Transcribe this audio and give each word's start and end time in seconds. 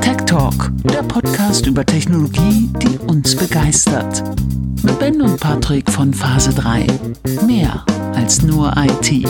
Tech 0.00 0.16
Talk, 0.26 0.70
der 0.84 1.02
Podcast 1.02 1.66
über 1.66 1.86
Technologie, 1.86 2.70
die 2.82 2.98
uns 2.98 3.34
begeistert. 3.34 4.22
Mit 4.82 4.98
Ben 4.98 5.22
und 5.22 5.40
Patrick 5.40 5.90
von 5.90 6.12
Phase 6.12 6.54
3. 6.54 6.86
Mehr 7.46 7.84
als 8.14 8.42
nur 8.42 8.74
IT. 8.76 9.26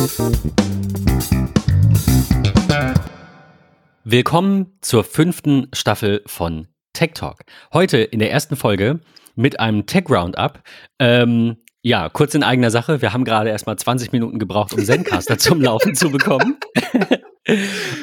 Willkommen 4.05 4.79
zur 4.81 5.05
fünften 5.05 5.69
Staffel 5.73 6.23
von 6.27 6.67
Tech 6.93 7.13
Talk. 7.15 7.43
Heute 7.73 7.99
in 7.99 8.19
der 8.19 8.31
ersten 8.31 8.57
Folge 8.57 9.01
mit 9.37 9.61
einem 9.61 9.87
Tech 9.87 10.05
Roundup. 10.11 10.63
Ähm, 10.99 11.59
ja, 11.83 12.09
kurz 12.09 12.35
in 12.35 12.43
eigener 12.43 12.73
Sache. 12.73 13.01
Wir 13.01 13.13
haben 13.13 13.25
gerade 13.25 13.51
erst 13.51 13.69
mal 13.69 13.77
20 13.77 14.11
Minuten 14.11 14.41
gebraucht, 14.41 14.73
um 14.73 14.85
Zencaster 14.85 15.39
zum 15.39 15.63
Laufen 15.63 15.95
zu 15.95 16.11
bekommen. 16.11 16.57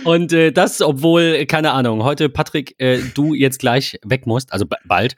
Und 0.03 0.31
äh, 0.33 0.51
das, 0.51 0.81
obwohl, 0.81 1.45
keine 1.45 1.71
Ahnung, 1.71 2.03
heute, 2.03 2.29
Patrick, 2.29 2.75
äh, 2.79 2.99
du 3.13 3.33
jetzt 3.33 3.59
gleich 3.59 3.99
weg 4.03 4.25
musst, 4.25 4.53
also 4.53 4.65
bald. 4.85 5.15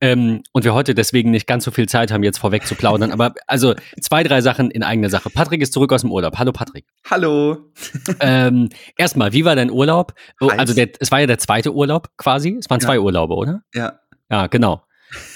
Ähm, 0.00 0.42
und 0.50 0.64
wir 0.64 0.74
heute 0.74 0.96
deswegen 0.96 1.30
nicht 1.30 1.46
ganz 1.46 1.62
so 1.62 1.70
viel 1.70 1.88
Zeit 1.88 2.10
haben, 2.10 2.24
jetzt 2.24 2.38
vorweg 2.38 2.66
zu 2.66 2.74
plaudern. 2.74 3.12
Aber 3.12 3.34
also 3.46 3.74
zwei, 4.00 4.24
drei 4.24 4.40
Sachen 4.40 4.72
in 4.72 4.82
eigener 4.82 5.08
Sache. 5.10 5.30
Patrick 5.30 5.62
ist 5.62 5.72
zurück 5.72 5.92
aus 5.92 6.00
dem 6.00 6.10
Urlaub. 6.10 6.38
Hallo 6.38 6.50
Patrick. 6.50 6.86
Hallo. 7.08 7.70
Ähm, 8.18 8.68
erstmal, 8.96 9.32
wie 9.32 9.44
war 9.44 9.54
dein 9.54 9.70
Urlaub? 9.70 10.14
Oh, 10.40 10.50
Heiß. 10.50 10.58
also 10.58 10.74
der, 10.74 10.88
es 10.98 11.12
war 11.12 11.20
ja 11.20 11.26
der 11.26 11.38
zweite 11.38 11.72
Urlaub 11.72 12.08
quasi. 12.16 12.56
Es 12.58 12.68
waren 12.68 12.80
zwei 12.80 12.94
Ja. 12.94 13.00
Urlaube, 13.00 13.34
oder? 13.34 13.62
Ja. 13.74 14.00
Ja, 14.28 14.48
genau. 14.48 14.82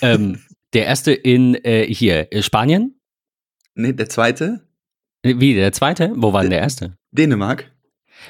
Ähm, 0.02 0.40
der 0.72 0.86
erste 0.86 1.12
in 1.12 1.54
äh, 1.54 1.86
hier, 1.86 2.32
äh, 2.32 2.42
Spanien. 2.42 2.98
Nee, 3.76 3.92
der 3.92 4.08
zweite? 4.08 4.66
Äh, 5.22 5.34
Wie, 5.38 5.54
der 5.54 5.70
zweite? 5.70 6.10
Wo 6.16 6.32
war 6.32 6.40
denn 6.40 6.50
der 6.50 6.60
erste? 6.60 6.96
Dänemark. 7.12 7.70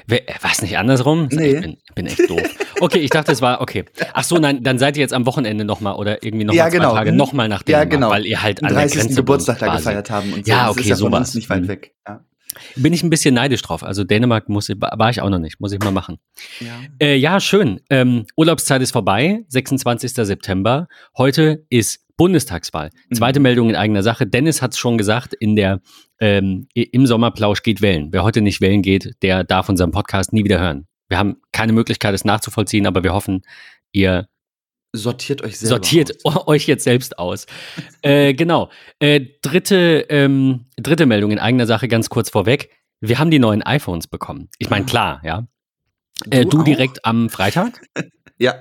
War 0.07 0.51
es 0.51 0.61
nicht 0.61 0.77
andersrum? 0.77 1.27
Nee. 1.31 1.55
Ich 1.55 1.61
bin, 1.61 1.77
bin 1.95 2.05
echt 2.07 2.29
doof. 2.29 2.41
Okay, 2.79 2.99
ich 2.99 3.09
dachte, 3.09 3.31
es 3.31 3.41
war, 3.41 3.61
okay. 3.61 3.85
Ach 4.13 4.23
so, 4.23 4.37
nein, 4.37 4.61
dann 4.63 4.77
seid 4.79 4.97
ihr 4.97 5.01
jetzt 5.01 5.13
am 5.13 5.25
Wochenende 5.25 5.65
nochmal 5.65 5.95
oder 5.95 6.23
irgendwie 6.23 6.45
nochmal 6.45 6.57
Ja, 6.57 6.69
zwei 6.69 6.77
genau. 6.77 6.93
Tage 6.93 7.09
Hm. 7.09 7.15
nochmal 7.17 7.49
nach 7.49 7.59
Ja, 7.67 7.79
Dänemark, 7.85 7.89
genau. 7.91 8.09
weil 8.11 8.25
ihr 8.25 8.41
halt 8.41 8.61
an 8.63 8.69
der 8.69 8.77
30. 8.83 8.99
Grenze 9.01 9.15
Geburtstag 9.15 9.61
wohnt 9.61 9.69
da 9.71 9.75
gefeiert 9.77 10.09
haben 10.11 10.33
und 10.33 10.45
so. 10.45 10.51
Ja, 10.51 10.61
Das 10.67 10.71
okay, 10.71 10.81
ist 10.81 10.89
ja 10.89 10.95
von 10.97 11.13
uns 11.13 11.33
nicht 11.33 11.49
weit 11.49 11.63
Mhm. 11.63 11.67
weg. 11.69 11.93
Ja. 12.07 12.21
Bin 12.75 12.93
ich 12.93 13.03
ein 13.03 13.09
bisschen 13.09 13.35
neidisch 13.35 13.61
drauf. 13.61 13.83
Also 13.83 14.03
Dänemark 14.03 14.49
muss, 14.49 14.69
ich- 14.69 14.77
war 14.79 15.09
ich 15.09 15.21
auch 15.21 15.29
noch 15.29 15.37
nicht, 15.39 15.59
muss 15.59 15.71
ich 15.73 15.79
mal 15.79 15.91
machen. 15.91 16.17
Ja. 16.59 16.67
Äh, 16.99 17.15
ja, 17.15 17.39
schön. 17.39 17.81
Ähm, 17.89 18.25
Urlaubszeit 18.35 18.81
ist 18.81 18.91
vorbei, 18.91 19.43
26. 19.49 20.25
September. 20.25 20.87
Heute 21.17 21.65
ist 21.69 21.99
Bundestagswahl. 22.17 22.89
Mhm. 23.09 23.15
Zweite 23.15 23.39
Meldung 23.39 23.69
in 23.69 23.75
eigener 23.75 24.03
Sache. 24.03 24.27
Dennis 24.27 24.61
hat 24.61 24.73
es 24.73 24.79
schon 24.79 24.97
gesagt, 24.97 25.33
in 25.33 25.55
der, 25.55 25.81
ähm, 26.19 26.67
im 26.73 27.05
Sommerplausch 27.05 27.63
geht 27.63 27.81
wählen. 27.81 28.09
Wer 28.11 28.23
heute 28.23 28.41
nicht 28.41 28.59
wählen 28.59 28.81
geht, 28.81 29.13
der 29.21 29.43
darf 29.43 29.69
unseren 29.69 29.91
Podcast 29.91 30.33
nie 30.33 30.43
wieder 30.43 30.59
hören. 30.59 30.87
Wir 31.09 31.17
haben 31.17 31.37
keine 31.51 31.73
Möglichkeit, 31.73 32.13
es 32.13 32.25
nachzuvollziehen, 32.25 32.85
aber 32.87 33.03
wir 33.03 33.13
hoffen, 33.13 33.43
ihr 33.91 34.27
Sortiert 34.93 35.43
euch 35.43 35.59
selber 35.59 35.75
sortiert 35.75 36.25
aus. 36.25 36.43
euch 36.47 36.65
jetzt 36.67 36.83
selbst 36.83 37.19
aus. 37.19 37.45
äh, 38.01 38.33
genau. 38.33 38.69
Äh, 38.99 39.21
dritte, 39.41 40.05
ähm, 40.09 40.65
dritte 40.77 41.05
Meldung 41.05 41.31
in 41.31 41.39
eigener 41.39 41.67
Sache, 41.67 41.87
ganz 41.87 42.09
kurz 42.09 42.29
vorweg. 42.29 42.71
Wir 42.99 43.19
haben 43.19 43.29
die 43.29 43.39
neuen 43.39 43.61
iPhones 43.61 44.07
bekommen. 44.07 44.49
Ich 44.57 44.69
meine, 44.69 44.85
klar, 44.85 45.21
ja. 45.23 45.47
Äh, 46.31 46.45
Du 46.45 46.63
direkt 46.63 47.05
am 47.05 47.29
Freitag 47.29 47.81
Ja. 48.39 48.55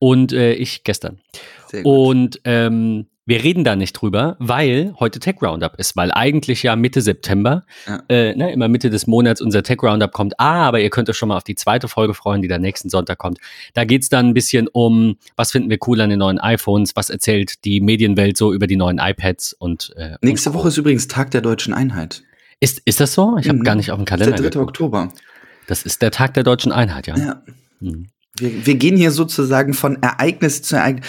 Und 0.00 0.32
äh, 0.32 0.54
ich 0.54 0.82
gestern. 0.82 1.20
Sehr 1.68 1.84
gut. 1.84 2.08
Und 2.08 2.40
ähm, 2.44 3.06
wir 3.26 3.44
reden 3.44 3.62
da 3.62 3.76
nicht 3.76 3.92
drüber, 3.92 4.34
weil 4.40 4.92
heute 4.98 5.20
Tech 5.20 5.36
Roundup 5.40 5.76
ist, 5.78 5.94
weil 5.94 6.10
eigentlich 6.10 6.64
ja 6.64 6.74
Mitte 6.74 7.00
September, 7.00 7.64
Ja. 7.86 8.02
äh, 8.08 8.34
ne, 8.34 8.50
immer 8.52 8.66
Mitte 8.66 8.90
des 8.90 9.06
Monats 9.06 9.40
unser 9.40 9.62
Tech 9.62 9.80
Roundup 9.84 10.10
kommt. 10.12 10.34
Ah, 10.40 10.64
aber 10.66 10.80
ihr 10.80 10.90
könnt 10.90 11.08
euch 11.08 11.16
schon 11.16 11.28
mal 11.28 11.36
auf 11.36 11.44
die 11.44 11.54
zweite 11.54 11.86
Folge 11.86 12.14
freuen, 12.14 12.42
die 12.42 12.48
dann 12.48 12.60
nächsten 12.62 12.88
Sonntag 12.90 13.18
kommt. 13.18 13.38
Da 13.74 13.84
geht's 13.84 14.08
dann 14.08 14.26
ein 14.28 14.34
bisschen 14.34 14.66
um, 14.66 15.16
was 15.36 15.52
finden 15.52 15.70
wir 15.70 15.78
cool 15.86 16.00
an 16.00 16.10
den 16.10 16.18
neuen 16.18 16.40
iPhones, 16.40 16.96
was 16.96 17.08
erzählt 17.08 17.64
die 17.64 17.80
Medienwelt 17.80 18.36
so 18.36 18.52
über 18.52 18.66
die 18.66 18.76
neuen 18.76 18.98
iPads 18.98 19.52
und 19.52 19.92
äh, 19.96 20.16
Nächste 20.22 20.50
und 20.50 20.56
Woche 20.56 20.68
ist 20.68 20.78
übrigens 20.78 21.06
Tag 21.06 21.30
der 21.30 21.42
deutschen 21.42 21.72
Einheit. 21.72 22.24
ist, 22.58 22.80
ist 22.84 22.98
das 22.98 23.12
so? 23.14 23.36
Ich 23.38 23.48
habe 23.48 23.58
Mhm. 23.58 23.64
gar 23.64 23.76
nicht 23.76 23.92
auf 23.92 23.98
dem 23.98 24.06
Das 24.06 24.14
ist 24.18 24.24
Kalender. 24.26 24.42
der 24.42 24.50
3. 24.50 24.58
geguckt. 24.58 24.70
Oktober. 24.80 25.12
Das 25.68 25.84
ist 25.84 26.02
der 26.02 26.10
Tag 26.10 26.34
der 26.34 26.42
deutschen 26.42 26.72
Einheit, 26.72 27.06
ja. 27.06 27.16
Ja. 27.16 27.42
Mhm. 27.78 28.08
Wir, 28.40 28.66
wir 28.66 28.74
gehen 28.76 28.96
hier 28.96 29.10
sozusagen 29.10 29.74
von 29.74 30.02
Ereignis 30.02 30.62
zu 30.62 30.76
Ereignis. 30.76 31.06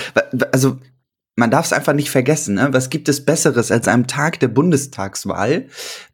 Also, 0.51 0.77
man 1.35 1.49
darf 1.49 1.65
es 1.65 1.73
einfach 1.73 1.93
nicht 1.93 2.09
vergessen. 2.09 2.55
Ne? 2.55 2.69
Was 2.71 2.89
gibt 2.89 3.09
es 3.09 3.25
Besseres, 3.25 3.71
als 3.71 3.87
am 3.87 4.05
Tag 4.05 4.39
der 4.41 4.49
Bundestagswahl 4.49 5.67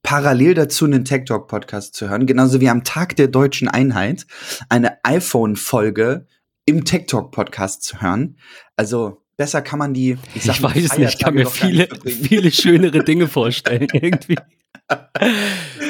parallel 0.04 0.54
dazu 0.54 0.86
einen 0.86 1.06
Tech 1.06 1.26
Talk 1.26 1.48
Podcast 1.48 1.96
zu 1.96 2.10
hören? 2.10 2.26
Genauso 2.28 2.62
wie 2.62 2.70
am 2.70 2.84
Tag 2.84 3.16
der 3.16 3.28
deutschen 3.28 3.68
Einheit 3.68 4.26
eine 4.70 5.04
iPhone-Folge 5.04 6.28
im 6.66 6.86
Tech 6.86 7.08
Talk 7.08 7.32
Podcast 7.32 7.84
zu 7.84 8.02
hören. 8.02 8.38
Also, 8.76 9.24
besser 9.38 9.62
kann 9.62 9.80
man 9.80 9.94
die, 9.94 10.18
ich, 10.36 10.44
sag 10.44 10.58
Ich 10.58 10.64
weiß 10.64 10.84
es 10.84 10.98
nicht, 10.98 11.14
ich 11.16 11.20
kann 11.20 11.34
mir 11.34 11.48
viele, 11.48 11.88
viele 12.06 12.52
schönere 12.52 13.04
Dinge 13.04 13.28
vorstellen, 13.28 13.88
irgendwie. 13.94 14.38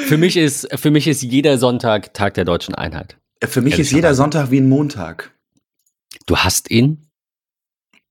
Für 0.06 0.16
mich 0.16 0.36
ist, 0.36 0.68
für 0.78 0.90
mich 0.90 1.06
ist 1.06 1.22
jeder 1.22 1.58
Sonntag 1.58 2.14
Tag 2.14 2.34
der 2.34 2.44
deutschen 2.44 2.74
Einheit. 2.74 3.18
Für 3.44 3.60
mich 3.60 3.78
ist 3.78 3.92
jeder. 3.92 4.14
Sonntag 4.14 4.50
wie 4.50 4.60
ein 4.60 4.68
Montag. 4.68 5.32
Du 6.26 6.36
hast 6.36 6.70
ihn? 6.70 7.06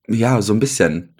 Ja, 0.08 0.40
so 0.40 0.54
ein 0.54 0.60
bisschen. 0.60 1.14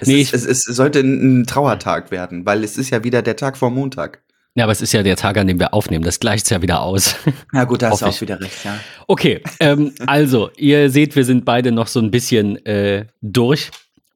Es, 0.00 0.08
Nee, 0.08 0.20
ist, 0.20 0.34
es, 0.34 0.44
es 0.44 0.62
sollte 0.64 1.00
ein 1.00 1.46
Trauertag 1.46 2.10
werden, 2.10 2.46
weil 2.46 2.64
es 2.64 2.76
ist 2.78 2.90
ja 2.90 3.04
wieder 3.04 3.22
der 3.22 3.36
Tag 3.36 3.56
vor 3.56 3.70
Montag. 3.70 4.22
Ja, 4.54 4.64
aber 4.64 4.72
es 4.72 4.80
ist 4.80 4.92
ja 4.92 5.02
der 5.02 5.16
Tag, 5.16 5.38
an 5.38 5.46
dem 5.46 5.60
wir 5.60 5.72
aufnehmen. 5.74 6.04
Das 6.04 6.18
gleicht 6.18 6.50
ja 6.50 6.60
wieder 6.60 6.82
aus. 6.82 7.14
Ja 7.52 7.64
gut, 7.64 7.82
da 7.82 7.90
hast 7.90 8.02
du 8.02 8.06
Hoffe 8.06 8.16
auch 8.16 8.20
wieder 8.20 8.40
recht, 8.40 8.64
ja. 8.64 8.78
Okay, 9.06 9.42
ähm, 9.60 9.92
also, 10.06 10.50
ihr 10.56 10.90
seht, 10.90 11.14
wir 11.16 11.24
sind 11.24 11.44
beide 11.44 11.72
noch 11.72 11.86
so 11.86 12.00
ein 12.00 12.10
bisschen 12.10 12.64
äh, 12.66 13.06
durch. 13.20 13.70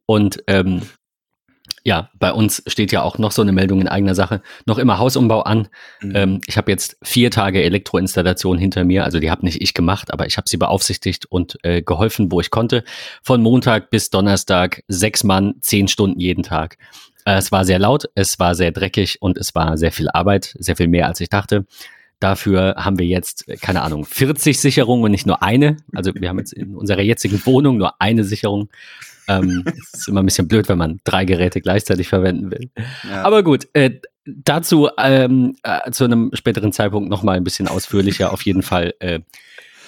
Und 0.07 0.43
ähm, 0.47 0.83
ja, 1.87 2.09
bei 2.19 2.33
uns 2.33 2.63
steht 2.67 2.93
ja 2.93 3.03
auch 3.03 3.19
noch 3.19 3.31
so 3.31 3.43
eine 3.43 3.53
Meldung 3.53 3.83
in 3.83 3.89
eigener 3.89 4.15
Sache. 4.15 4.41
Noch 4.65 4.79
immer 4.79 4.99
Hausumbau 4.99 5.43
an. 5.43 5.69
Mhm. 6.01 6.13
Ähm, 6.17 6.41
ich 6.47 6.57
habe 6.57 6.71
jetzt 6.71 6.97
vier 7.03 7.31
Tage 7.31 7.63
Elektroinstallation 7.63 8.57
hinter 8.57 8.85
mir. 8.85 9.05
Also 9.05 9.21
die 9.21 9.31
habe 9.31 9.45
nicht 9.45 9.61
ich 9.61 9.75
gemacht, 9.75 10.11
aber 10.11 10.27
ich 10.27 10.39
habe 10.39 10.49
sie 10.49 10.57
beaufsichtigt 10.57 11.27
und 11.27 11.59
äh, 11.63 11.83
geholfen, 11.83 12.33
wo 12.33 12.41
ich 12.41 12.51
konnte. 12.51 12.85
Von 13.23 13.43
Montag 13.43 13.91
bis 13.91 14.09
Donnerstag 14.09 14.83
sechs 14.89 15.25
Mann, 15.25 15.57
zehn 15.61 15.87
Stunden 15.87 16.19
jeden 16.19 16.43
Tag. 16.43 16.79
Äh, 17.27 17.37
es 17.37 17.53
war 17.53 17.67
sehr 17.67 17.79
laut, 17.79 18.05
es 18.15 18.39
war 18.39 18.55
sehr 18.55 18.73
dreckig 18.73 19.21
und 19.21 19.37
es 19.37 19.55
war 19.55 19.77
sehr 19.77 19.93
viel 19.93 20.09
Arbeit, 20.09 20.55
sehr 20.59 20.77
viel 20.77 20.89
mehr 20.89 21.07
als 21.07 21.21
ich 21.21 21.29
dachte. 21.29 21.67
Dafür 22.19 22.77
haben 22.79 22.99
wir 22.99 23.07
jetzt, 23.07 23.47
äh, 23.47 23.57
keine 23.57 23.83
Ahnung, 23.83 24.07
40 24.07 24.59
Sicherungen 24.59 25.05
und 25.05 25.11
nicht 25.11 25.27
nur 25.27 25.43
eine. 25.43 25.77
Also 25.93 26.15
wir 26.15 26.31
haben 26.31 26.39
jetzt 26.39 26.55
in 26.55 26.75
unserer 26.77 27.03
jetzigen 27.03 27.45
Wohnung 27.45 27.77
nur 27.77 28.01
eine 28.01 28.25
Sicherung. 28.25 28.71
Ähm, 29.29 29.65
es 29.93 30.01
ist 30.01 30.09
immer 30.09 30.23
ein 30.23 30.27
bisschen 30.27 30.49
blöd, 30.49 30.69
wenn 30.69 30.79
man 30.79 31.01
drei 31.05 31.25
Geräte 31.25 31.61
gleichzeitig 31.61 32.09
verwenden 32.09 32.51
will. 32.51 32.71
ja. 33.09 33.23
Aber 33.23 33.43
gut, 33.43 33.69
äh, 33.73 34.01
dazu 34.25 34.89
ähm, 34.99 35.57
äh, 35.63 35.91
zu 35.91 36.05
einem 36.05 36.31
späteren 36.35 36.73
Zeitpunkt 36.73 37.11
nochmal 37.11 37.37
ein 37.37 37.45
bisschen 37.45 37.69
ausführlicher. 37.69 38.33
Auf 38.33 38.43
jeden 38.43 38.63
Fall 38.63 38.95
äh, 39.01 39.21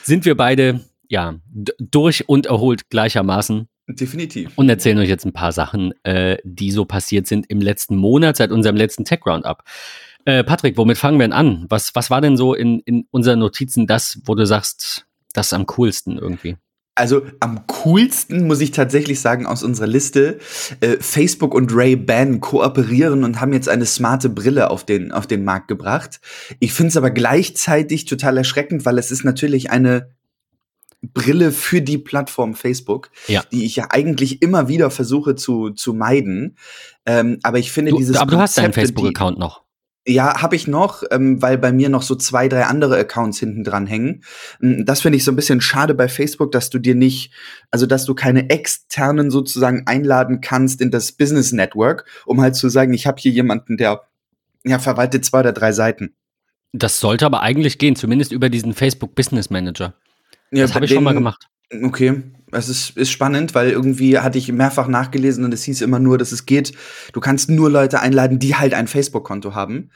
sind 0.03 0.25
wir 0.25 0.37
beide 0.37 0.81
ja 1.09 1.37
durch 1.79 2.29
und 2.29 2.47
erholt 2.47 2.91
gleichermaßen 2.91 3.69
definitiv. 3.89 4.53
und 4.57 4.69
erzählen 4.69 4.99
euch 4.99 5.09
jetzt 5.09 5.25
ein 5.25 5.33
paar 5.33 5.53
Sachen, 5.53 5.95
äh, 6.05 6.39
die 6.45 6.71
so 6.71 6.85
passiert 6.85 7.27
sind 7.27 7.47
im 7.49 7.61
letzten 7.61 7.97
Monat, 7.97 8.37
seit 8.37 8.51
unserem 8.51 8.77
letzten 8.77 9.05
Tech 9.05 9.21
Roundup. 9.27 9.63
Äh, 10.25 10.43
Patrick, 10.43 10.77
womit 10.77 10.99
fangen 10.99 11.19
wir 11.19 11.25
denn 11.25 11.33
an? 11.33 11.67
Was, 11.69 11.95
was 11.95 12.11
war 12.11 12.21
denn 12.21 12.37
so 12.37 12.55
in, 12.55 12.81
in 12.81 13.07
unseren 13.11 13.39
Notizen 13.39 13.87
das, 13.87 14.21
wo 14.25 14.35
du 14.35 14.45
sagst, 14.45 15.07
das 15.33 15.47
ist 15.47 15.53
am 15.53 15.67
coolsten 15.67 16.19
irgendwie? 16.19 16.57
Also 16.97 17.23
am 17.41 17.67
coolsten 17.67 18.47
muss 18.47 18.61
ich 18.61 18.71
tatsächlich 18.71 19.21
sagen 19.21 19.47
aus 19.47 19.62
unserer 19.62 19.87
Liste, 19.87 20.39
äh, 20.81 20.97
Facebook 20.99 21.55
und 21.55 21.73
Ray-Ban 21.75 22.41
kooperieren 22.41 23.23
und 23.23 23.41
haben 23.41 23.53
jetzt 23.53 23.69
eine 23.69 23.84
smarte 23.87 24.31
Brille 24.31 24.71
auf 24.71 24.84
den, 24.84 25.12
auf 25.12 25.27
den 25.27 25.45
Markt 25.45 25.69
gebracht. 25.69 26.21
Ich 26.59 26.73
finde 26.73 26.89
es 26.89 26.97
aber 26.97 27.11
gleichzeitig 27.11 28.07
total 28.07 28.39
erschreckend, 28.39 28.87
weil 28.87 28.99
es 28.99 29.11
ist 29.11 29.25
natürlich 29.25 29.71
eine 29.71 30.09
Brille 31.03 31.53
für 31.53 31.83
die 31.83 31.98
Plattform 31.98 32.54
Facebook, 32.54 33.10
Ja. 33.28 33.43
die 33.53 33.66
ich 33.66 33.77
ja 33.77 33.89
eigentlich 33.91 34.41
immer 34.41 34.69
wieder 34.69 34.91
versuche 34.91 35.34
zu, 35.34 35.71
zu 35.71 35.93
meiden. 35.93 36.57
Ähm, 37.04 37.39
aber 37.43 37.59
ich 37.59 37.71
finde 37.71 37.91
Du, 37.91 37.98
dieses 37.98 38.16
aber 38.16 38.31
du 38.33 38.39
hast 38.39 38.57
deinen 38.57 38.72
Konzept, 38.72 38.89
Facebook-Account 38.98 39.39
noch. 39.39 39.66
Ja, 40.09 40.41
habe 40.41 40.55
ich 40.55 40.69
noch, 40.69 41.03
ähm, 41.11 41.43
weil 41.43 41.59
bei 41.59 41.73
mir 41.73 41.89
noch 41.89 42.03
so 42.03 42.15
zwei, 42.15 42.49
drei 42.49 42.65
andere 42.65 42.97
Accounts 42.97 43.41
hinten 43.41 43.65
dran 43.65 43.89
hängen. 43.89 44.23
Mm, 44.61 44.85
Das 44.85 45.01
finde 45.01 45.17
ich 45.17 45.25
so 45.25 45.33
ein 45.33 45.37
bisschen 45.37 45.61
schade 45.61 45.95
bei 45.95 46.09
Facebook, 46.09 46.53
dass 46.53 46.71
du 46.71 46.79
dir 46.79 46.95
nicht, 46.95 47.33
also 47.73 47.87
dass 47.87 48.05
du 48.05 48.15
keine 48.15 48.49
externen 48.49 49.33
sozusagen 49.33 49.83
einladen 49.87 50.41
kannst 50.41 50.81
in 50.81 50.93
das 50.93 51.11
Business 51.11 51.51
Network, 51.51 52.05
um 52.25 52.41
halt 52.41 52.55
zu 52.55 52.69
sagen, 52.69 52.95
ich 52.95 53.07
habe 53.07 53.21
hier 53.21 53.33
jemanden, 53.33 53.77
der 53.77 54.03
ja 54.65 54.79
verwaltet 54.79 55.25
zwei 55.25 55.41
oder 55.41 55.53
drei 55.53 55.73
Seiten. 55.73 56.15
Das 56.73 56.99
sollte 57.01 57.27
aber 57.27 57.43
eigentlich 57.43 57.79
gehen, 57.79 57.97
zumindest 57.97 58.31
über 58.33 58.49
diesen 58.49 58.75
Facebook 58.75 59.15
Business 59.17 59.51
Manager. 59.51 59.95
Ja, 60.53 60.63
Das 60.63 60.75
habe 60.75 60.85
ich 60.85 60.93
schon 60.93 61.05
mal 61.05 61.15
gemacht. 61.15 61.49
Okay, 61.83 62.22
es 62.53 62.68
ist, 62.68 62.97
ist 62.97 63.10
spannend, 63.10 63.54
weil 63.54 63.71
irgendwie 63.71 64.18
hatte 64.18 64.39
ich 64.39 64.51
mehrfach 64.53 64.89
nachgelesen 64.89 65.45
und 65.45 65.53
es 65.53 65.65
hieß 65.65 65.80
immer 65.83 65.98
nur, 65.98 66.16
dass 66.18 66.33
es 66.33 66.47
geht, 66.47 66.72
du 67.13 67.21
kannst 67.21 67.51
nur 67.51 67.71
Leute 67.71 68.01
einladen, 68.01 68.39
die 68.39 68.54
halt 68.54 68.74
ein 68.74 68.86
Facebook-Konto 68.86 69.54
haben. 69.54 69.91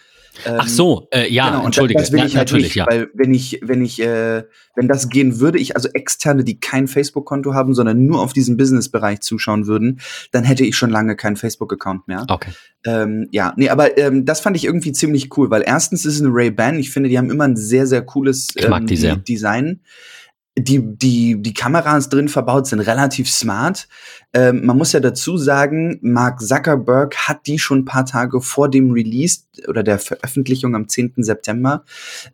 Ach 0.46 0.68
so, 0.68 1.08
äh, 1.12 1.30
ja, 1.30 1.50
genau, 1.50 1.66
entschuldige. 1.66 2.00
Das 2.00 2.12
will 2.12 2.20
ja, 2.20 2.26
ich 2.26 2.36
halt 2.36 2.48
natürlich, 2.48 2.66
nicht, 2.68 2.74
ja. 2.76 2.86
weil 2.88 3.08
wenn 3.14 3.34
ich, 3.34 3.60
wenn 3.62 3.84
ich, 3.84 4.00
äh, 4.00 4.44
wenn 4.74 4.88
das 4.88 5.08
gehen 5.08 5.40
würde, 5.40 5.58
ich 5.58 5.76
also 5.76 5.88
externe, 5.92 6.44
die 6.44 6.58
kein 6.58 6.88
Facebook-Konto 6.88 7.52
haben, 7.52 7.74
sondern 7.74 8.06
nur 8.06 8.20
auf 8.20 8.32
diesen 8.32 8.56
Business-Bereich 8.56 9.20
zuschauen 9.20 9.66
würden, 9.66 10.00
dann 10.30 10.44
hätte 10.44 10.64
ich 10.64 10.76
schon 10.76 10.90
lange 10.90 11.16
keinen 11.16 11.36
Facebook-Account 11.36 12.08
mehr. 12.08 12.26
Okay. 12.28 12.52
Ähm, 12.84 13.28
ja, 13.32 13.52
nee, 13.56 13.68
aber 13.68 13.98
ähm, 13.98 14.24
das 14.24 14.40
fand 14.40 14.56
ich 14.56 14.64
irgendwie 14.64 14.92
ziemlich 14.92 15.36
cool, 15.36 15.50
weil 15.50 15.62
erstens 15.66 16.06
ist 16.06 16.14
es 16.14 16.22
eine 16.22 16.30
Ray-Ban. 16.32 16.78
Ich 16.78 16.90
finde, 16.90 17.08
die 17.08 17.18
haben 17.18 17.30
immer 17.30 17.44
ein 17.44 17.56
sehr, 17.56 17.86
sehr 17.86 18.02
cooles 18.02 18.48
Ich 18.54 18.68
mag 18.68 18.82
ähm, 18.82 18.86
die 18.86 18.96
sehr. 18.96 19.16
Design. 19.16 19.80
Die, 20.64 20.80
die, 20.82 21.40
die 21.40 21.54
Kameras 21.54 22.08
drin 22.08 22.28
verbaut 22.28 22.66
sind 22.66 22.80
relativ 22.80 23.30
smart. 23.30 23.88
Ähm, 24.32 24.64
man 24.64 24.76
muss 24.76 24.92
ja 24.92 25.00
dazu 25.00 25.36
sagen, 25.36 25.98
Mark 26.02 26.40
Zuckerberg 26.40 27.16
hat 27.16 27.46
die 27.46 27.58
schon 27.58 27.80
ein 27.80 27.84
paar 27.84 28.04
Tage 28.06 28.40
vor 28.40 28.70
dem 28.70 28.92
Release 28.92 29.40
oder 29.68 29.82
der 29.82 29.98
Veröffentlichung 29.98 30.74
am 30.74 30.88
10. 30.88 31.14
September 31.18 31.84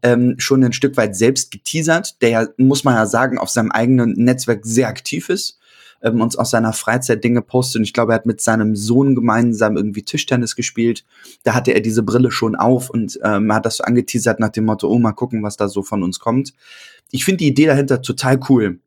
ähm, 0.02 0.34
schon 0.38 0.64
ein 0.64 0.72
Stück 0.72 0.96
weit 0.96 1.16
selbst 1.16 1.50
geteasert, 1.50 2.20
der 2.22 2.28
ja, 2.28 2.46
muss 2.56 2.84
man 2.84 2.94
ja 2.94 3.06
sagen, 3.06 3.38
auf 3.38 3.50
seinem 3.50 3.70
eigenen 3.70 4.12
Netzwerk 4.12 4.64
sehr 4.64 4.88
aktiv 4.88 5.28
ist 5.28 5.58
ähm, 6.06 6.20
uns 6.20 6.36
aus 6.36 6.50
seiner 6.50 6.72
Freizeit 6.72 7.24
Dinge 7.24 7.42
postet. 7.42 7.80
Und 7.80 7.84
ich 7.84 7.92
glaube, 7.92 8.12
er 8.12 8.16
hat 8.16 8.26
mit 8.26 8.40
seinem 8.40 8.76
Sohn 8.76 9.14
gemeinsam 9.14 9.76
irgendwie 9.76 10.02
Tischtennis 10.02 10.56
gespielt. 10.56 11.04
Da 11.42 11.54
hatte 11.54 11.72
er 11.72 11.80
diese 11.80 12.02
Brille 12.02 12.30
schon 12.30 12.54
auf 12.54 12.88
und 12.90 13.18
ähm, 13.22 13.52
hat 13.52 13.66
das 13.66 13.78
so 13.78 13.84
angeteasert 13.84 14.40
nach 14.40 14.50
dem 14.50 14.64
Motto, 14.64 14.88
oh, 14.88 14.98
mal 14.98 15.12
gucken, 15.12 15.42
was 15.42 15.56
da 15.56 15.68
so 15.68 15.82
von 15.82 16.02
uns 16.02 16.20
kommt. 16.20 16.54
Ich 17.10 17.24
finde 17.24 17.38
die 17.38 17.48
Idee 17.48 17.66
dahinter 17.66 18.02
total 18.02 18.40
cool. 18.48 18.80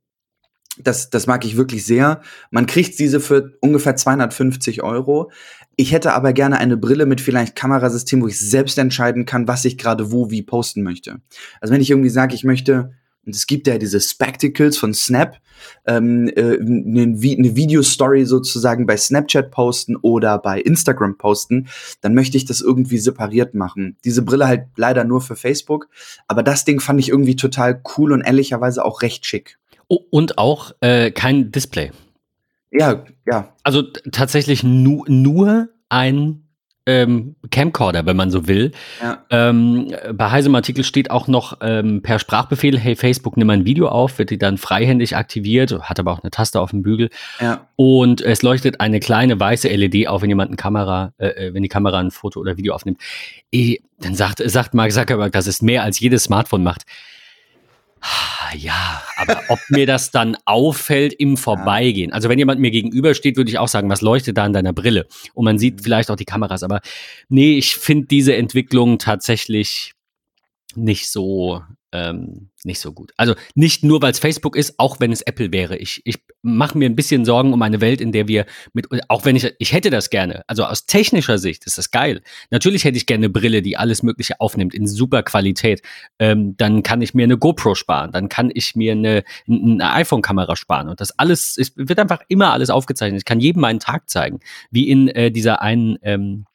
Das, 0.81 1.10
das 1.10 1.27
mag 1.27 1.44
ich 1.44 1.57
wirklich 1.57 1.86
sehr. 1.86 2.21
Man 2.51 2.66
kriegt 2.66 3.00
diese 3.00 3.19
für 3.19 3.57
ungefähr 3.60 3.98
250 3.98 4.81
Euro. 4.81 5.30
Ich 5.75 5.92
hätte 5.92 6.13
aber 6.13 6.31
gerne 6.31 6.57
eine 6.57 6.77
Brille 6.77 7.06
mit 7.06 7.19
vielleicht 7.19 7.56
Kamerasystem, 7.56 8.21
wo 8.21 8.27
ich 8.27 8.39
selbst 8.39 8.77
entscheiden 8.77 9.25
kann, 9.25 9.48
was 9.48 9.66
ich 9.66 9.77
gerade 9.77 10.12
wo 10.12 10.31
wie 10.31 10.42
posten 10.42 10.83
möchte. 10.83 11.19
Also 11.60 11.74
wenn 11.74 11.81
ich 11.81 11.89
irgendwie 11.89 12.10
sage, 12.10 12.33
ich 12.33 12.45
möchte 12.45 12.94
und 13.30 13.36
es 13.36 13.46
gibt 13.46 13.68
ja 13.68 13.78
diese 13.78 14.02
Spectacles 14.02 14.76
von 14.76 14.96
Snap, 14.96 15.38
ähm, 15.86 16.30
äh, 16.30 16.58
eine, 16.58 17.22
Vi 17.22 17.38
eine 17.38 17.56
Videostory 17.56 18.26
sozusagen 18.26 18.88
bei 18.88 18.98
Snapchat 18.98 19.52
posten 19.52 19.96
oder 19.98 20.40
bei 20.40 20.60
Instagram 20.60 21.20
posten, 21.20 21.68
dann 22.02 22.16
möchte 22.16 22.38
ich 22.38 22.46
das 22.46 22.60
irgendwie 22.60 22.98
separiert 22.98 23.54
machen. 23.54 23.98
Diese 24.04 24.24
Brille 24.24 24.48
halt 24.48 24.64
leider 24.78 25.04
nur 25.04 25.22
für 25.22 25.36
Facebook, 25.36 25.90
aber 26.28 26.42
das 26.42 26.66
Ding 26.66 26.80
fand 26.80 27.00
ich 27.00 27.10
irgendwie 27.10 27.36
total 27.36 27.84
cool 27.98 28.14
und 28.14 28.22
ehrlicherweise 28.22 28.84
auch 28.84 29.04
recht 29.04 29.28
schick. 29.28 29.60
Oh, 29.88 30.00
und 30.10 30.40
auch 30.40 30.72
äh, 30.81 31.12
kein 31.12 31.52
Display. 31.52 31.92
Ja, 32.72 33.06
ja. 33.28 33.54
Also 33.62 33.84
tatsächlich 34.12 34.64
nu 34.64 35.06
nur 35.08 35.70
ein 35.90 36.49
ähm, 36.86 37.36
Camcorder, 37.52 38.06
wenn 38.06 38.16
man 38.18 38.31
so 38.31 38.48
will. 38.48 38.72
Ja. 39.02 39.24
Ähm, 39.30 39.94
bei 40.14 40.31
Heisem 40.31 40.56
Artikel 40.56 40.84
steht 40.84 41.12
auch 41.12 41.28
noch 41.28 41.58
ähm, 41.62 42.02
per 42.02 42.20
Sprachbefehl, 42.20 42.80
hey 42.80 42.96
Facebook, 42.96 43.38
nimm 43.38 43.50
ein 43.50 43.66
Video 43.66 43.88
auf, 43.88 44.18
wird 44.18 44.30
die 44.30 44.38
dann 44.38 44.58
freihändig 44.58 45.16
aktiviert, 45.16 45.72
hat 45.81 46.00
aber 46.00 46.12
auch 46.12 46.24
eine 46.24 46.31
Taste 46.31 46.60
auf 46.60 46.72
dem 46.72 46.81
Bügel. 46.81 47.10
Ja. 47.40 47.68
Und 47.76 48.22
es 48.22 48.42
leuchtet 48.42 48.80
eine 48.80 49.00
kleine 49.00 49.40
weiße 49.40 49.68
LED 49.68 50.08
auf, 50.08 50.22
wenn 50.22 50.30
jemand 50.30 50.50
eine 50.50 50.58
Kamera, 50.58 51.14
äh, 51.18 51.54
wenn 51.54 51.64
die 51.64 51.70
Kamera 51.70 52.00
ein 52.00 52.12
Foto 52.12 52.40
oder 52.40 52.58
Video 52.58 52.74
aufnimmt. 52.74 53.00
Eh, 53.52 53.78
dann 54.00 54.16
sagt, 54.16 54.42
sagt 54.44 54.74
Mark 54.74 54.92
Zuckerberg, 54.92 55.31
dass 55.31 55.48
es 55.48 55.62
mehr 55.62 55.84
als 55.84 56.00
jedes 56.00 56.24
Smartphone 56.24 56.64
macht. 56.64 56.86
Ah, 58.01 58.56
Ja, 58.56 59.04
aber 59.18 59.42
ob 59.50 59.60
mir 59.69 59.86
das 59.86 60.12
dann 60.12 60.38
auffällt 60.46 61.13
im 61.13 61.38
Vorbeigehen. 61.38 62.12
Also 62.13 62.30
wenn 62.30 62.40
jemand 62.40 62.60
mir 62.60 62.72
gegenübersteht, 62.72 63.38
würde 63.38 63.50
ich 63.50 63.60
auch 63.60 63.68
sagen, 63.68 63.90
was 63.90 64.01
leuchtet 64.01 64.38
da 64.38 64.46
in 64.46 64.54
deiner 64.54 64.74
Brille? 64.74 65.07
Und 65.34 65.46
man 65.46 65.60
sieht 65.60 65.81
vielleicht 65.81 66.10
auch 66.10 66.16
die 66.16 66.25
Kameras. 66.25 66.63
Aber 66.63 66.81
nee, 67.28 67.57
ich 67.57 67.75
finde 67.75 68.07
diese 68.07 68.36
Entwicklung 68.36 68.98
tatsächlich 69.00 69.94
nicht 70.75 71.10
so, 71.12 71.62
ähm, 71.92 72.50
nicht 72.64 72.80
so 72.80 72.92
gut. 72.92 73.12
Also 73.18 73.36
nicht 73.56 73.84
nur, 73.84 74.02
weil 74.02 74.12
es 74.12 74.20
Facebook 74.20 74.56
ist, 74.56 74.76
auch 74.78 75.00
wenn 75.00 75.12
es 75.12 75.22
Apple 75.22 75.52
wäre. 75.52 75.78
Ich, 75.78 76.02
ich 76.06 76.18
mache 76.42 76.78
mir 76.78 76.88
ein 76.88 76.96
bisschen 76.96 77.26
Sorgen 77.26 77.54
um 77.54 77.62
eine 77.62 77.82
Welt, 77.82 78.02
in 78.02 78.12
der 78.12 78.28
wir 78.28 78.46
mit, 78.74 78.88
auch 79.10 79.26
wenn 79.26 79.36
ich, 79.36 79.54
ich 79.60 79.74
hätte 79.74 79.90
das 79.90 80.10
gerne. 80.10 80.44
Also 80.48 80.66
aus 80.66 80.86
technischer 80.86 81.38
Sicht 81.38 81.66
ist 81.66 81.78
das 81.78 81.92
geil. 81.92 82.22
Natürlich 82.52 82.84
hätte 82.84 82.98
ich 82.98 83.06
gerne 83.06 83.26
eine 83.26 83.30
Brille, 83.30 83.62
die 83.62 83.78
alles 83.78 84.04
Mögliche 84.04 84.40
aufnimmt 84.40 84.74
in 84.74 84.88
super 84.88 85.24
Qualität. 85.24 85.82
Ähm, 86.20 86.56
dann 86.58 86.84
kann 86.84 87.02
ich 87.02 87.14
mir 87.14 87.24
eine 87.24 87.38
GoPro 87.38 87.76
sparen. 87.76 88.12
Dann 88.12 88.30
kann 88.30 88.52
ich 88.54 88.76
mir 88.76 88.92
eine, 88.92 89.24
eine 89.48 89.94
iPhone-Kamera 89.94 90.56
sparen. 90.56 90.90
Und 90.90 91.02
das 91.02 91.18
alles, 91.18 91.58
es 91.58 91.76
wird 91.76 92.00
einfach 92.00 92.22
immer 92.28 92.52
alles 92.54 92.70
aufgezeichnet. 92.70 93.22
Ich 93.22 93.26
kann 93.26 93.40
jedem 93.40 93.62
meinen 93.62 93.80
Tag 93.80 94.10
zeigen. 94.10 94.40
Wie 94.70 94.90
in 94.90 95.08
äh, 95.08 95.32
dieser 95.32 95.62
einen, 95.62 95.98
ähm, 96.04 96.46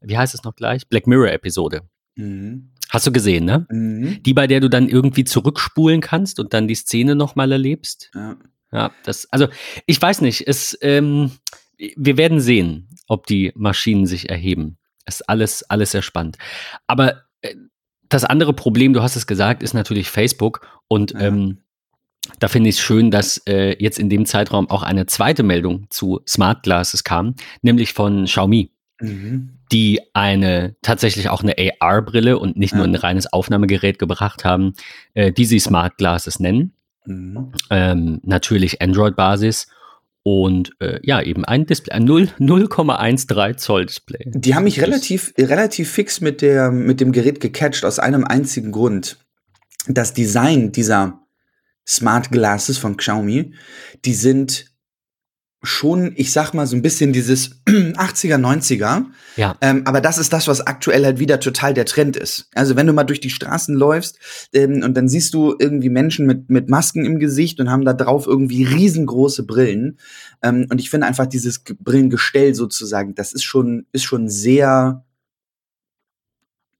wie 0.00 0.16
heißt 0.16 0.34
es 0.34 0.44
noch 0.44 0.54
gleich? 0.54 0.88
Black 0.88 1.06
Mirror-Episode. 1.06 1.82
Mhm. 2.14 2.70
Hast 2.90 3.06
du 3.06 3.12
gesehen, 3.12 3.44
ne? 3.44 3.66
Mhm. 3.70 4.22
Die, 4.22 4.34
bei 4.34 4.46
der 4.46 4.60
du 4.60 4.68
dann 4.70 4.88
irgendwie 4.88 5.24
zurückspulen 5.24 6.00
kannst 6.00 6.40
und 6.40 6.54
dann 6.54 6.68
die 6.68 6.74
Szene 6.74 7.14
nochmal 7.14 7.52
erlebst. 7.52 8.10
Ja. 8.14 8.36
Ja, 8.70 8.90
das, 9.04 9.26
also 9.32 9.48
ich 9.86 10.00
weiß 10.00 10.20
nicht, 10.20 10.46
es, 10.46 10.76
ähm, 10.82 11.30
wir 11.96 12.16
werden 12.18 12.40
sehen, 12.40 12.88
ob 13.06 13.26
die 13.26 13.52
Maschinen 13.54 14.04
sich 14.06 14.28
erheben. 14.28 14.76
Es 15.06 15.16
ist 15.20 15.28
alles, 15.28 15.62
alles 15.70 15.92
sehr 15.92 16.02
spannend. 16.02 16.36
Aber 16.86 17.22
äh, 17.40 17.54
das 18.10 18.24
andere 18.24 18.52
Problem, 18.52 18.92
du 18.92 19.02
hast 19.02 19.16
es 19.16 19.26
gesagt, 19.26 19.62
ist 19.62 19.72
natürlich 19.72 20.10
Facebook. 20.10 20.66
Und 20.86 21.12
Ja. 21.12 21.20
ähm, 21.20 21.62
da 22.40 22.48
finde 22.48 22.68
ich 22.68 22.76
es 22.76 22.82
schön, 22.82 23.10
dass 23.10 23.38
äh, 23.46 23.74
jetzt 23.82 23.98
in 23.98 24.10
dem 24.10 24.26
Zeitraum 24.26 24.68
auch 24.68 24.82
eine 24.82 25.06
zweite 25.06 25.42
Meldung 25.42 25.86
zu 25.88 26.20
Smart 26.28 26.62
Glasses 26.62 27.04
kam, 27.04 27.36
nämlich 27.62 27.94
von 27.94 28.24
Xiaomi 28.26 28.70
Mhm. 29.00 29.50
die 29.70 30.00
eine 30.12 30.74
tatsächlich 30.82 31.28
auch 31.28 31.42
eine 31.42 31.54
AR-Brille 31.58 32.38
und 32.38 32.56
nicht 32.56 32.74
nur 32.74 32.84
ein 32.84 32.94
reines 32.94 33.32
Aufnahmegerät 33.32 33.98
gebracht 33.98 34.44
haben, 34.44 34.72
äh, 35.14 35.30
die 35.32 35.44
sie 35.44 35.58
Smart 35.60 35.96
Glasses 35.98 36.40
nennen. 36.40 36.72
Mhm. 37.06 37.52
Ähm, 37.70 38.20
natürlich 38.24 38.82
Android-Basis 38.82 39.68
und 40.24 40.72
äh, 40.80 40.98
ja, 41.04 41.22
eben 41.22 41.44
ein 41.44 41.64
Display, 41.64 41.94
ein 41.94 42.04
0 42.04 42.28
0,13 42.40 43.56
Zoll 43.56 43.86
Display. 43.86 44.24
Die 44.34 44.54
haben 44.54 44.64
mich 44.64 44.76
Das- 44.76 44.86
relativ, 44.88 45.32
relativ 45.38 45.90
fix 45.90 46.20
mit, 46.20 46.42
der, 46.42 46.70
mit 46.70 47.00
dem 47.00 47.12
Gerät 47.12 47.40
gecatcht, 47.40 47.84
aus 47.84 47.98
einem 47.98 48.24
einzigen 48.24 48.72
Grund. 48.72 49.18
Das 49.86 50.12
Design 50.12 50.72
dieser 50.72 51.20
Smart 51.86 52.30
Glasses 52.30 52.76
von 52.78 52.96
Xiaomi, 52.98 53.54
die 54.04 54.14
sind 54.14 54.66
schon, 55.62 56.12
ich 56.14 56.32
sag 56.32 56.54
mal, 56.54 56.66
so 56.66 56.76
ein 56.76 56.82
bisschen 56.82 57.12
dieses 57.12 57.60
80er, 57.66 58.36
90er. 58.36 59.06
Ja. 59.36 59.56
Ähm, 59.60 59.82
aber 59.86 60.00
das 60.00 60.16
ist 60.18 60.32
das, 60.32 60.46
was 60.46 60.66
aktuell 60.66 61.04
halt 61.04 61.18
wieder 61.18 61.40
total 61.40 61.74
der 61.74 61.84
Trend 61.84 62.16
ist. 62.16 62.48
Also 62.54 62.76
wenn 62.76 62.86
du 62.86 62.92
mal 62.92 63.04
durch 63.04 63.20
die 63.20 63.30
Straßen 63.30 63.74
läufst 63.74 64.18
ähm, 64.52 64.82
und 64.84 64.96
dann 64.96 65.08
siehst 65.08 65.34
du 65.34 65.56
irgendwie 65.58 65.88
Menschen 65.88 66.26
mit, 66.26 66.48
mit 66.48 66.68
Masken 66.68 67.04
im 67.04 67.18
Gesicht 67.18 67.58
und 67.60 67.70
haben 67.70 67.84
da 67.84 67.92
drauf 67.92 68.26
irgendwie 68.26 68.64
riesengroße 68.64 69.44
Brillen. 69.44 69.98
Ähm, 70.42 70.66
und 70.70 70.80
ich 70.80 70.90
finde 70.90 71.08
einfach 71.08 71.26
dieses 71.26 71.64
Ge- 71.64 71.76
Brillengestell 71.78 72.54
sozusagen, 72.54 73.16
das 73.16 73.32
ist 73.32 73.44
schon, 73.44 73.86
ist 73.92 74.04
schon 74.04 74.28
sehr, 74.28 75.04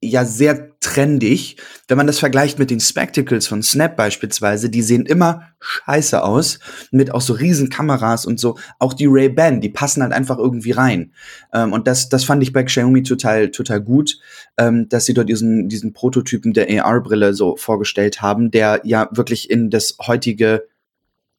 ja, 0.01 0.23
sehr 0.23 0.79
trendig. 0.79 1.57
Wenn 1.89 1.97
man 1.97 2.07
das 2.07 2.19
vergleicht 2.19 2.57
mit 2.57 2.69
den 2.69 2.79
Spectacles 2.79 3.47
von 3.47 3.61
Snap 3.61 3.97
beispielsweise, 3.97 4.69
die 4.69 4.81
sehen 4.81 5.05
immer 5.05 5.43
scheiße 5.59 6.23
aus, 6.23 6.59
mit 6.91 7.11
auch 7.11 7.19
so 7.19 7.33
riesen 7.33 7.69
Kameras 7.69 8.25
und 8.25 8.39
so. 8.39 8.57
Auch 8.79 8.93
die 8.93 9.07
Ray-Ban, 9.07 9.59
die 9.59 9.69
passen 9.69 10.01
halt 10.01 10.13
einfach 10.13 10.37
irgendwie 10.37 10.71
rein. 10.71 11.11
Ähm, 11.53 11.73
und 11.73 11.85
das, 11.85 12.07
das 12.07 12.23
fand 12.23 12.41
ich 12.43 12.53
bei 12.53 12.63
Xiaomi 12.63 13.03
total, 13.03 13.51
total 13.51 13.81
gut, 13.81 14.19
ähm, 14.57 14.87
dass 14.87 15.05
sie 15.05 15.13
dort 15.13 15.27
diesen, 15.27 15.67
diesen 15.67 15.91
Prototypen 15.91 16.53
der 16.53 16.69
AR-Brille 16.85 17.33
so 17.33 17.57
vorgestellt 17.57 18.21
haben, 18.21 18.51
der 18.51 18.79
ja 18.85 19.09
wirklich 19.11 19.49
in 19.49 19.69
das 19.69 19.97
heutige, 20.07 20.65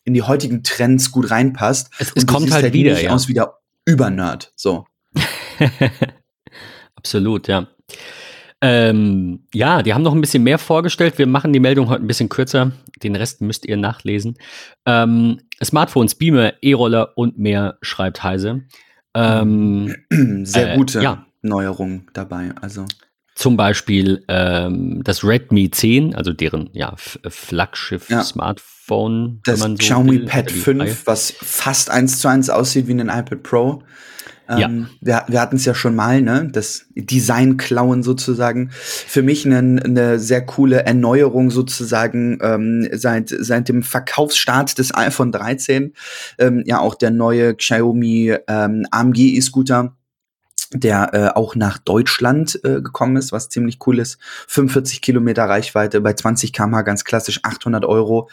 in 0.04 0.12
die 0.12 0.22
heutigen 0.22 0.62
Trends 0.62 1.10
gut 1.10 1.30
reinpasst. 1.30 1.90
Es, 1.98 2.12
es 2.14 2.26
kommt 2.26 2.42
siehst 2.42 2.54
halt 2.54 2.72
wieder, 2.74 2.92
nicht 2.92 3.04
ja. 3.04 3.10
aus 3.10 3.26
wie 3.26 3.34
der 3.34 3.54
Übernerd, 3.86 4.52
so. 4.54 4.84
Absolut, 6.94 7.48
ja. 7.48 7.66
Ähm, 8.62 9.44
ja, 9.54 9.82
die 9.82 9.94
haben 9.94 10.02
noch 10.02 10.14
ein 10.14 10.20
bisschen 10.20 10.42
mehr 10.42 10.58
vorgestellt. 10.58 11.18
Wir 11.18 11.26
machen 11.26 11.52
die 11.52 11.60
Meldung 11.60 11.88
heute 11.88 12.04
ein 12.04 12.06
bisschen 12.06 12.28
kürzer. 12.28 12.72
Den 13.02 13.16
Rest 13.16 13.40
müsst 13.40 13.66
ihr 13.66 13.76
nachlesen. 13.76 14.36
Ähm, 14.86 15.40
Smartphones, 15.64 16.14
Beamer, 16.14 16.54
E-Roller 16.62 17.16
und 17.16 17.38
mehr, 17.38 17.78
schreibt 17.82 18.22
Heise. 18.22 18.62
Ähm, 19.14 19.94
Sehr 20.44 20.74
Äh, 20.74 20.76
gute 20.76 21.02
ja. 21.02 21.26
Neuerung 21.42 22.08
dabei, 22.12 22.50
also. 22.60 22.84
zum 23.34 23.56
Beispiel 23.56 24.22
ähm, 24.28 25.02
das 25.04 25.24
Redmi 25.24 25.70
10, 25.70 26.14
also 26.14 26.34
deren 26.34 26.68
ja, 26.74 26.92
F- 26.92 27.18
Ja. 27.24 27.30
Flaggschiff-Smartphone. 27.30 29.40
Das 29.44 29.60
so 29.60 29.74
Xiaomi 29.74 30.10
will, 30.20 30.26
Pad 30.26 30.50
die 30.50 30.54
5, 30.54 30.82
Reihe. 30.82 30.96
was 31.06 31.30
fast 31.30 31.90
eins 31.90 32.20
zu 32.20 32.28
eins 32.28 32.50
aussieht 32.50 32.88
wie 32.88 32.92
ein 32.92 33.08
iPad 33.08 33.42
Pro. 33.42 33.82
Ja. 34.58 34.68
Ähm, 34.68 34.88
Wir, 35.00 35.24
wir 35.28 35.40
hatten 35.40 35.56
es 35.56 35.64
ja 35.64 35.74
schon 35.74 35.94
mal, 35.94 36.20
ne? 36.22 36.48
Das 36.52 36.86
Design-Klauen 36.94 38.02
sozusagen. 38.02 38.70
Für 38.72 39.22
mich 39.22 39.46
eine 39.46 39.62
ne 39.62 40.18
sehr 40.18 40.44
coole 40.44 40.84
Erneuerung 40.84 41.50
sozusagen 41.50 42.38
ähm, 42.42 42.88
seit, 42.92 43.28
seit 43.28 43.68
dem 43.68 43.82
Verkaufsstart 43.82 44.78
des 44.78 44.94
iPhone 44.94 45.32
13. 45.32 45.94
Ähm, 46.38 46.62
ja, 46.66 46.80
auch 46.80 46.94
der 46.94 47.10
neue 47.10 47.54
Xiaomi 47.54 48.34
ähm, 48.48 48.86
AMG 48.90 49.36
E-Scooter 49.36 49.94
der 50.72 51.14
äh, 51.14 51.36
auch 51.36 51.56
nach 51.56 51.78
Deutschland 51.78 52.60
äh, 52.62 52.80
gekommen 52.80 53.16
ist, 53.16 53.32
was 53.32 53.48
ziemlich 53.48 53.78
cool 53.86 53.98
ist. 53.98 54.18
45 54.46 55.00
Kilometer 55.00 55.44
Reichweite 55.44 56.00
bei 56.00 56.12
20 56.12 56.52
km/h, 56.52 56.82
ganz 56.82 57.02
klassisch 57.02 57.40
800 57.42 57.84
Euro. 57.84 58.30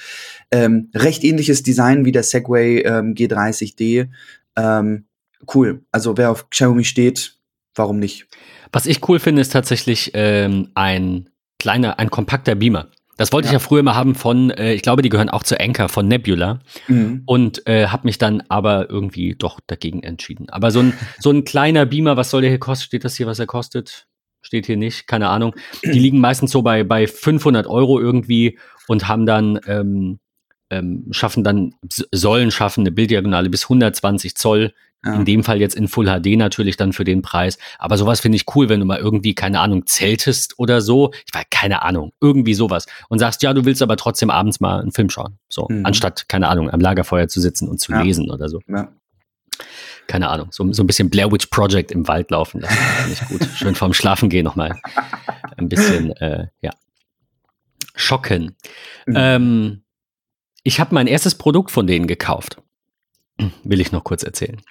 Ähm, 0.51 0.91
recht 0.93 1.23
ähnliches 1.23 1.63
Design 1.63 2.05
wie 2.05 2.11
der 2.11 2.21
Segway 2.21 2.81
ähm, 2.81 3.15
G30D. 3.15 4.09
Ähm, 4.55 5.05
cool. 5.53 5.85
Also 5.91 6.17
wer 6.17 6.31
auf 6.31 6.49
Xiaomi 6.49 6.83
steht, 6.83 7.37
warum 7.75 7.99
nicht? 7.99 8.27
Was 8.71 8.85
ich 8.85 9.07
cool 9.07 9.19
finde, 9.19 9.41
ist 9.41 9.53
tatsächlich 9.53 10.11
ähm, 10.13 10.69
ein 10.75 11.29
kleiner, 11.59 11.99
ein 11.99 12.09
kompakter 12.09 12.55
Beamer. 12.55 12.87
Das 13.17 13.33
wollte 13.33 13.47
ja. 13.47 13.49
ich 13.49 13.53
ja 13.53 13.59
früher 13.59 13.81
mal 13.83 13.95
haben 13.95 14.13
von, 14.13 14.51
äh, 14.51 14.73
ich 14.73 14.83
glaube, 14.83 15.01
die 15.01 15.09
gehören 15.09 15.29
auch 15.29 15.43
zu 15.43 15.59
Anchor 15.59 15.89
von 15.89 16.07
Nebula 16.07 16.59
mhm. 16.87 17.23
und 17.25 17.67
äh, 17.67 17.87
habe 17.87 18.05
mich 18.05 18.19
dann 18.19 18.43
aber 18.47 18.89
irgendwie 18.89 19.35
doch 19.35 19.59
dagegen 19.65 20.03
entschieden. 20.03 20.49
Aber 20.49 20.69
so 20.71 20.79
ein, 20.79 20.93
so 21.19 21.31
ein 21.31 21.43
kleiner 21.43 21.85
Beamer, 21.85 22.15
was 22.15 22.29
soll 22.29 22.41
der 22.41 22.51
hier 22.51 22.59
kosten? 22.59 22.85
Steht 22.85 23.03
das 23.03 23.15
hier, 23.15 23.25
was 23.25 23.39
er 23.39 23.47
kostet? 23.47 24.07
Steht 24.41 24.67
hier 24.67 24.77
nicht, 24.77 25.07
keine 25.07 25.29
Ahnung. 25.29 25.55
Die 25.83 25.89
liegen 25.99 26.19
meistens 26.19 26.51
so 26.51 26.61
bei, 26.61 26.83
bei 26.83 27.07
500 27.07 27.65
Euro 27.65 27.99
irgendwie 27.99 28.59
und 28.87 29.07
haben 29.07 29.25
dann, 29.25 29.59
ähm, 29.65 30.19
ähm, 30.69 31.07
schaffen 31.11 31.43
dann, 31.43 31.75
sollen 32.11 32.51
schaffen 32.51 32.81
eine 32.81 32.91
Bilddiagonale 32.91 33.49
bis 33.49 33.65
120 33.65 34.35
Zoll 34.35 34.73
ja. 35.05 35.13
In 35.13 35.25
dem 35.25 35.43
Fall 35.43 35.59
jetzt 35.59 35.75
in 35.75 35.87
Full 35.87 36.05
HD 36.05 36.37
natürlich 36.37 36.75
dann 36.75 36.91
für 36.91 37.03
den 37.03 37.21
Preis. 37.21 37.57
Aber 37.77 37.97
sowas 37.97 38.19
finde 38.19 38.35
ich 38.35 38.45
cool, 38.55 38.67
wenn 38.67 38.79
du 38.79 38.85
mal 38.85 38.97
irgendwie, 38.97 39.35
keine 39.35 39.59
Ahnung, 39.59 39.85
zeltest 39.85 40.57
oder 40.57 40.81
so. 40.81 41.11
Ich 41.25 41.33
war 41.33 41.43
keine 41.49 41.83
Ahnung, 41.83 42.13
irgendwie 42.19 42.55
sowas. 42.55 42.87
Und 43.07 43.19
sagst, 43.19 43.43
ja, 43.43 43.53
du 43.53 43.63
willst 43.65 43.81
aber 43.81 43.95
trotzdem 43.95 44.29
abends 44.29 44.59
mal 44.59 44.81
einen 44.81 44.91
Film 44.91 45.09
schauen. 45.09 45.37
So, 45.49 45.67
mhm. 45.69 45.85
anstatt, 45.85 46.27
keine 46.27 46.47
Ahnung, 46.47 46.71
am 46.71 46.79
Lagerfeuer 46.79 47.27
zu 47.27 47.39
sitzen 47.39 47.69
und 47.69 47.79
zu 47.79 47.91
ja. 47.91 48.01
lesen 48.01 48.31
oder 48.31 48.49
so. 48.49 48.59
Ja. 48.67 48.89
Keine 50.07 50.29
Ahnung, 50.29 50.47
so, 50.51 50.71
so 50.73 50.83
ein 50.83 50.87
bisschen 50.87 51.09
Blair 51.09 51.31
Witch 51.31 51.47
Project 51.47 51.91
im 51.91 52.07
Wald 52.07 52.31
laufen. 52.31 52.61
Das 52.61 52.71
finde 52.73 53.13
ich 53.13 53.27
gut. 53.27 53.47
Schön 53.55 53.75
vorm 53.75 53.93
Schlafen 53.93 54.29
gehen 54.29 54.45
nochmal. 54.45 54.79
Ein 55.57 55.69
bisschen, 55.69 56.11
äh, 56.17 56.47
ja. 56.61 56.71
Schocken. 57.95 58.55
Mhm. 59.05 59.15
Ähm, 59.15 59.81
ich 60.67 60.81
habe 60.81 60.93
mein 60.93 61.07
erstes 61.07 61.35
Produkt 61.35 61.71
von 61.71 61.87
denen 61.87 62.07
gekauft. 62.07 62.61
Will 63.63 63.79
ich 63.79 63.93
noch 63.93 64.03
kurz 64.03 64.23
erzählen. 64.23 64.61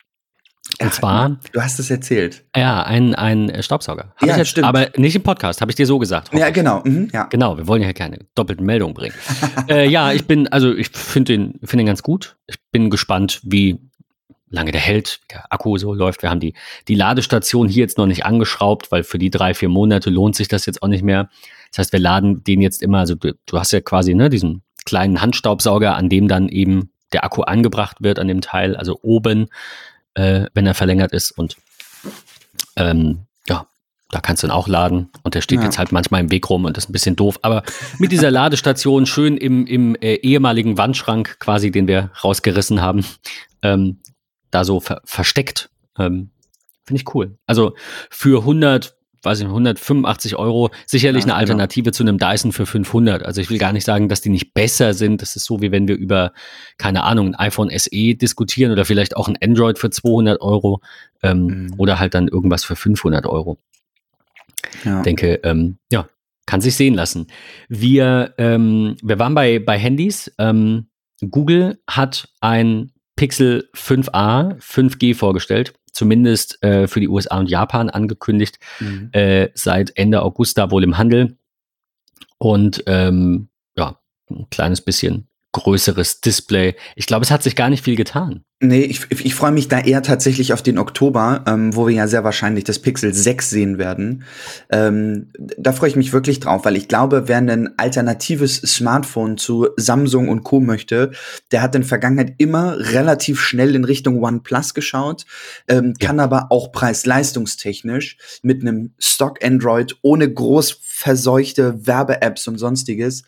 Und 0.79 0.93
zwar. 0.93 1.39
Du 1.53 1.63
hast 1.63 1.79
es 1.79 1.91
erzählt. 1.91 2.45
Ja, 2.55 2.83
ein, 2.83 3.15
ein 3.15 3.63
Staubsauger. 3.63 4.13
Hab 4.17 4.29
ja, 4.29 4.37
jetzt, 4.37 4.49
stimmt. 4.49 4.67
Aber 4.67 4.91
nicht 4.97 5.17
im 5.17 5.23
Podcast, 5.23 5.63
habe 5.63 5.71
ich 5.71 5.77
dir 5.77 5.87
so 5.87 5.99
gesagt. 5.99 6.35
Ja, 6.35 6.51
genau. 6.51 6.83
Mhm, 6.85 7.09
ja. 7.15 7.25
Genau, 7.25 7.57
wir 7.57 7.67
wollen 7.67 7.81
ja 7.81 7.95
keine 7.95 8.19
doppelten 8.35 8.67
Meldungen 8.67 8.93
bringen. 8.93 9.15
äh, 9.71 9.89
ja, 9.89 10.13
ich 10.13 10.27
bin, 10.27 10.49
also 10.49 10.75
ich 10.75 10.91
finde 10.91 11.33
den, 11.33 11.61
find 11.63 11.81
den 11.81 11.87
ganz 11.87 12.03
gut. 12.03 12.37
Ich 12.47 12.57
bin 12.73 12.91
gespannt, 12.91 13.41
wie 13.45 13.79
lange 14.51 14.73
der 14.73 14.83
hält, 14.83 15.21
wie 15.23 15.33
der 15.33 15.51
Akku 15.51 15.79
so 15.79 15.95
läuft. 15.95 16.21
Wir 16.21 16.29
haben 16.29 16.41
die, 16.41 16.53
die 16.89 16.95
Ladestation 16.95 17.69
hier 17.69 17.81
jetzt 17.81 17.97
noch 17.97 18.07
nicht 18.07 18.27
angeschraubt, 18.27 18.93
weil 18.93 19.03
für 19.03 19.19
die 19.19 19.31
drei, 19.31 19.55
vier 19.55 19.71
Monate 19.71 20.11
lohnt 20.11 20.37
sich 20.37 20.49
das 20.49 20.67
jetzt 20.67 20.83
auch 20.83 20.89
nicht 20.89 21.05
mehr. 21.05 21.31
Das 21.71 21.79
heißt, 21.79 21.93
wir 21.93 22.01
laden 22.01 22.45
den 22.45 22.61
jetzt 22.61 22.83
immer, 22.83 22.99
also 22.99 23.15
du, 23.15 23.35
du 23.47 23.59
hast 23.59 23.73
ja 23.73 23.81
quasi 23.81 24.15
ne, 24.15 24.29
diesen 24.29 24.63
kleinen 24.87 25.21
Handstaubsauger, 25.21 25.95
an 25.95 26.09
dem 26.09 26.29
dann 26.29 26.49
eben 26.49 26.91
der 27.13 27.25
Akku 27.25 27.43
angebracht 27.43 27.99
wird, 28.01 28.19
an 28.19 28.29
dem 28.29 28.41
Teil, 28.41 28.77
also 28.77 28.99
oben 29.03 29.49
äh, 30.17 30.47
wenn 30.55 30.67
er 30.67 30.75
verlängert 30.75 31.13
ist. 31.13 31.31
Und 31.31 31.57
ähm, 32.77 33.27
ja, 33.49 33.67
da 34.11 34.21
kannst 34.21 34.43
du 34.43 34.49
ihn 34.49 34.51
auch 34.51 34.67
laden. 34.67 35.11
Und 35.23 35.35
der 35.35 35.43
steht 35.43 35.61
ja. 35.61 35.65
jetzt 35.65 35.79
halt 35.79 35.93
manchmal 35.93 36.23
im 36.23 36.31
Weg 36.31 36.49
rum 36.51 36.65
und 36.65 36.77
ist 36.77 36.89
ein 36.89 36.93
bisschen 36.93 37.17
doof. 37.17 37.39
Aber 37.43 37.63
mit 37.99 38.13
dieser 38.13 38.31
Ladestation 38.31 39.07
schön 39.07 39.37
im, 39.37 39.67
im 39.67 39.95
äh, 39.97 40.15
ehemaligen 40.15 40.79
Wandschrank 40.79 41.39
quasi, 41.39 41.71
den 41.71 41.87
wir 41.87 42.11
rausgerissen 42.25 42.81
haben, 42.81 43.05
ähm, 43.63 44.01
da 44.51 44.65
so 44.65 44.81
ver 44.81 45.03
versteckt. 45.05 45.71
Ähm, 45.99 46.31
Finde 46.85 47.03
ich 47.03 47.15
cool. 47.15 47.37
Also 47.47 47.75
für 48.11 48.41
100, 48.41 48.96
weiß 49.27 49.41
ich 49.41 49.47
185 49.47 50.37
Euro, 50.37 50.71
sicherlich 50.87 51.25
ja, 51.25 51.25
eine 51.25 51.33
genau. 51.33 51.41
Alternative 51.41 51.85
genau. 51.85 51.95
zu 51.95 52.03
einem 52.03 52.19
Dyson 52.19 52.53
für 52.53 52.65
500. 52.65 53.23
Also 53.23 53.43
ich 53.43 53.51
will 53.51 53.59
gar 53.59 53.75
nicht 53.75 53.85
sagen, 53.85 54.09
dass 54.09 54.23
die 54.23 54.31
nicht 54.31 54.55
besser 54.55 54.95
sind. 54.95 55.21
Das 55.21 55.37
ist 55.37 55.45
so, 55.45 55.61
wie 55.61 55.71
wenn 55.71 55.87
wir 55.87 55.97
über, 55.97 56.33
keine 56.79 57.05
Ahnung, 57.05 57.29
ein 57.29 57.35
iPhone 57.35 57.71
SE 57.77 58.15
diskutieren 58.15 58.73
oder 58.73 58.87
vielleicht 58.87 59.17
auch 59.17 59.29
ein 59.29 59.37
Android 59.43 59.79
für 59.79 59.91
200 59.91 60.41
Euro 60.41 60.81
ähm, 61.23 61.67
mhm. 61.67 61.75
oder 61.77 61.99
halt 61.99 62.15
dann 62.15 62.29
irgendwas 62.29 62.65
für 62.65 62.77
500 62.77 63.27
Euro. 63.27 63.59
Ja. 64.85 65.03
Denke, 65.03 65.41
ähm, 65.43 65.77
ja, 65.91 66.09
kann 66.47 66.61
sich 66.61 66.77
sehen 66.77 66.95
lassen. 66.95 67.27
Wir, 67.69 68.35
ähm, 68.39 68.97
wir 69.03 69.19
waren 69.19 69.35
bei, 69.35 69.59
bei 69.59 69.79
Handys. 69.79 70.33
Ähm, 70.39 70.87
Google 71.31 71.81
hat 71.89 72.29
ein 72.41 72.93
Pixel 73.17 73.69
5a 73.75 74.59
5G 74.61 75.15
vorgestellt 75.15 75.75
zumindest 75.97 76.63
äh, 76.63 76.87
für 76.87 77.01
die 77.01 77.09
USA 77.09 77.39
und 77.39 77.49
Japan 77.49 77.89
angekündigt, 77.89 78.59
mhm. 78.81 79.09
äh, 79.13 79.49
seit 79.55 79.97
Ende 79.97 80.23
August 80.23 80.59
da 80.59 80.71
wohl 80.71 80.85
im 80.85 80.99
Handel. 80.99 81.39
Und 82.39 82.85
ähm, 82.87 83.49
ja, 83.77 83.99
ein 84.31 84.47
kleines 84.51 84.83
bisschen 84.83 85.29
größeres 85.53 86.21
Display. 86.21 86.77
Ich 86.97 87.07
glaube, 87.07 87.25
es 87.25 87.31
hat 87.31 87.43
sich 87.43 87.57
gar 87.57 87.71
nicht 87.71 87.83
viel 87.83 87.97
getan. 87.97 88.45
Nee, 88.59 88.85
ich, 88.85 89.11
ich 89.11 89.35
freue 89.35 89.53
mich 89.53 89.69
da 89.69 89.81
eher 89.81 90.03
tatsächlich 90.03 90.55
auf 90.55 90.63
den 90.63 90.79
Oktober, 90.79 91.45
ähm, 91.47 91.77
wo 91.77 91.87
wir 91.87 91.95
ja 91.95 92.09
sehr 92.09 92.25
wahrscheinlich 92.25 92.65
das 92.65 92.79
Pixel 92.79 93.13
6 93.13 93.51
sehen 93.51 93.77
werden. 93.77 94.25
Ähm, 94.71 95.31
da 95.37 95.73
freue 95.73 95.91
ich 95.91 95.97
mich 95.97 96.15
wirklich 96.15 96.41
drauf, 96.41 96.65
weil 96.65 96.75
ich 96.75 96.89
glaube, 96.89 97.25
wer 97.27 97.37
ein 97.37 97.79
alternatives 97.79 98.57
Smartphone 98.63 99.37
zu 99.37 99.69
Samsung 99.77 100.31
und 100.31 100.43
Co. 100.43 100.61
möchte, 100.61 101.11
der 101.53 101.61
hat 101.61 101.75
in 101.75 101.83
der 101.83 101.89
Vergangenheit 101.89 102.37
immer 102.39 102.79
relativ 102.79 103.43
schnell 103.43 103.75
in 103.75 103.85
Richtung 103.85 104.23
OnePlus 104.25 104.73
geschaut, 104.73 105.27
ähm, 105.69 105.93
ja. 106.01 106.07
kann 106.07 106.19
aber 106.19 106.47
auch 106.49 106.73
preis-leistungstechnisch 106.73 108.17
mit 108.41 108.63
einem 108.63 108.95
Stock 108.99 109.45
Android 109.45 109.99
ohne 110.01 110.33
groß 110.33 110.81
verseuchte 110.83 111.87
Werbe-Apps 111.87 112.49
und 112.49 112.57
sonstiges 112.57 113.23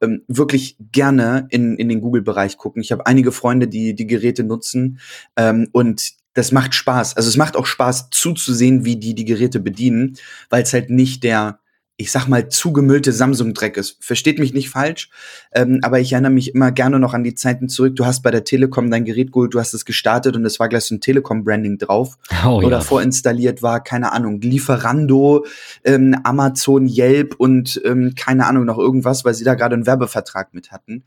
ähm, 0.00 0.22
wirklich 0.26 0.76
gerne 0.90 1.46
in, 1.50 1.76
in 1.76 1.88
den 1.88 2.00
Google-Bereich 2.00 2.56
gucken. 2.56 2.82
Ich 2.82 2.90
habe 2.90 3.06
einige 3.06 3.30
Freunde, 3.30 3.68
die 3.68 3.94
die 3.94 4.08
Geräte 4.08 4.42
nutzen 4.42 4.71
nutzen. 4.72 4.98
Ähm, 5.36 5.68
und 5.72 6.12
das 6.34 6.52
macht 6.52 6.74
Spaß. 6.74 7.16
Also 7.16 7.28
es 7.28 7.36
macht 7.36 7.56
auch 7.56 7.66
Spaß 7.66 8.10
zuzusehen, 8.10 8.84
wie 8.84 8.96
die 8.96 9.14
die 9.14 9.26
Geräte 9.26 9.60
bedienen, 9.60 10.16
weil 10.48 10.62
es 10.62 10.72
halt 10.72 10.88
nicht 10.88 11.24
der, 11.24 11.58
ich 11.98 12.10
sag 12.10 12.26
mal, 12.26 12.48
zugemüllte 12.48 13.12
Samsung-Dreck 13.12 13.76
ist. 13.76 14.02
Versteht 14.02 14.38
mich 14.38 14.54
nicht 14.54 14.70
falsch, 14.70 15.10
ähm, 15.52 15.80
aber 15.82 16.00
ich 16.00 16.10
erinnere 16.14 16.32
mich 16.32 16.54
immer 16.54 16.72
gerne 16.72 16.98
noch 16.98 17.12
an 17.12 17.22
die 17.22 17.34
Zeiten 17.34 17.68
zurück. 17.68 17.96
Du 17.96 18.06
hast 18.06 18.22
bei 18.22 18.30
der 18.30 18.44
Telekom 18.44 18.90
dein 18.90 19.04
Gerät 19.04 19.30
geholt, 19.30 19.52
du 19.52 19.60
hast 19.60 19.74
es 19.74 19.84
gestartet 19.84 20.34
und 20.34 20.46
es 20.46 20.58
war 20.58 20.70
gleich 20.70 20.84
so 20.84 20.94
ein 20.94 21.02
Telekom-Branding 21.02 21.76
drauf. 21.76 22.16
Oh, 22.46 22.62
oder 22.62 22.78
ja. 22.78 22.80
vorinstalliert 22.80 23.62
war, 23.62 23.84
keine 23.84 24.12
Ahnung, 24.12 24.40
Lieferando, 24.40 25.44
ähm, 25.84 26.16
Amazon, 26.24 26.88
Yelp 26.88 27.34
und 27.36 27.78
ähm, 27.84 28.14
keine 28.16 28.46
Ahnung, 28.46 28.64
noch 28.64 28.78
irgendwas, 28.78 29.26
weil 29.26 29.34
sie 29.34 29.44
da 29.44 29.54
gerade 29.54 29.74
einen 29.74 29.86
Werbevertrag 29.86 30.54
mit 30.54 30.72
hatten. 30.72 31.04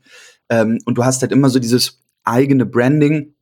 Ähm, 0.48 0.78
und 0.84 0.96
du 0.98 1.04
hast 1.04 1.22
halt 1.22 1.32
immer 1.32 1.50
so 1.50 1.58
dieses 1.58 1.98
eigene 2.22 2.64
Branding 2.64 3.35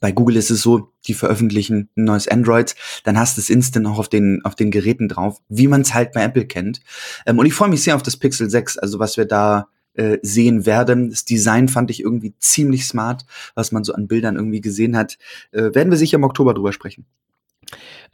bei 0.00 0.12
Google 0.12 0.36
ist 0.36 0.50
es 0.50 0.62
so, 0.62 0.92
die 1.06 1.14
veröffentlichen 1.14 1.88
ein 1.96 2.04
neues 2.04 2.28
Android, 2.28 2.74
dann 3.04 3.18
hast 3.18 3.36
du 3.36 3.40
es 3.40 3.50
instant 3.50 3.86
auch 3.86 3.98
auf 3.98 4.08
den, 4.08 4.44
auf 4.44 4.54
den 4.54 4.70
Geräten 4.70 5.08
drauf, 5.08 5.40
wie 5.48 5.68
man 5.68 5.82
es 5.82 5.94
halt 5.94 6.12
bei 6.12 6.22
Apple 6.22 6.46
kennt. 6.46 6.80
Ähm, 7.26 7.38
und 7.38 7.46
ich 7.46 7.54
freue 7.54 7.68
mich 7.68 7.82
sehr 7.82 7.96
auf 7.96 8.02
das 8.02 8.16
Pixel 8.16 8.50
6, 8.50 8.78
also 8.78 8.98
was 8.98 9.16
wir 9.16 9.24
da 9.24 9.68
äh, 9.94 10.18
sehen 10.22 10.66
werden. 10.66 11.10
Das 11.10 11.24
Design 11.24 11.68
fand 11.68 11.90
ich 11.90 12.00
irgendwie 12.00 12.34
ziemlich 12.38 12.86
smart, 12.86 13.24
was 13.54 13.72
man 13.72 13.84
so 13.84 13.92
an 13.92 14.08
Bildern 14.08 14.36
irgendwie 14.36 14.60
gesehen 14.60 14.96
hat. 14.96 15.18
Äh, 15.52 15.74
werden 15.74 15.90
wir 15.90 15.96
sicher 15.96 16.16
im 16.16 16.24
Oktober 16.24 16.54
drüber 16.54 16.72
sprechen. 16.72 17.06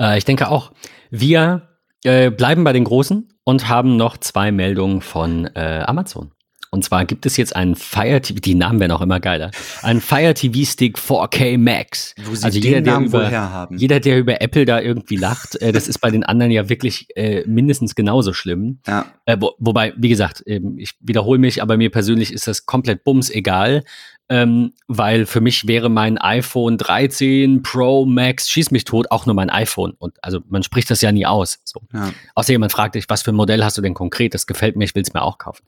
Äh, 0.01 0.19
ich 0.19 0.25
denke 0.25 0.49
auch. 0.49 0.73
Wir 1.11 1.69
äh, 2.05 2.31
bleiben 2.31 2.65
bei 2.65 2.73
den 2.73 2.85
Großen 2.85 3.29
und 3.45 3.69
haben 3.69 3.97
noch 3.97 4.17
zwei 4.17 4.53
Meldungen 4.53 5.01
von 5.01 5.47
äh, 5.55 5.85
Amazon. 5.87 6.33
Und 6.75 6.83
zwar 6.83 7.05
gibt 7.05 7.25
es 7.25 7.37
jetzt 7.37 7.55
einen 7.55 7.77
Fire 7.77 8.21
TV, 8.21 8.41
die 8.41 8.57
Namen 8.57 8.81
werden 8.81 8.91
auch 8.91 9.01
immer 9.01 9.21
geiler, 9.21 9.53
einen 9.83 10.01
Fire 10.01 10.35
TV 10.35 10.69
Stick 10.69 10.99
4K 10.99 11.57
Max. 11.57 12.17
Wo 12.25 12.35
sie 12.35 12.45
also 12.45 12.59
jeder, 12.59 12.81
der 12.81 12.99
über, 12.99 13.31
haben. 13.31 13.79
jeder, 13.79 14.01
der 14.01 14.19
über 14.19 14.43
Apple 14.43 14.65
da 14.65 14.81
irgendwie 14.81 15.15
lacht, 15.15 15.55
äh, 15.63 15.71
das 15.71 15.87
ist 15.87 16.01
bei 16.01 16.11
den 16.11 16.25
anderen 16.25 16.51
ja 16.51 16.69
wirklich 16.69 17.07
äh, 17.15 17.45
mindestens 17.47 17.95
genauso 17.95 18.33
schlimm. 18.33 18.81
Ja. 18.89 19.07
Äh, 19.25 19.37
wo, 19.39 19.53
wobei, 19.59 19.95
wie 19.97 20.09
gesagt, 20.09 20.43
ähm, 20.47 20.75
ich 20.77 20.95
wiederhole 20.99 21.39
mich, 21.39 21.63
aber 21.63 21.77
mir 21.77 21.91
persönlich 21.91 22.33
ist 22.33 22.49
das 22.49 22.67
komplett 22.67 23.05
bums 23.05 23.31
egal. 23.31 23.85
Ähm, 24.31 24.73
weil 24.89 25.27
für 25.27 25.43
mich 25.43 25.69
wäre 25.69 25.91
mein 25.91 26.17
iPhone 26.17 26.79
13 26.79 27.63
Pro 27.63 28.07
Max, 28.07 28.49
schieß 28.49 28.71
mich 28.71 28.85
tot, 28.85 29.11
auch 29.11 29.27
nur 29.27 29.35
mein 29.35 29.51
iPhone. 29.51 29.93
Und 29.99 30.17
also 30.25 30.41
man 30.49 30.63
spricht 30.63 30.91
das 30.91 31.03
ja 31.03 31.13
nie 31.13 31.27
aus. 31.27 31.61
So. 31.65 31.83
Ja. 31.93 32.11
Außer 32.35 32.53
jemand 32.53 32.73
fragt 32.73 32.95
dich, 32.95 33.05
was 33.09 33.21
für 33.21 33.33
ein 33.33 33.37
Modell 33.37 33.63
hast 33.63 33.77
du 33.77 33.83
denn 33.83 33.93
konkret? 33.93 34.33
Das 34.33 34.47
gefällt 34.47 34.77
mir, 34.77 34.85
ich 34.85 34.95
will 34.95 35.03
es 35.03 35.13
mir 35.13 35.21
auch 35.23 35.37
kaufen. 35.37 35.63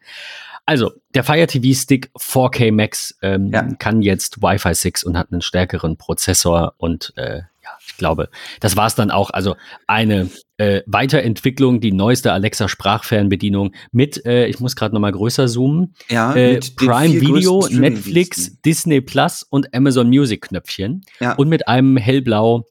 Also, 0.66 0.92
der 1.14 1.22
Fire 1.22 1.46
TV 1.46 1.78
Stick 1.78 2.10
4K 2.18 2.72
Max 2.72 3.16
ähm, 3.22 3.50
ja. 3.52 3.62
kann 3.78 4.02
jetzt 4.02 4.42
Wi-Fi 4.42 4.74
6 4.74 5.04
und 5.04 5.16
hat 5.16 5.32
einen 5.32 5.40
stärkeren 5.40 5.96
Prozessor 5.96 6.74
und 6.76 7.12
äh, 7.16 7.42
ja, 7.66 7.70
ich 7.84 7.96
glaube, 7.96 8.28
das 8.60 8.76
war 8.76 8.86
es 8.86 8.94
dann 8.94 9.10
auch. 9.10 9.30
Also 9.30 9.56
eine 9.86 10.28
äh, 10.56 10.82
Weiterentwicklung, 10.86 11.80
die 11.80 11.92
neueste 11.92 12.32
Alexa 12.32 12.68
Sprachfernbedienung 12.68 13.72
mit, 13.92 14.24
äh, 14.24 14.46
ich 14.46 14.60
muss 14.60 14.76
gerade 14.76 14.94
noch 14.94 15.00
mal 15.00 15.12
größer 15.12 15.48
zoomen, 15.48 15.94
ja, 16.08 16.34
äh, 16.34 16.60
Prime 16.76 17.20
Video, 17.20 17.66
Netflix, 17.70 18.60
Disney 18.62 19.00
Plus 19.00 19.42
und 19.42 19.74
Amazon 19.74 20.08
Music 20.08 20.42
Knöpfchen 20.42 21.02
ja. 21.20 21.34
und 21.34 21.48
mit 21.48 21.68
einem 21.68 21.96
hellblau 21.96 22.68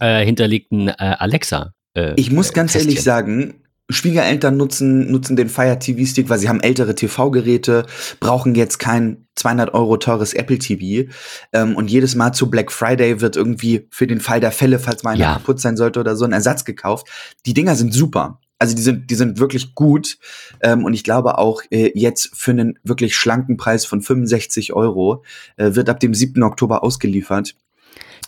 äh, 0.00 0.24
hinterlegten 0.24 0.88
äh, 0.88 0.94
Alexa. 1.18 1.74
Äh, 1.94 2.14
ich 2.16 2.30
muss 2.30 2.52
ganz 2.52 2.72
Kästchen. 2.72 2.90
ehrlich 2.90 3.02
sagen, 3.02 3.62
Schwiegereltern 3.90 4.56
nutzen, 4.56 5.10
nutzen 5.10 5.34
den 5.36 5.48
Fire 5.48 5.78
TV 5.78 6.04
Stick, 6.04 6.28
weil 6.28 6.38
sie 6.38 6.48
haben 6.48 6.60
ältere 6.60 6.94
TV-Geräte, 6.94 7.86
brauchen 8.20 8.54
jetzt 8.54 8.78
kein 8.78 9.26
200 9.36 9.72
Euro 9.72 9.96
teures 9.96 10.34
Apple 10.34 10.58
TV. 10.58 11.10
Ähm, 11.52 11.74
und 11.76 11.90
jedes 11.90 12.14
Mal 12.14 12.32
zu 12.32 12.50
Black 12.50 12.70
Friday 12.70 13.20
wird 13.20 13.36
irgendwie 13.36 13.86
für 13.90 14.06
den 14.06 14.20
Fall 14.20 14.40
der 14.40 14.52
Fälle, 14.52 14.78
falls 14.78 15.02
mal 15.04 15.10
einer 15.12 15.20
Ja. 15.20 15.32
kaputt 15.34 15.60
sein 15.60 15.76
sollte 15.76 16.00
oder 16.00 16.16
so, 16.16 16.24
ein 16.24 16.32
Ersatz 16.32 16.64
gekauft. 16.64 17.06
Die 17.46 17.54
Dinger 17.54 17.76
sind 17.76 17.94
super. 17.94 18.40
Also 18.58 18.74
die 18.74 18.82
sind, 18.82 19.08
die 19.08 19.14
sind 19.14 19.38
wirklich 19.38 19.74
gut. 19.74 20.18
Ähm, 20.60 20.84
und 20.84 20.92
ich 20.92 21.04
glaube 21.04 21.38
auch 21.38 21.62
äh, 21.70 21.92
jetzt 21.94 22.30
für 22.34 22.50
einen 22.50 22.78
wirklich 22.82 23.16
schlanken 23.16 23.56
Preis 23.56 23.86
von 23.86 24.02
65 24.02 24.72
Euro 24.74 25.24
äh, 25.56 25.74
wird 25.76 25.88
ab 25.88 26.00
dem 26.00 26.12
7. 26.12 26.42
Oktober 26.42 26.82
ausgeliefert. 26.82 27.54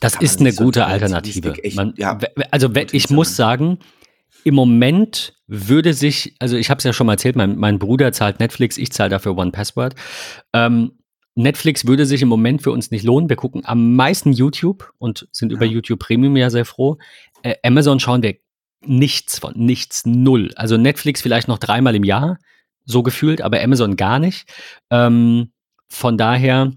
Das 0.00 0.14
kann 0.14 0.24
ist 0.24 0.40
eine 0.40 0.54
gute 0.54 0.86
Alternative. 0.86 1.52
Echt- 1.62 1.76
Man, 1.76 1.92
ja, 1.96 2.16
also 2.50 2.70
ich 2.92 3.10
muss 3.10 3.36
sagen, 3.36 3.78
im 4.44 4.54
Moment 4.54 5.34
würde 5.46 5.94
sich, 5.94 6.34
also 6.38 6.56
ich 6.56 6.70
habe 6.70 6.78
es 6.78 6.84
ja 6.84 6.92
schon 6.92 7.06
mal 7.06 7.14
erzählt, 7.14 7.36
mein, 7.36 7.56
mein 7.56 7.78
Bruder 7.78 8.12
zahlt 8.12 8.40
Netflix, 8.40 8.78
ich 8.78 8.92
zahle 8.92 9.10
dafür 9.10 9.36
One 9.36 9.50
Password. 9.50 9.94
Ähm, 10.52 10.92
Netflix 11.34 11.86
würde 11.86 12.06
sich 12.06 12.22
im 12.22 12.28
Moment 12.28 12.62
für 12.62 12.72
uns 12.72 12.90
nicht 12.90 13.04
lohnen. 13.04 13.28
Wir 13.28 13.36
gucken 13.36 13.62
am 13.64 13.94
meisten 13.94 14.32
YouTube 14.32 14.92
und 14.98 15.28
sind 15.32 15.52
über 15.52 15.64
Ja. 15.64 15.72
YouTube 15.72 16.00
Premium 16.00 16.36
ja 16.36 16.50
sehr 16.50 16.64
froh. 16.64 16.98
Äh, 17.42 17.54
Amazon 17.62 18.00
schauen 18.00 18.22
wir 18.22 18.36
nichts 18.84 19.38
von, 19.38 19.54
nichts, 19.56 20.04
null. 20.06 20.50
Also 20.56 20.76
Netflix 20.76 21.22
vielleicht 21.22 21.48
noch 21.48 21.58
dreimal 21.58 21.94
im 21.94 22.04
Jahr, 22.04 22.38
so 22.84 23.02
gefühlt, 23.02 23.42
aber 23.42 23.62
Amazon 23.62 23.96
gar 23.96 24.18
nicht. 24.18 24.48
Ähm, 24.90 25.52
von 25.88 26.16
daher, 26.18 26.72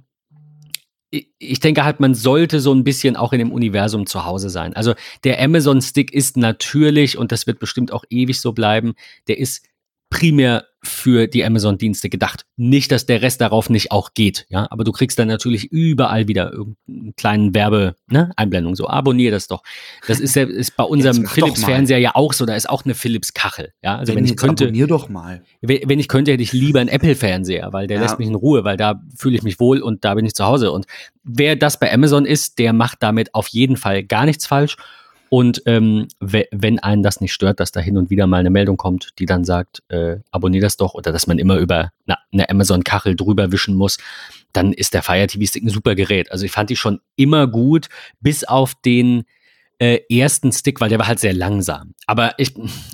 ich- 1.40 1.60
denke 1.60 1.84
halt, 1.84 2.00
man 2.00 2.16
sollte 2.16 2.60
so 2.60 2.74
ein 2.74 2.84
bisschen 2.84 3.16
auch 3.16 3.34
in 3.34 3.40
dem 3.40 3.52
Universum 3.52 4.06
zu 4.06 4.26
Hause 4.26 4.50
sein. 4.50 4.76
Also 4.76 4.94
der 5.24 5.42
Amazon 5.42 5.82
Stick 5.82 6.14
ist 6.14 6.38
natürlich, 6.38 7.18
und 7.18 7.32
das 7.32 7.46
wird 7.48 7.60
bestimmt 7.60 7.92
auch 7.94 8.04
ewig 8.10 8.40
so 8.42 8.52
bleiben, 8.54 8.96
der 9.28 9.38
ist 9.38 9.66
primär 10.14 10.66
für 10.84 11.28
die 11.28 11.44
Amazon-Dienste 11.44 12.10
gedacht. 12.10 12.46
Nicht, 12.56 12.92
dass 12.92 13.06
der 13.06 13.22
Rest 13.22 13.42
darauf 13.42 13.70
nicht 13.70 13.92
auch 13.92 14.14
geht, 14.14 14.46
ja, 14.50 14.68
aber 14.70 14.84
du 14.84 14.92
kriegst 14.92 15.18
dann 15.18 15.28
natürlich 15.28 15.72
überall 15.72 16.28
wieder 16.28 16.52
irgendeinen 16.52 17.16
kleinen 17.16 17.56
Werbe, 17.56 17.96
ne, 18.08 18.32
so 18.74 18.88
abonnier 18.88 19.32
das 19.32 19.48
doch. 19.48 19.64
Das 20.08 20.20
ist 20.20 20.36
ja, 20.36 20.44
ist 20.44 20.76
bei 20.76 20.84
unserem. 20.84 21.26
Philips-Fernseher 21.26 21.98
ja 21.98 22.12
auch 22.14 22.34
so, 22.34 22.46
da 22.46 22.56
ist 22.56 22.70
auch 22.70 22.86
eine 22.86 22.94
Philips-Kachel, 22.94 23.72
ja. 23.82 23.98
Also 23.98 24.14
wenn 24.14 24.24
ich 24.26 24.32
jetzt 24.32 24.42
könnte, 24.42 24.66
abonnier 24.66 24.88
doch 24.88 25.10
mal. 25.10 25.42
wenn 25.62 25.90
wenn 25.90 26.00
ich 26.00 26.08
könnte, 26.08 26.32
hätte 26.32 26.44
ich 26.44 26.54
lieber 26.54 26.82
einen 26.82 26.90
Apple-Fernseher, 26.90 27.72
weil 27.72 27.88
der 27.88 27.98
Ja. 27.98 28.04
lässt 28.04 28.20
mich 28.20 28.28
in 28.28 28.36
Ruhe, 28.36 28.64
weil 28.64 28.78
da 28.78 29.02
fühle 29.18 29.36
ich 29.36 29.44
mich 29.44 29.60
wohl 29.60 29.82
und 29.82 30.06
da 30.06 30.14
bin 30.14 30.26
ich 30.26 30.36
zu 30.36 30.46
Hause. 30.46 30.72
Und 30.72 30.86
wer 31.24 31.56
das 31.56 31.80
bei 31.80 31.92
Amazon 31.92 32.26
ist, 32.26 32.60
der 32.60 32.74
macht 32.74 33.02
damit 33.02 33.34
auf 33.34 33.48
jeden 33.48 33.78
Fall 33.78 34.04
gar 34.04 34.26
nichts 34.26 34.46
falsch. 34.46 34.76
Und 35.36 35.64
ähm, 35.66 36.10
we- 36.20 36.46
wenn 36.52 36.78
einen 36.78 37.02
das 37.02 37.20
nicht 37.20 37.34
stört, 37.34 37.60
dass 37.60 37.72
da 37.72 37.80
hin 37.80 37.98
und 37.98 38.12
wieder 38.12 38.28
mal 38.28 38.38
eine 38.38 38.52
Meldung 38.52 38.78
kommt, 38.78 39.14
die 39.18 39.26
dann 39.26 39.46
sagt, 39.46 39.82
äh, 39.88 40.18
abonnier 40.30 40.62
das 40.62 40.78
doch, 40.78 40.94
oder 40.94 41.12
dass 41.12 41.26
man 41.26 41.40
immer 41.40 41.58
über 41.58 41.90
na, 42.06 42.20
eine 42.32 42.48
Amazon-Kachel 42.52 43.16
drüber 43.16 43.52
wischen 43.52 43.74
muss, 43.76 43.98
dann 44.52 44.74
ist 44.74 44.94
der 44.94 45.02
Fire 45.02 45.26
TV 45.26 45.44
Stick 45.48 45.64
ein 45.64 45.70
super 45.70 45.96
Gerät. 45.96 46.32
Also 46.32 46.46
ich 46.46 46.52
fand 46.52 46.70
die 46.70 46.76
schon 46.76 47.00
immer 47.16 47.48
gut, 47.48 47.88
bis 48.20 48.44
auf 48.44 48.76
den 48.86 49.24
äh, 49.80 50.02
ersten 50.08 50.52
Stick, 50.52 50.80
weil 50.82 50.90
der 50.90 51.00
war 51.00 51.08
halt 51.08 51.20
sehr 51.20 51.34
langsam. 51.34 51.96
Aber 52.06 52.36
ich, 52.38 52.54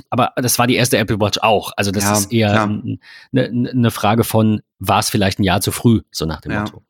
aber 0.09 0.31
das 0.37 0.57
war 0.57 0.65
die 0.65 0.75
erste 0.75 0.97
Apple 0.97 1.19
Watch 1.19 1.39
auch. 1.41 1.73
Also 1.75 1.91
das 1.91 2.05
Ja, 2.05 2.13
ist 2.13 2.31
eher 2.31 2.61
eine 2.63 2.99
ne 3.33 3.91
Frage 3.91 4.23
von, 4.23 4.61
war 4.79 4.99
es 4.99 5.09
vielleicht 5.09 5.39
ein 5.39 5.43
Jahr 5.43 5.59
zu 5.59 5.73
früh, 5.73 6.03
so 6.09 6.25
nach 6.25 6.39
dem 6.39 6.53
Ja. 6.53 6.61
Motto. 6.61 6.83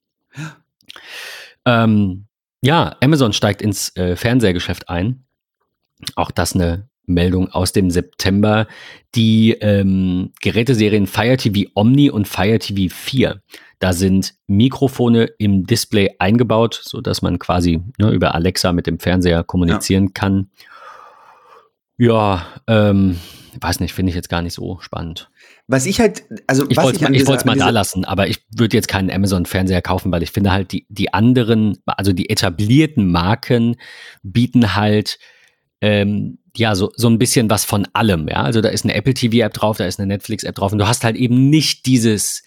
Ähm, 1.65 2.25
ja, 2.61 2.95
Amazon 3.01 3.33
steigt 3.33 3.63
ins 3.63 3.95
äh, 3.95 4.15
Fernsehergeschäft 4.15 4.89
ein. 4.89 5.25
Auch 6.15 6.31
das 6.31 6.53
eine 6.53 6.89
Meldung 7.05 7.49
aus 7.49 7.73
dem 7.73 7.89
September. 7.89 8.67
Die 9.15 9.51
ähm, 9.59 10.31
Geräteserien 10.41 11.07
Fire 11.07 11.37
TV 11.37 11.69
Omni 11.73 12.09
und 12.09 12.27
Fire 12.27 12.59
TV 12.59 12.93
4. 12.93 13.41
Da 13.79 13.93
sind 13.93 14.35
Mikrofone 14.47 15.25
im 15.37 15.65
Display 15.65 16.11
eingebaut, 16.19 16.79
so 16.83 17.01
dass 17.01 17.21
man 17.21 17.39
quasi 17.39 17.81
ne, 17.97 18.11
über 18.11 18.35
Alexa 18.35 18.73
mit 18.73 18.87
dem 18.87 18.99
Fernseher 18.99 19.43
kommunizieren 19.43 20.13
kann. 20.13 20.49
Ja, 21.97 22.45
ähm, 22.67 23.19
weiß 23.59 23.79
nicht, 23.79 23.93
finde 23.93 24.09
ich 24.11 24.15
jetzt 24.15 24.29
gar 24.29 24.41
nicht 24.41 24.53
so 24.53 24.79
spannend. 24.81 25.29
Was 25.67 25.85
ich 25.85 25.99
halt, 25.99 26.23
also 26.47 26.65
Ich 26.69 26.77
wollte 26.77 27.05
es 27.05 27.45
mal, 27.45 27.57
da 27.57 27.69
lassen, 27.69 28.05
aber 28.05 28.27
ich 28.27 28.45
würde 28.55 28.75
jetzt 28.75 28.87
keinen 28.87 29.11
Amazon-Fernseher 29.11 29.81
kaufen, 29.81 30.11
weil 30.11 30.23
ich 30.23 30.31
finde 30.31 30.51
halt, 30.51 30.71
die, 30.71 30.85
die 30.89 31.13
anderen, 31.13 31.77
also 31.85 32.13
die 32.13 32.29
etablierten 32.29 33.11
Marken 33.11 33.75
bieten 34.23 34.75
halt 34.75 35.19
ähm, 35.81 36.39
ja 36.55 36.75
so, 36.75 36.91
so 36.95 37.09
ein 37.09 37.19
bisschen 37.19 37.49
was 37.49 37.65
von 37.65 37.87
allem. 37.93 38.27
Ja? 38.27 38.43
Also 38.43 38.61
da 38.61 38.69
ist 38.69 38.83
eine 38.83 38.93
Apple 38.93 39.13
TV-App 39.13 39.53
drauf, 39.53 39.77
da 39.77 39.85
ist 39.85 39.99
eine 39.99 40.07
Netflix-App 40.07 40.55
drauf 40.55 40.71
und 40.71 40.77
du 40.79 40.87
hast 40.87 41.03
halt 41.03 41.15
eben 41.15 41.49
nicht 41.49 41.85
dieses 41.85 42.43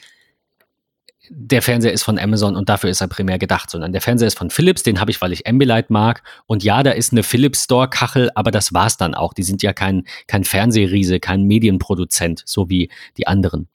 der 1.35 1.63
Fernseher 1.63 1.93
ist 1.93 2.03
von 2.03 2.19
Amazon 2.19 2.57
und 2.57 2.69
dafür 2.69 2.91
ist 2.91 3.01
er 3.01 3.09
primär 3.09 3.39
gedacht, 3.39 3.71
sondern 3.71 3.93
der 3.93 4.03
Fernseher 4.03 4.29
ist 4.29 4.37
von 4.37 4.51
Philips, 4.51 4.83
den 4.83 5.01
habe 5.01 5.11
ich, 5.11 5.21
weil 5.23 5.33
ich 5.33 5.47
Ambilight 5.47 5.89
mag. 5.89 6.23
Und 6.47 6.63
ja, 6.63 6.83
da 6.83 6.91
ist 6.91 7.13
eine 7.13 7.23
Philips 7.23 7.65
Store 7.65 7.89
Kachel, 7.89 8.31
aber 8.35 8.51
das 8.51 8.75
war's 8.75 8.99
dann 8.99 9.15
auch. 9.15 9.33
Die 9.33 9.43
sind 9.43 9.63
ja 9.63 9.73
kein, 9.73 10.05
kein 10.27 10.45
Fernsehriese, 10.45 11.21
kein 11.21 11.45
Medienproduzent, 11.45 12.43
so 12.45 12.69
wie 12.69 12.91
die 13.17 13.27
anderen. 13.27 13.69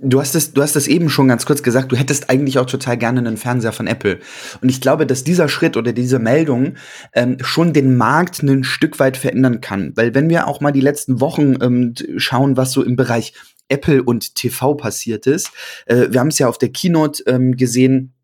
Du 0.00 0.20
hast 0.20 0.34
es, 0.34 0.52
du 0.52 0.62
hast 0.62 0.76
es 0.76 0.86
eben 0.86 1.08
schon 1.08 1.28
ganz 1.28 1.44
kurz 1.46 1.62
gesagt, 1.62 1.90
du 1.92 1.96
hättest 1.96 2.30
eigentlich 2.30 2.58
auch 2.58 2.66
total 2.66 2.96
gerne 2.96 3.20
einen 3.20 3.36
Fernseher 3.36 3.72
von 3.72 3.86
Apple. 3.86 4.18
Und 4.60 4.68
ich 4.68 4.80
glaube, 4.80 5.06
dass 5.06 5.24
dieser 5.24 5.48
Schritt 5.48 5.76
oder 5.76 5.92
diese 5.92 6.18
Meldung 6.18 6.74
ähm, 7.14 7.38
schon 7.40 7.72
den 7.72 7.96
Markt 7.96 8.42
ein 8.42 8.64
Stück 8.64 8.98
weit 8.98 9.16
verändern 9.16 9.60
kann. 9.60 9.92
Weil 9.96 10.14
wenn 10.14 10.28
wir 10.28 10.46
auch 10.46 10.60
mal 10.60 10.72
die 10.72 10.80
letzten 10.80 11.20
Wochen 11.20 11.56
ähm, 11.60 11.94
schauen, 12.16 12.56
was 12.56 12.72
so 12.72 12.82
im 12.82 12.96
Bereich 12.96 13.34
Apple 13.68 14.02
und 14.02 14.34
TV 14.34 14.74
passiert 14.74 15.26
ist, 15.26 15.50
äh, 15.86 16.08
wir 16.10 16.20
haben 16.20 16.28
es 16.28 16.38
ja 16.38 16.48
auf 16.48 16.58
der 16.58 16.70
Keynote 16.70 17.22
ähm, 17.26 17.56
gesehen, 17.56 18.14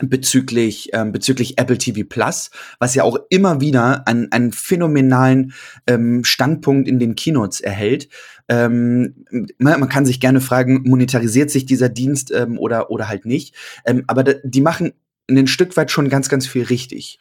bezüglich, 0.00 0.90
ähm, 0.92 1.12
bezüglich 1.12 1.58
Apple 1.58 1.78
TV 1.78 2.02
Plus, 2.08 2.50
was 2.78 2.94
ja 2.94 3.04
auch 3.04 3.18
immer 3.30 3.60
wieder 3.60 4.06
einen, 4.06 4.30
einen 4.32 4.52
phänomenalen 4.52 5.52
ähm, 5.86 6.24
Standpunkt 6.24 6.88
in 6.88 6.98
den 6.98 7.14
Keynotes 7.14 7.60
erhält. 7.60 8.08
Ähm, 8.48 9.24
man 9.58 9.88
kann 9.88 10.04
sich 10.04 10.20
gerne 10.20 10.40
fragen, 10.40 10.82
monetarisiert 10.84 11.50
sich 11.50 11.64
dieser 11.64 11.88
Dienst 11.88 12.32
ähm, 12.32 12.58
oder, 12.58 12.90
oder 12.90 13.08
halt 13.08 13.24
nicht. 13.24 13.54
Ähm, 13.86 14.04
aber 14.06 14.24
die 14.24 14.60
machen 14.60 14.92
ein 15.30 15.46
Stück 15.46 15.76
weit 15.76 15.90
schon 15.90 16.08
ganz, 16.08 16.28
ganz 16.28 16.46
viel 16.46 16.64
richtig. 16.64 17.18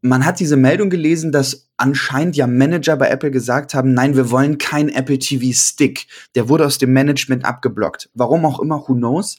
Man 0.00 0.24
hat 0.26 0.38
diese 0.38 0.56
Meldung 0.56 0.90
gelesen, 0.90 1.32
dass 1.32 1.68
anscheinend 1.76 2.36
ja 2.36 2.46
Manager 2.46 2.96
bei 2.96 3.08
Apple 3.08 3.30
gesagt 3.30 3.74
haben, 3.74 3.94
nein, 3.94 4.16
wir 4.16 4.30
wollen 4.30 4.58
kein 4.58 4.88
Apple 4.88 5.18
TV 5.18 5.52
Stick. 5.52 6.06
Der 6.34 6.48
wurde 6.48 6.66
aus 6.66 6.78
dem 6.78 6.92
Management 6.92 7.44
abgeblockt. 7.44 8.10
Warum 8.14 8.44
auch 8.44 8.60
immer, 8.60 8.86
who 8.86 8.94
knows. 8.94 9.38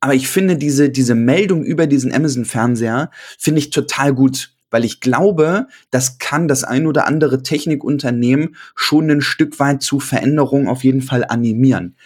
Aber 0.00 0.14
ich 0.14 0.28
finde 0.28 0.56
diese, 0.56 0.90
diese 0.90 1.14
Meldung 1.14 1.62
über 1.62 1.86
diesen 1.86 2.12
Amazon-Fernseher, 2.12 3.10
finde 3.38 3.58
ich 3.58 3.70
total 3.70 4.14
gut, 4.14 4.54
weil 4.70 4.84
ich 4.84 5.00
glaube, 5.00 5.66
das 5.90 6.18
kann 6.18 6.48
das 6.48 6.64
ein 6.64 6.86
oder 6.86 7.06
andere 7.06 7.42
Technikunternehmen 7.42 8.56
schon 8.74 9.10
ein 9.10 9.20
Stück 9.20 9.58
weit 9.60 9.82
zu 9.82 10.00
Veränderungen 10.00 10.68
auf 10.68 10.84
jeden 10.84 11.02
Fall 11.02 11.24
animieren. 11.24 11.96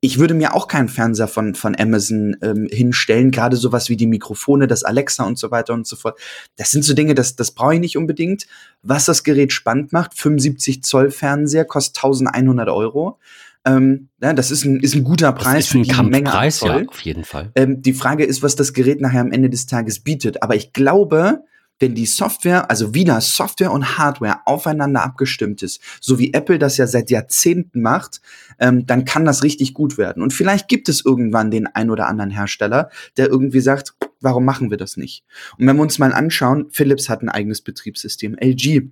Ich 0.00 0.18
würde 0.18 0.34
mir 0.34 0.54
auch 0.54 0.68
keinen 0.68 0.90
Fernseher 0.90 1.28
von, 1.28 1.54
von 1.54 1.74
Amazon 1.78 2.36
ähm, 2.42 2.68
hinstellen, 2.70 3.30
gerade 3.30 3.56
sowas 3.56 3.88
wie 3.88 3.96
die 3.96 4.06
Mikrofone, 4.06 4.66
das 4.66 4.84
Alexa 4.84 5.24
und 5.24 5.38
so 5.38 5.50
weiter 5.50 5.72
und 5.72 5.86
so 5.86 5.96
fort. 5.96 6.20
Das 6.56 6.72
sind 6.72 6.84
so 6.84 6.92
Dinge, 6.92 7.14
das, 7.14 7.36
das 7.36 7.52
brauche 7.52 7.74
ich 7.74 7.80
nicht 7.80 7.96
unbedingt. 7.96 8.46
Was 8.82 9.06
das 9.06 9.24
Gerät 9.24 9.52
spannend 9.54 9.94
macht, 9.94 10.12
75 10.12 10.82
Zoll 10.82 11.10
Fernseher, 11.10 11.64
kostet 11.64 12.04
1100 12.04 12.68
Euro. 12.68 13.18
Ähm, 13.66 14.08
ja, 14.20 14.32
das 14.32 14.50
ist 14.50 14.64
ein, 14.64 14.80
ist 14.80 14.94
ein 14.94 15.04
guter 15.04 15.32
Preis 15.32 15.66
das 15.66 15.74
ist 15.74 15.74
ein 15.74 15.88
Kampfpreis, 15.88 16.60
ja, 16.60 16.82
auf 16.86 17.00
jeden 17.00 17.24
Fall. 17.24 17.50
Ähm, 17.54 17.80
die 17.82 17.94
Frage 17.94 18.24
ist, 18.24 18.42
was 18.42 18.56
das 18.56 18.72
Gerät 18.72 19.00
nachher 19.00 19.20
am 19.20 19.32
Ende 19.32 19.48
des 19.48 19.66
Tages 19.66 20.00
bietet. 20.00 20.42
Aber 20.42 20.54
ich 20.54 20.72
glaube, 20.72 21.44
wenn 21.80 21.94
die 21.94 22.06
Software, 22.06 22.70
also 22.70 22.94
wieder 22.94 23.20
Software 23.20 23.72
und 23.72 23.98
Hardware 23.98 24.40
aufeinander 24.46 25.02
abgestimmt 25.02 25.62
ist, 25.62 25.80
so 26.00 26.18
wie 26.18 26.32
Apple 26.32 26.58
das 26.58 26.76
ja 26.76 26.86
seit 26.86 27.10
Jahrzehnten 27.10 27.82
macht, 27.82 28.20
ähm, 28.60 28.86
dann 28.86 29.04
kann 29.04 29.24
das 29.24 29.42
richtig 29.42 29.74
gut 29.74 29.98
werden. 29.98 30.22
Und 30.22 30.32
vielleicht 30.32 30.68
gibt 30.68 30.88
es 30.88 31.04
irgendwann 31.04 31.50
den 31.50 31.66
ein 31.66 31.90
oder 31.90 32.06
anderen 32.06 32.30
Hersteller, 32.30 32.90
der 33.16 33.28
irgendwie 33.28 33.60
sagt, 33.60 33.94
warum 34.20 34.44
machen 34.44 34.70
wir 34.70 34.76
das 34.76 34.96
nicht? 34.96 35.24
Und 35.58 35.66
wenn 35.66 35.76
wir 35.76 35.82
uns 35.82 35.98
mal 35.98 36.12
anschauen, 36.12 36.66
Philips 36.70 37.08
hat 37.08 37.22
ein 37.22 37.28
eigenes 37.28 37.60
Betriebssystem, 37.60 38.36
LG 38.40 38.90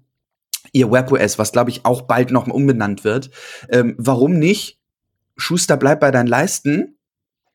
ihr 0.73 0.91
WebOS, 0.91 1.39
was 1.39 1.53
glaube 1.53 1.71
ich 1.71 1.85
auch 1.85 2.03
bald 2.03 2.31
noch 2.31 2.47
umbenannt 2.47 3.05
wird. 3.05 3.31
Ähm, 3.71 3.95
warum 3.99 4.39
nicht? 4.39 4.79
Schuster, 5.37 5.77
bleib 5.77 6.01
bei 6.01 6.11
deinen 6.11 6.29
Leisten. 6.29 6.97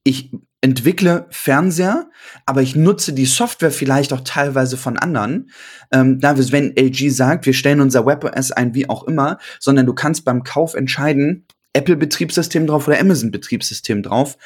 Ich 0.03 0.31
entwickle 0.61 1.27
Fernseher, 1.29 2.09
aber 2.45 2.61
ich 2.61 2.75
nutze 2.75 3.13
die 3.13 3.25
Software 3.25 3.71
vielleicht 3.71 4.11
auch 4.11 4.21
teilweise 4.21 4.75
von 4.75 4.97
anderen. 4.97 5.51
Ähm, 5.91 6.19
da, 6.19 6.37
wenn 6.51 6.75
LG 6.75 7.11
sagt, 7.11 7.45
wir 7.45 7.53
stellen 7.53 7.79
unser 7.79 8.05
WebOS 8.05 8.51
ein, 8.51 8.73
wie 8.73 8.89
auch 8.89 9.03
immer, 9.03 9.37
sondern 9.59 9.85
du 9.85 9.93
kannst 9.93 10.25
beim 10.25 10.43
Kauf 10.43 10.73
entscheiden, 10.73 11.45
Apple-Betriebssystem 11.73 12.65
drauf 12.65 12.87
oder 12.87 12.99
Amazon-Betriebssystem 12.99 14.01
drauf. 14.01 14.37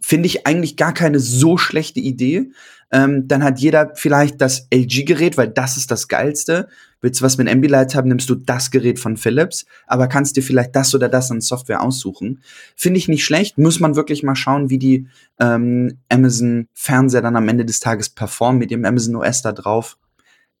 Finde 0.00 0.26
ich 0.26 0.46
eigentlich 0.46 0.76
gar 0.76 0.94
keine 0.94 1.20
so 1.20 1.58
schlechte 1.58 2.00
Idee. 2.00 2.50
Ähm, 2.90 3.28
dann 3.28 3.44
hat 3.44 3.58
jeder 3.58 3.92
vielleicht 3.94 4.40
das 4.40 4.68
LG-Gerät, 4.72 5.36
weil 5.36 5.48
das 5.48 5.76
ist 5.76 5.90
das 5.90 6.08
geilste. 6.08 6.68
Willst 7.00 7.20
du 7.20 7.24
was 7.24 7.38
mit 7.38 7.48
Ambilight 7.48 7.94
haben, 7.94 8.08
nimmst 8.08 8.28
du 8.28 8.34
das 8.34 8.70
Gerät 8.70 8.98
von 8.98 9.16
Philips, 9.16 9.66
aber 9.86 10.08
kannst 10.08 10.36
dir 10.36 10.42
vielleicht 10.42 10.74
das 10.74 10.94
oder 10.94 11.08
das 11.08 11.30
an 11.30 11.40
Software 11.40 11.82
aussuchen. 11.82 12.42
Finde 12.76 12.98
ich 12.98 13.08
nicht 13.08 13.24
schlecht. 13.24 13.58
Muss 13.58 13.80
man 13.80 13.96
wirklich 13.96 14.22
mal 14.22 14.36
schauen, 14.36 14.70
wie 14.70 14.78
die 14.78 15.06
ähm, 15.38 15.98
Amazon 16.08 16.68
Fernseher 16.74 17.22
dann 17.22 17.36
am 17.36 17.48
Ende 17.48 17.64
des 17.64 17.80
Tages 17.80 18.08
performen 18.08 18.58
mit 18.58 18.70
dem 18.70 18.84
Amazon 18.84 19.16
OS 19.16 19.42
da 19.42 19.52
drauf 19.52 19.98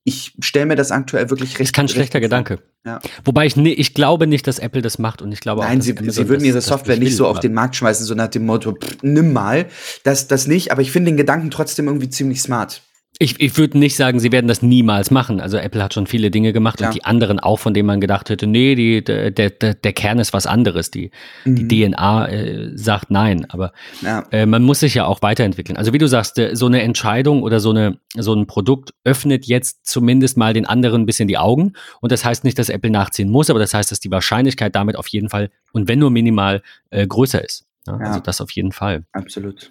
ich 0.08 0.32
stelle 0.40 0.66
mir 0.66 0.76
das 0.76 0.90
aktuell 0.90 1.28
wirklich 1.28 1.50
recht. 1.50 1.60
Ist 1.60 1.74
kein 1.74 1.86
schlechter 1.86 2.18
Gedanke. 2.18 2.60
Ja. 2.86 2.98
Wobei 3.24 3.44
ich, 3.44 3.56
ne, 3.56 3.74
ich 3.74 3.92
glaube 3.92 4.26
nicht, 4.26 4.46
dass 4.46 4.58
Apple 4.58 4.80
das 4.80 4.98
macht 4.98 5.20
und 5.20 5.32
ich 5.32 5.40
glaube 5.40 5.60
Nein, 5.60 5.80
auch, 5.80 5.82
sie, 5.82 5.94
sie 6.08 6.28
würden 6.28 6.44
ihre 6.44 6.62
Software 6.62 6.96
nicht 6.96 7.14
so 7.14 7.26
auf 7.26 7.40
den 7.40 7.52
Markt 7.52 7.76
schmeißen, 7.76 8.06
so 8.06 8.14
nach 8.14 8.28
dem 8.28 8.46
Motto, 8.46 8.72
pff, 8.72 9.02
nimm 9.02 9.32
mal. 9.32 9.66
Das, 10.04 10.26
das 10.26 10.46
nicht, 10.46 10.72
aber 10.72 10.80
ich 10.80 10.90
finde 10.90 11.10
den 11.10 11.18
Gedanken 11.18 11.50
trotzdem 11.50 11.86
irgendwie 11.86 12.08
ziemlich 12.08 12.40
smart. 12.40 12.82
Ich, 13.20 13.40
ich 13.40 13.58
würde 13.58 13.78
nicht 13.78 13.96
sagen, 13.96 14.20
sie 14.20 14.30
werden 14.30 14.46
das 14.46 14.62
niemals 14.62 15.10
machen. 15.10 15.40
Also 15.40 15.56
Apple 15.56 15.82
hat 15.82 15.92
schon 15.92 16.06
viele 16.06 16.30
Dinge 16.30 16.52
gemacht 16.52 16.80
ja. 16.80 16.86
und 16.86 16.94
die 16.94 17.04
anderen 17.04 17.40
auch, 17.40 17.58
von 17.58 17.74
denen 17.74 17.86
man 17.86 18.00
gedacht 18.00 18.30
hätte, 18.30 18.46
nee, 18.46 18.76
die, 18.76 19.02
der, 19.02 19.32
der, 19.32 19.50
der 19.50 19.92
Kern 19.92 20.20
ist 20.20 20.32
was 20.32 20.46
anderes. 20.46 20.92
Die, 20.92 21.10
mhm. 21.44 21.68
die 21.68 21.90
DNA 21.90 22.28
äh, 22.28 22.70
sagt 22.76 23.10
nein. 23.10 23.46
Aber 23.48 23.72
ja. 24.02 24.24
äh, 24.30 24.46
man 24.46 24.62
muss 24.62 24.80
sich 24.80 24.94
ja 24.94 25.06
auch 25.06 25.20
weiterentwickeln. 25.20 25.76
Also 25.76 25.92
wie 25.92 25.98
du 25.98 26.06
sagst, 26.06 26.38
äh, 26.38 26.54
so 26.54 26.66
eine 26.66 26.82
Entscheidung 26.82 27.42
oder 27.42 27.58
so, 27.58 27.70
eine, 27.70 27.98
so 28.16 28.34
ein 28.34 28.46
Produkt 28.46 28.94
öffnet 29.02 29.46
jetzt 29.46 29.84
zumindest 29.84 30.36
mal 30.36 30.52
den 30.52 30.66
anderen 30.66 31.02
ein 31.02 31.06
bisschen 31.06 31.26
die 31.26 31.38
Augen. 31.38 31.72
Und 32.00 32.12
das 32.12 32.24
heißt 32.24 32.44
nicht, 32.44 32.58
dass 32.58 32.68
Apple 32.68 32.92
nachziehen 32.92 33.30
muss, 33.30 33.50
aber 33.50 33.58
das 33.58 33.74
heißt, 33.74 33.90
dass 33.90 33.98
die 33.98 34.12
Wahrscheinlichkeit 34.12 34.76
damit 34.76 34.94
auf 34.94 35.08
jeden 35.08 35.28
Fall 35.28 35.50
und 35.72 35.88
wenn 35.88 35.98
nur 35.98 36.10
minimal 36.10 36.62
äh, 36.90 37.04
größer 37.04 37.44
ist. 37.44 37.64
Ja, 37.86 37.96
also 37.96 38.20
das 38.20 38.40
auf 38.40 38.50
jeden 38.52 38.72
Fall. 38.72 39.04
Absolut. 39.12 39.70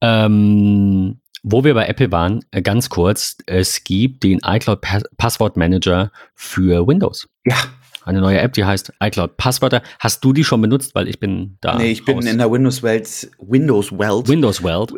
Ähm, 0.00 1.19
wo 1.42 1.64
wir 1.64 1.74
bei 1.74 1.86
Apple 1.86 2.12
waren, 2.12 2.44
äh, 2.50 2.62
ganz 2.62 2.88
kurz, 2.88 3.36
es 3.46 3.84
gibt 3.84 4.22
den 4.22 4.40
iCloud 4.44 4.80
Passwort 5.16 5.56
Manager 5.56 6.10
für 6.34 6.86
Windows. 6.86 7.28
Ja. 7.44 7.56
Eine 8.02 8.22
neue 8.22 8.40
App, 8.40 8.54
die 8.54 8.64
heißt 8.64 8.94
iCloud 9.00 9.36
Passwörter. 9.36 9.82
Hast 9.98 10.24
du 10.24 10.32
die 10.32 10.42
schon 10.42 10.60
benutzt? 10.62 10.94
Weil 10.94 11.06
ich 11.06 11.20
bin 11.20 11.58
da. 11.60 11.76
Nee, 11.76 11.92
ich 11.92 12.04
bin 12.04 12.16
raus. 12.16 12.24
in 12.24 12.38
der 12.38 12.50
Windows-Welt. 12.50 13.30
Windows-Welt. 13.38 14.26
Windows-Welt. 14.26 14.92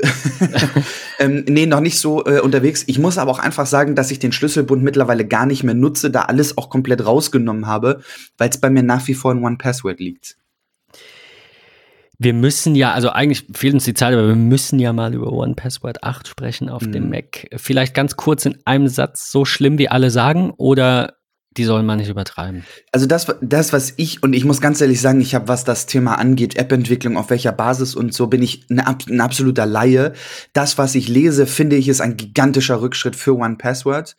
ähm, 1.19 1.45
nee, 1.49 1.67
noch 1.67 1.81
nicht 1.81 1.99
so 1.99 2.25
äh, 2.25 2.41
unterwegs. 2.41 2.85
Ich 2.87 3.01
muss 3.01 3.19
aber 3.19 3.33
auch 3.33 3.41
einfach 3.41 3.67
sagen, 3.67 3.97
dass 3.97 4.13
ich 4.13 4.21
den 4.21 4.31
Schlüsselbund 4.31 4.85
mittlerweile 4.85 5.27
gar 5.27 5.47
nicht 5.47 5.65
mehr 5.65 5.75
nutze, 5.75 6.11
da 6.11 6.23
alles 6.23 6.57
auch 6.57 6.71
komplett 6.71 7.05
rausgenommen 7.05 7.67
habe, 7.67 8.03
weil 8.39 8.49
es 8.49 8.59
bei 8.59 8.71
mir 8.71 8.85
nach 8.85 9.07
wie 9.09 9.15
vor 9.15 9.33
in 9.33 9.45
One 9.45 9.57
Password 9.59 9.99
liegt 9.99 10.37
wir 12.23 12.35
müssen 12.35 12.75
ja, 12.75 12.93
also 12.93 13.11
eigentlich 13.11 13.47
fehlt 13.53 13.75
uns 13.75 13.85
die 13.85 13.95
Zeit, 13.95 14.13
aber 14.13 14.29
wir 14.29 14.37
müssen 14.37 14.79
ja 14.79 14.93
mal 14.93 15.15
über 15.15 15.33
One 15.33 15.55
Password 15.55 16.05
8 16.05 16.29
sprechen 16.29 16.69
auf 16.69 16.83
mhm. 16.83 16.93
dem 16.93 17.11
Mac. 17.11 17.49
Vielleicht 17.57 17.95
ganz 17.95 18.17
kurz 18.17 18.47
in 18.47 18.59
einem 18.65 18.89
Satz, 18.89 19.31
so 19.31 19.45
schlimm 19.45 19.79
wie 19.79 19.89
alle 19.89 20.11
sagen, 20.11 20.53
oder 20.57 21.15
die 21.57 21.65
sollen 21.65 21.87
man 21.87 21.99
nicht 21.99 22.09
übertreiben. 22.09 22.65
Also 22.93 23.07
das, 23.07 23.27
das, 23.41 23.73
was 23.73 23.95
ich, 23.97 24.23
und 24.23 24.33
ich 24.33 24.45
muss 24.45 24.61
ganz 24.61 24.81
ehrlich 24.81 25.01
sagen, 25.01 25.21
ich 25.21 25.35
habe, 25.35 25.49
was 25.49 25.65
das 25.65 25.87
Thema 25.87 26.19
angeht, 26.19 26.57
App-Entwicklung, 26.57 27.17
auf 27.17 27.31
welcher 27.31 27.53
Basis 27.53 27.95
und 27.95 28.15
so, 28.15 28.27
bin 28.27 28.43
ich 28.43 28.67
ein, 28.71 28.81
ein, 28.81 29.21
absoluter 29.21 29.67
Laie. 29.67 30.13
Das, 30.53 30.79
was 30.79 30.95
ich 30.95 31.09
lese, 31.09 31.47
finde 31.47 31.77
ich, 31.77 31.89
ist 31.89 32.01
ein 32.01 32.17
gigantischer 32.17 32.81
Rückschritt 32.81 33.17
für 33.17 33.37
One 33.37 33.57
Password 33.57 34.17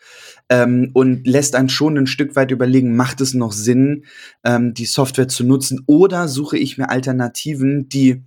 ähm, 0.50 0.92
und 0.94 1.26
lässt 1.26 1.56
einen 1.56 1.70
schon 1.70 1.98
ein 1.98 2.08
Stück 2.08 2.36
weit 2.36 2.52
überlegen, 2.52 2.96
macht 2.96 3.22
es 3.22 3.34
noch 3.34 3.52
Sinn, 3.52 4.06
ähm, 4.44 4.74
die 4.74 4.86
Software 4.86 5.28
zu 5.28 5.44
nutzen 5.44 5.84
oder 5.88 6.28
suche 6.28 6.58
ich 6.58 6.78
mir 6.78 6.90
Alternativen, 6.90 7.90
die 7.90 8.24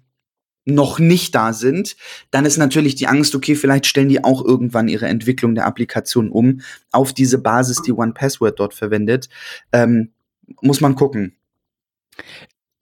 noch 0.67 0.99
nicht 0.99 1.35
da 1.35 1.53
sind, 1.53 1.97
dann 2.31 2.45
ist 2.45 2.59
natürlich 2.59 2.97
die 2.97 3.07
Angst, 3.07 3.35
okay, 3.35 3.55
vielleicht 3.55 3.87
stellen 3.87 4.09
die 4.09 4.23
auch 4.23 4.45
irgendwann 4.45 4.89
ihre 4.89 5.07
Entwicklung 5.07 5.55
der 5.55 5.65
Applikation 5.65 6.29
um 6.29 6.61
auf 6.91 7.13
diese 7.13 7.39
Basis, 7.39 7.81
die 7.83 7.93
One 7.93 8.13
Password 8.13 8.59
dort 8.59 8.75
verwendet. 8.75 9.29
Ähm, 9.73 10.11
muss 10.61 10.81
man 10.81 10.97
gucken. 10.97 11.37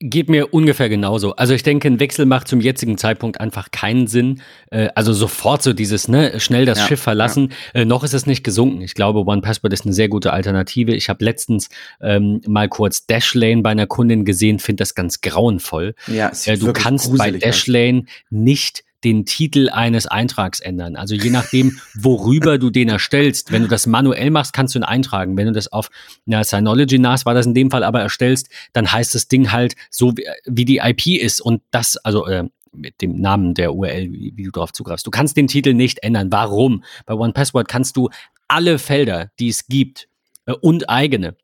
Geht 0.00 0.28
mir 0.28 0.52
ungefähr 0.52 0.88
genauso. 0.88 1.36
Also 1.36 1.54
ich 1.54 1.62
denke, 1.62 1.88
ein 1.88 2.00
Wechsel 2.00 2.26
macht 2.26 2.48
zum 2.48 2.60
jetzigen 2.60 2.98
Zeitpunkt 2.98 3.40
einfach 3.40 3.70
keinen 3.70 4.06
Sinn. 4.06 4.42
Äh, 4.70 4.88
also 4.94 5.12
sofort 5.12 5.62
so 5.62 5.72
dieses, 5.72 6.08
ne, 6.08 6.40
schnell 6.40 6.66
das 6.66 6.78
ja, 6.80 6.86
Schiff 6.88 7.00
verlassen. 7.00 7.52
Ja. 7.74 7.82
Äh, 7.82 7.84
noch 7.84 8.02
ist 8.02 8.12
es 8.12 8.26
nicht 8.26 8.44
gesunken. 8.44 8.80
Ich 8.82 8.94
glaube, 8.94 9.20
One 9.20 9.40
Password 9.40 9.72
ist 9.72 9.84
eine 9.84 9.94
sehr 9.94 10.08
gute 10.08 10.32
Alternative. 10.32 10.94
Ich 10.94 11.08
habe 11.08 11.24
letztens 11.24 11.68
ähm, 12.00 12.40
mal 12.46 12.68
kurz 12.68 13.06
Dashlane 13.06 13.62
bei 13.62 13.70
einer 13.70 13.86
Kundin 13.86 14.24
gesehen, 14.24 14.58
finde 14.58 14.82
das 14.82 14.94
ganz 14.94 15.20
grauenvoll. 15.20 15.94
Ja, 16.08 16.32
äh, 16.44 16.58
du 16.58 16.72
kannst 16.72 17.16
bei 17.16 17.30
Dashlane 17.30 18.04
nicht 18.30 18.83
den 19.04 19.26
Titel 19.26 19.68
eines 19.70 20.06
Eintrags 20.06 20.60
ändern. 20.60 20.96
Also 20.96 21.14
je 21.14 21.30
nachdem, 21.30 21.78
worüber 21.94 22.58
du 22.58 22.70
den 22.70 22.88
erstellst. 22.88 23.52
Wenn 23.52 23.62
du 23.62 23.68
das 23.68 23.86
manuell 23.86 24.30
machst, 24.30 24.52
kannst 24.52 24.74
du 24.74 24.78
ihn 24.78 24.84
eintragen. 24.84 25.36
Wenn 25.36 25.46
du 25.46 25.52
das 25.52 25.70
auf 25.72 25.90
na, 26.24 26.42
Synology 26.42 26.98
NAS 26.98 27.26
war 27.26 27.34
das 27.34 27.46
in 27.46 27.54
dem 27.54 27.70
Fall 27.70 27.84
aber 27.84 28.00
erstellst, 28.00 28.48
dann 28.72 28.90
heißt 28.90 29.14
das 29.14 29.28
Ding 29.28 29.52
halt 29.52 29.74
so, 29.90 30.16
wie, 30.16 30.26
wie 30.46 30.64
die 30.64 30.78
IP 30.78 31.06
ist 31.06 31.40
und 31.40 31.62
das, 31.70 31.96
also 31.98 32.26
äh, 32.26 32.44
mit 32.72 33.00
dem 33.02 33.20
Namen 33.20 33.54
der 33.54 33.74
URL, 33.74 34.12
wie, 34.12 34.32
wie 34.34 34.44
du 34.44 34.50
darauf 34.50 34.72
zugreifst. 34.72 35.06
Du 35.06 35.10
kannst 35.10 35.36
den 35.36 35.46
Titel 35.46 35.74
nicht 35.74 36.02
ändern. 36.02 36.32
Warum? 36.32 36.82
Bei 37.06 37.14
OnePassword 37.14 37.68
kannst 37.68 37.96
du 37.96 38.10
alle 38.48 38.78
Felder, 38.78 39.30
die 39.38 39.48
es 39.48 39.66
gibt 39.66 40.08
äh, 40.46 40.52
und 40.52 40.88
eigene, 40.88 41.36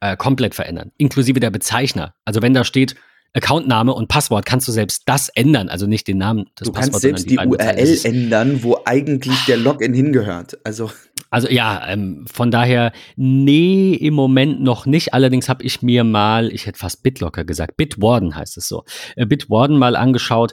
äh, 0.00 0.16
komplett 0.16 0.54
verändern, 0.54 0.92
inklusive 0.98 1.40
der 1.40 1.50
Bezeichner. 1.50 2.14
Also 2.24 2.42
wenn 2.42 2.54
da 2.54 2.64
steht 2.64 2.96
Accountname 3.34 3.92
und 3.92 4.08
Passwort 4.08 4.46
kannst 4.46 4.66
du 4.68 4.72
selbst 4.72 5.02
das 5.06 5.28
ändern, 5.28 5.68
also 5.68 5.86
nicht 5.86 6.08
den 6.08 6.18
Namen 6.18 6.46
des 6.58 6.66
du 6.66 6.72
Passworts. 6.72 6.74
Du 6.74 6.90
kannst 6.90 7.02
selbst 7.02 7.30
die, 7.30 7.36
die 7.36 7.46
URL 7.46 7.98
ändern, 8.04 8.62
wo 8.62 8.78
eigentlich 8.84 9.44
der 9.46 9.58
Login 9.58 9.92
hingehört. 9.92 10.58
Also 10.64 10.90
also 11.30 11.48
ja, 11.48 11.86
ähm, 11.88 12.24
von 12.30 12.50
daher, 12.50 12.92
nee, 13.16 13.92
im 13.92 14.14
Moment 14.14 14.62
noch 14.62 14.86
nicht. 14.86 15.12
Allerdings 15.12 15.48
habe 15.48 15.62
ich 15.62 15.82
mir 15.82 16.04
mal, 16.04 16.50
ich 16.52 16.66
hätte 16.66 16.78
fast 16.78 17.02
BitLocker 17.02 17.44
gesagt, 17.44 17.76
Bitwarden 17.76 18.34
heißt 18.34 18.56
es 18.56 18.66
so, 18.66 18.84
äh, 19.16 19.26
Bitwarden 19.26 19.76
mal 19.76 19.94
angeschaut. 19.94 20.52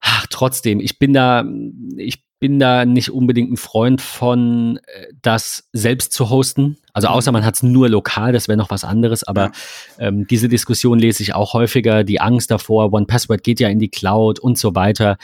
Ach, 0.00 0.26
trotzdem, 0.28 0.80
ich 0.80 0.98
bin 0.98 1.12
da, 1.12 1.44
ich 1.96 2.24
bin 2.44 2.58
da 2.58 2.84
nicht 2.84 3.10
unbedingt 3.10 3.50
ein 3.50 3.56
Freund 3.56 4.02
von, 4.02 4.76
äh, 4.76 5.06
das 5.22 5.66
selbst 5.72 6.12
zu 6.12 6.28
hosten. 6.28 6.76
Also 6.92 7.08
außer 7.08 7.32
man 7.32 7.42
hat 7.42 7.54
es 7.54 7.62
nur 7.62 7.88
lokal, 7.88 8.34
das 8.34 8.48
wäre 8.48 8.58
noch 8.58 8.68
was 8.68 8.84
anderes. 8.84 9.24
Aber 9.24 9.44
ja. 9.44 9.52
ähm, 10.08 10.26
diese 10.26 10.50
Diskussion 10.50 10.98
lese 10.98 11.22
ich 11.22 11.34
auch 11.34 11.54
häufiger. 11.54 12.04
Die 12.04 12.20
Angst 12.20 12.50
davor, 12.50 12.92
One 12.92 13.06
Password 13.06 13.42
geht 13.44 13.60
ja 13.60 13.70
in 13.70 13.78
die 13.78 13.88
Cloud 13.88 14.40
und 14.40 14.58
so 14.58 14.74
weiter. 14.74 15.16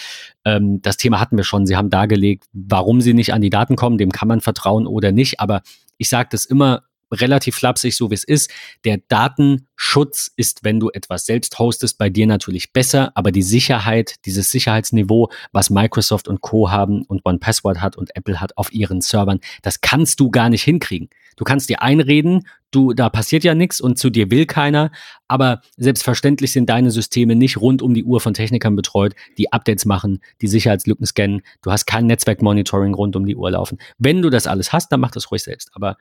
Ähm, 0.46 0.80
das 0.80 0.96
Thema 0.96 1.20
hatten 1.20 1.36
wir 1.36 1.44
schon. 1.44 1.66
Sie 1.66 1.76
haben 1.76 1.90
dargelegt, 1.90 2.44
warum 2.54 3.02
sie 3.02 3.12
nicht 3.12 3.34
an 3.34 3.42
die 3.42 3.50
Daten 3.50 3.76
kommen. 3.76 3.98
Dem 3.98 4.12
kann 4.12 4.26
man 4.26 4.40
vertrauen 4.40 4.86
oder 4.86 5.12
nicht. 5.12 5.40
Aber 5.40 5.60
ich 5.98 6.08
sage 6.08 6.30
das 6.32 6.46
immer 6.46 6.84
relativ 7.10 7.56
flapsig, 7.56 7.96
so 7.96 8.10
wie 8.10 8.14
es 8.14 8.24
ist. 8.24 8.50
Der 8.84 8.98
Datenschutz 9.08 10.30
ist, 10.36 10.64
wenn 10.64 10.80
du 10.80 10.90
etwas 10.90 11.26
selbst 11.26 11.58
hostest, 11.58 11.98
bei 11.98 12.10
dir 12.10 12.26
natürlich 12.26 12.72
besser, 12.72 13.12
aber 13.14 13.32
die 13.32 13.42
Sicherheit, 13.42 14.16
dieses 14.24 14.50
Sicherheitsniveau, 14.50 15.30
was 15.52 15.70
Microsoft 15.70 16.28
und 16.28 16.40
Co. 16.40 16.70
haben 16.70 17.02
und 17.02 17.24
OnePassword 17.24 17.80
hat 17.80 17.96
und 17.96 18.14
Apple 18.16 18.40
hat 18.40 18.56
auf 18.56 18.72
ihren 18.72 19.00
Servern, 19.00 19.40
das 19.62 19.80
kannst 19.80 20.20
du 20.20 20.30
gar 20.30 20.48
nicht 20.48 20.62
hinkriegen. 20.62 21.08
Du 21.36 21.44
kannst 21.44 21.70
dir 21.70 21.80
einreden, 21.80 22.42
du, 22.70 22.92
da 22.92 23.08
passiert 23.08 23.44
ja 23.44 23.54
nichts 23.54 23.80
und 23.80 23.98
zu 23.98 24.10
dir 24.10 24.30
will 24.30 24.46
keiner, 24.46 24.90
aber 25.26 25.62
selbstverständlich 25.76 26.52
sind 26.52 26.68
deine 26.68 26.90
Systeme 26.90 27.34
nicht 27.34 27.56
rund 27.56 27.82
um 27.82 27.94
die 27.94 28.04
Uhr 28.04 28.20
von 28.20 28.34
Technikern 28.34 28.76
betreut, 28.76 29.14
die 29.38 29.52
Updates 29.52 29.86
machen, 29.86 30.20
die 30.42 30.48
Sicherheitslücken 30.48 31.06
scannen. 31.06 31.42
Du 31.62 31.72
hast 31.72 31.86
kein 31.86 32.06
Netzwerkmonitoring 32.06 32.94
rund 32.94 33.16
um 33.16 33.24
die 33.24 33.36
Uhr 33.36 33.50
laufen. 33.50 33.78
Wenn 33.98 34.22
du 34.22 34.30
das 34.30 34.46
alles 34.46 34.72
hast, 34.72 34.92
dann 34.92 35.00
mach 35.00 35.12
das 35.12 35.30
ruhig 35.30 35.42
selbst. 35.42 35.70
Aber 35.72 35.96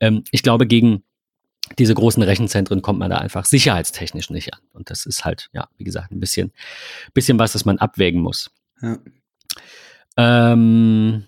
ähm, 0.00 0.24
ich 0.30 0.42
glaube, 0.42 0.66
gegen 0.66 1.02
diese 1.78 1.94
großen 1.94 2.22
Rechenzentren 2.22 2.82
kommt 2.82 2.98
man 2.98 3.10
da 3.10 3.18
einfach 3.18 3.44
sicherheitstechnisch 3.44 4.30
nicht 4.30 4.52
an. 4.52 4.60
Und 4.72 4.90
das 4.90 5.06
ist 5.06 5.24
halt, 5.24 5.48
ja, 5.52 5.68
wie 5.78 5.84
gesagt, 5.84 6.12
ein 6.12 6.20
bisschen, 6.20 6.52
bisschen 7.14 7.38
was, 7.38 7.52
das 7.52 7.64
man 7.64 7.78
abwägen 7.78 8.20
muss. 8.20 8.50
Ja. 8.82 8.98
Ähm, 10.16 11.24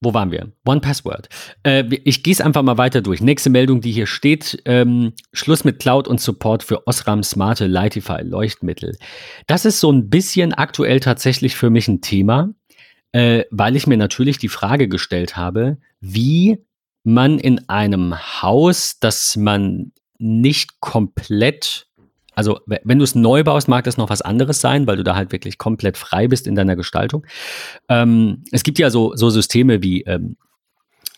wo 0.00 0.12
waren 0.12 0.30
wir? 0.30 0.52
One 0.64 0.80
Password. 0.80 1.28
Äh, 1.62 1.84
ich 2.04 2.22
gehe 2.22 2.32
es 2.32 2.40
einfach 2.40 2.62
mal 2.62 2.76
weiter 2.76 3.00
durch. 3.00 3.20
Nächste 3.20 3.48
Meldung, 3.48 3.80
die 3.80 3.92
hier 3.92 4.06
steht: 4.06 4.60
ähm, 4.66 5.14
Schluss 5.32 5.64
mit 5.64 5.78
Cloud 5.78 6.06
und 6.06 6.20
Support 6.20 6.62
für 6.62 6.86
Osram 6.86 7.22
smarte 7.22 7.66
Lightify 7.66 8.22
Leuchtmittel. 8.22 8.96
Das 9.46 9.64
ist 9.64 9.80
so 9.80 9.90
ein 9.90 10.10
bisschen 10.10 10.52
aktuell 10.52 11.00
tatsächlich 11.00 11.56
für 11.56 11.70
mich 11.70 11.88
ein 11.88 12.02
Thema, 12.02 12.50
äh, 13.12 13.44
weil 13.50 13.74
ich 13.74 13.86
mir 13.86 13.96
natürlich 13.96 14.36
die 14.38 14.48
Frage 14.48 14.88
gestellt 14.88 15.36
habe, 15.36 15.78
wie 16.00 16.58
man 17.06 17.38
in 17.38 17.68
einem 17.68 18.16
Haus, 18.42 18.98
das 18.98 19.36
man 19.36 19.92
nicht 20.18 20.80
komplett, 20.80 21.86
also 22.34 22.58
wenn 22.66 22.98
du 22.98 23.04
es 23.04 23.14
neu 23.14 23.44
baust, 23.44 23.68
mag 23.68 23.84
das 23.84 23.96
noch 23.96 24.10
was 24.10 24.22
anderes 24.22 24.60
sein, 24.60 24.86
weil 24.86 24.96
du 24.96 25.04
da 25.04 25.14
halt 25.14 25.30
wirklich 25.30 25.56
komplett 25.56 25.96
frei 25.96 26.26
bist 26.26 26.46
in 26.46 26.56
deiner 26.56 26.74
Gestaltung. 26.74 27.24
Ähm, 27.88 28.42
es 28.50 28.64
gibt 28.64 28.78
ja 28.78 28.90
so, 28.90 29.14
so 29.14 29.30
Systeme 29.30 29.82
wie 29.82 30.02
ähm, 30.02 30.36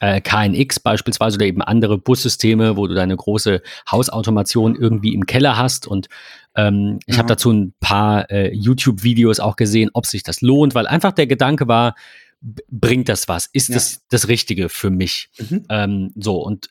äh, 0.01 0.21
KNX 0.21 0.79
beispielsweise 0.81 1.37
oder 1.37 1.47
eben 1.47 1.63
andere 1.63 1.97
Bussysteme, 1.97 2.77
wo 2.77 2.87
du 2.87 2.95
deine 2.95 3.17
große 3.17 3.63
Hausautomation 3.91 4.77
irgendwie 4.77 5.15
im 5.15 5.25
Keller 5.25 5.57
hast. 5.57 5.87
Und 5.87 6.09
ähm, 6.55 6.99
ich 7.07 7.15
ja. 7.15 7.19
habe 7.19 7.29
dazu 7.29 7.51
ein 7.51 7.73
paar 7.81 8.31
äh, 8.31 8.55
YouTube-Videos 8.55 9.41
auch 9.41 9.57
gesehen, 9.57 9.91
ob 9.95 10.05
sich 10.05 10.23
das 10.23 10.43
lohnt, 10.43 10.75
weil 10.75 10.87
einfach 10.87 11.13
der 11.13 11.27
Gedanke 11.27 11.67
war, 11.67 11.95
bringt 12.41 13.09
das 13.09 13.29
was? 13.29 13.49
Ist 13.53 13.69
Ja. 13.69 13.75
das 13.75 14.03
das 14.09 14.29
Richtige 14.29 14.69
für 14.69 14.91
mich? 14.91 15.31
Mhm. 15.39 15.65
Ähm, 15.69 16.13
so, 16.17 16.37
und 16.43 16.69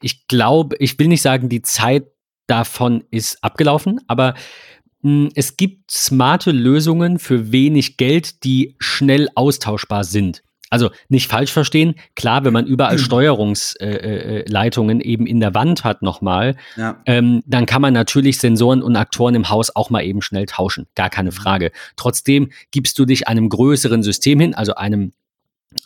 ich 0.00 0.26
glaube, 0.28 0.76
ich 0.78 0.98
will 0.98 1.08
nicht 1.08 1.22
sagen, 1.22 1.48
die 1.48 1.62
Zeit 1.62 2.06
davon 2.46 3.04
ist 3.10 3.42
abgelaufen, 3.42 4.00
aber 4.06 4.34
mh, 5.02 5.30
es 5.34 5.56
gibt 5.56 5.90
smarte 5.90 6.50
Lösungen 6.52 7.18
für 7.18 7.52
wenig 7.52 7.96
Geld, 7.96 8.44
die 8.44 8.76
schnell 8.78 9.28
austauschbar 9.34 10.04
sind. 10.04 10.42
Also 10.70 10.90
nicht 11.08 11.30
falsch 11.30 11.52
verstehen, 11.52 11.94
klar, 12.16 12.44
wenn 12.44 12.52
man 12.52 12.66
überall 12.66 12.98
Steuerungsleitungen 12.98 14.00
äh, 14.00 14.40
äh, 14.40 14.50
Leitungen 14.50 15.00
eben 15.00 15.26
in 15.26 15.38
der 15.40 15.54
Wand 15.54 15.84
hat 15.84 16.02
nochmal, 16.02 16.56
Ja. 16.76 17.00
ähm, 17.06 17.42
dann 17.46 17.66
kann 17.66 17.82
man 17.82 17.92
natürlich 17.92 18.38
Sensoren 18.38 18.82
und 18.82 18.96
Aktoren 18.96 19.34
im 19.34 19.50
Haus 19.50 19.74
auch 19.76 19.90
mal 19.90 20.02
eben 20.04 20.22
schnell 20.22 20.46
tauschen. 20.46 20.86
Gar 20.94 21.10
keine 21.10 21.32
Frage. 21.32 21.70
Trotzdem 21.96 22.50
gibst 22.70 22.98
du 22.98 23.04
dich 23.04 23.28
einem 23.28 23.48
größeren 23.48 24.02
System 24.02 24.40
hin, 24.40 24.54
also 24.54 24.74
einem, 24.74 25.12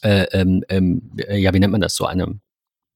äh, 0.02 0.24
ähm, 0.32 0.64
ähm, 0.68 1.10
äh, 1.18 1.36
ja, 1.38 1.52
wie 1.52 1.58
nennt 1.60 1.72
man 1.72 1.80
das 1.80 1.94
so, 1.94 2.06
einem, 2.06 2.40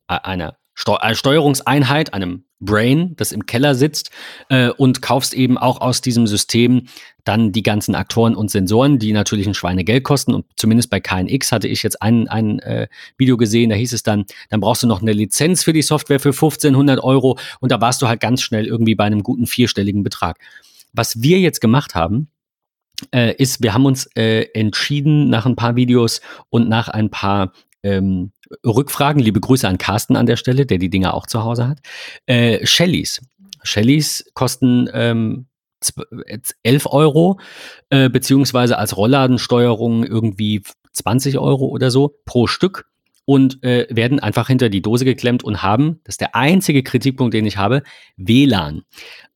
äh, 0.08 0.18
einer 0.22 0.56
Steu 0.74 0.96
äh, 1.00 1.14
Steuerungseinheit, 1.14 2.14
einem 2.14 2.44
Brain, 2.62 3.14
das 3.16 3.32
im 3.32 3.44
Keller 3.44 3.74
sitzt, 3.74 4.10
äh, 4.48 4.70
und 4.70 5.02
kaufst 5.02 5.34
eben 5.34 5.58
auch 5.58 5.80
aus 5.80 6.00
diesem 6.00 6.26
System 6.26 6.86
dann 7.24 7.52
die 7.52 7.62
ganzen 7.62 7.94
Aktoren 7.94 8.34
und 8.34 8.50
Sensoren, 8.50 8.98
die 8.98 9.12
natürlich 9.12 9.46
ein 9.46 9.54
Schweinegeld 9.54 10.04
kosten. 10.04 10.34
Und 10.34 10.46
zumindest 10.56 10.90
bei 10.90 11.00
KNX 11.00 11.52
hatte 11.52 11.68
ich 11.68 11.82
jetzt 11.82 12.00
ein, 12.02 12.28
ein 12.28 12.58
äh, 12.60 12.88
Video 13.18 13.36
gesehen, 13.36 13.70
da 13.70 13.76
hieß 13.76 13.92
es 13.92 14.02
dann, 14.02 14.24
dann 14.50 14.60
brauchst 14.60 14.82
du 14.82 14.86
noch 14.86 15.02
eine 15.02 15.12
Lizenz 15.12 15.62
für 15.62 15.72
die 15.72 15.82
Software 15.82 16.20
für 16.20 16.30
1500 16.30 17.02
Euro 17.02 17.38
und 17.60 17.70
da 17.70 17.80
warst 17.80 18.02
du 18.02 18.08
halt 18.08 18.20
ganz 18.20 18.42
schnell 18.42 18.66
irgendwie 18.66 18.94
bei 18.94 19.04
einem 19.04 19.22
guten 19.22 19.46
vierstelligen 19.46 20.02
Betrag. 20.02 20.38
Was 20.92 21.22
wir 21.22 21.38
jetzt 21.38 21.60
gemacht 21.60 21.94
haben, 21.94 22.28
äh, 23.14 23.34
ist, 23.36 23.62
wir 23.62 23.74
haben 23.74 23.86
uns 23.86 24.06
äh, 24.16 24.46
entschieden 24.54 25.28
nach 25.30 25.46
ein 25.46 25.56
paar 25.56 25.76
Videos 25.76 26.20
und 26.50 26.68
nach 26.68 26.88
ein 26.88 27.10
paar 27.10 27.52
ähm, 27.82 28.32
Rückfragen, 28.64 29.22
liebe 29.22 29.40
Grüße 29.40 29.66
an 29.66 29.78
Carsten 29.78 30.16
an 30.16 30.26
der 30.26 30.36
Stelle, 30.36 30.66
der 30.66 30.78
die 30.78 30.90
Dinger 30.90 31.14
auch 31.14 31.26
zu 31.26 31.44
Hause 31.44 31.68
hat, 31.68 31.78
äh, 32.26 32.64
Shellys. 32.66 33.20
Shellys 33.62 34.24
kosten 34.34 34.88
ähm, 34.92 35.46
zw- 35.82 36.04
jetzt 36.28 36.56
11 36.62 36.86
Euro, 36.86 37.38
äh, 37.90 38.08
beziehungsweise 38.10 38.78
als 38.78 38.96
Rollladensteuerung 38.96 40.04
irgendwie 40.04 40.62
20 40.92 41.38
Euro 41.38 41.66
oder 41.66 41.90
so 41.90 42.16
pro 42.24 42.46
Stück 42.46 42.86
und 43.24 43.62
äh, 43.62 43.86
werden 43.88 44.18
einfach 44.18 44.48
hinter 44.48 44.68
die 44.68 44.82
Dose 44.82 45.04
geklemmt 45.04 45.44
und 45.44 45.62
haben, 45.62 46.00
das 46.04 46.14
ist 46.14 46.20
der 46.20 46.34
einzige 46.34 46.82
Kritikpunkt, 46.82 47.34
den 47.34 47.46
ich 47.46 47.56
habe, 47.56 47.82
WLAN. 48.16 48.82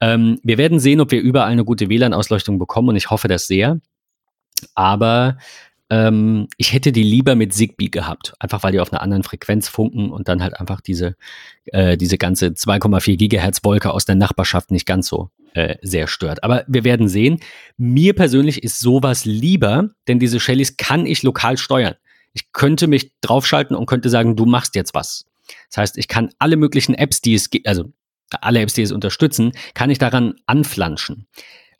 Ähm, 0.00 0.40
wir 0.42 0.58
werden 0.58 0.80
sehen, 0.80 1.00
ob 1.00 1.12
wir 1.12 1.20
überall 1.20 1.50
eine 1.50 1.64
gute 1.64 1.88
WLAN-Ausleuchtung 1.88 2.58
bekommen 2.58 2.88
und 2.90 2.96
ich 2.96 3.10
hoffe 3.10 3.28
das 3.28 3.46
sehr. 3.46 3.80
Aber 4.74 5.38
ähm, 5.90 6.48
ich 6.56 6.72
hätte 6.72 6.92
die 6.92 7.02
lieber 7.02 7.34
mit 7.34 7.54
Zigbee 7.54 7.88
gehabt, 7.88 8.34
einfach 8.40 8.62
weil 8.62 8.72
die 8.72 8.80
auf 8.80 8.92
einer 8.92 9.02
anderen 9.02 9.22
Frequenz 9.22 9.68
funken 9.68 10.10
und 10.10 10.28
dann 10.28 10.42
halt 10.42 10.58
einfach 10.58 10.80
diese, 10.80 11.16
äh, 11.66 11.96
diese 11.96 12.18
ganze 12.18 12.48
2,4 12.48 13.16
Gigahertz 13.16 13.62
Wolke 13.62 13.92
aus 13.92 14.04
der 14.04 14.16
Nachbarschaft 14.16 14.70
nicht 14.70 14.86
ganz 14.86 15.06
so 15.06 15.30
äh, 15.54 15.76
sehr 15.82 16.08
stört. 16.08 16.42
Aber 16.42 16.64
wir 16.66 16.84
werden 16.84 17.08
sehen. 17.08 17.40
Mir 17.76 18.14
persönlich 18.14 18.62
ist 18.62 18.80
sowas 18.80 19.24
lieber, 19.24 19.90
denn 20.08 20.18
diese 20.18 20.40
Shellys 20.40 20.76
kann 20.76 21.06
ich 21.06 21.22
lokal 21.22 21.56
steuern. 21.56 21.94
Ich 22.32 22.52
könnte 22.52 22.88
mich 22.88 23.12
draufschalten 23.20 23.76
und 23.76 23.86
könnte 23.86 24.10
sagen, 24.10 24.36
du 24.36 24.44
machst 24.44 24.74
jetzt 24.74 24.94
was. 24.94 25.26
Das 25.70 25.78
heißt, 25.78 25.98
ich 25.98 26.08
kann 26.08 26.30
alle 26.38 26.56
möglichen 26.56 26.94
Apps, 26.94 27.20
die 27.20 27.34
es 27.34 27.50
gibt, 27.50 27.68
also 27.68 27.92
alle 28.40 28.60
Apps, 28.60 28.74
die 28.74 28.82
es 28.82 28.92
unterstützen, 28.92 29.52
kann 29.74 29.90
ich 29.90 29.98
daran 29.98 30.34
anflanschen. 30.46 31.26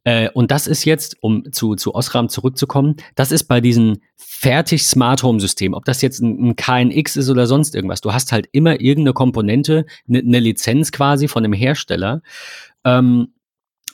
Äh, 0.06 0.30
und 0.30 0.52
das 0.52 0.68
ist 0.68 0.84
jetzt, 0.84 1.16
um 1.20 1.52
zu, 1.52 1.74
zu 1.74 1.94
Osram 1.94 2.28
zurückzukommen, 2.28 2.94
das 3.16 3.32
ist 3.32 3.44
bei 3.44 3.60
diesen 3.60 4.02
fertig 4.16 4.86
Smart 4.86 5.24
Home 5.24 5.40
System, 5.40 5.74
ob 5.74 5.84
das 5.84 6.00
jetzt 6.00 6.20
ein, 6.20 6.50
ein 6.50 6.56
KNX 6.56 7.16
ist 7.16 7.28
oder 7.28 7.48
sonst 7.48 7.74
irgendwas. 7.74 8.02
Du 8.02 8.12
hast 8.12 8.30
halt 8.30 8.48
immer 8.52 8.80
irgendeine 8.80 9.14
Komponente, 9.14 9.84
eine 10.08 10.22
ne 10.22 10.38
Lizenz 10.38 10.92
quasi 10.92 11.26
von 11.26 11.42
dem 11.42 11.52
Hersteller. 11.52 12.22
Ähm, 12.84 13.32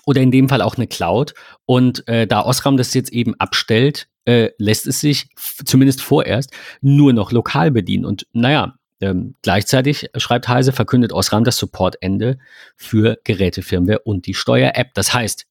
oder 0.04 0.20
in 0.20 0.30
dem 0.30 0.50
Fall 0.50 0.60
auch 0.60 0.76
eine 0.76 0.86
Cloud. 0.86 1.32
Und 1.64 2.06
äh, 2.08 2.26
da 2.26 2.42
Osram 2.42 2.76
das 2.76 2.92
jetzt 2.92 3.12
eben 3.12 3.34
abstellt, 3.36 4.08
äh, 4.26 4.50
lässt 4.58 4.86
es 4.86 5.00
sich 5.00 5.28
zumindest 5.64 6.02
vorerst 6.02 6.50
nur 6.82 7.14
noch 7.14 7.32
lokal 7.32 7.70
bedienen. 7.70 8.04
Und 8.04 8.26
naja, 8.32 8.74
ähm, 9.00 9.34
gleichzeitig 9.40 10.10
schreibt 10.16 10.48
Heise, 10.48 10.72
verkündet 10.72 11.12
Osram 11.12 11.44
das 11.44 11.56
Supportende 11.56 12.38
für 12.76 13.16
Gerätefirmware 13.24 14.00
und 14.00 14.26
die 14.26 14.34
Steuer-App. 14.34 14.92
Das 14.94 15.14
heißt, 15.14 15.46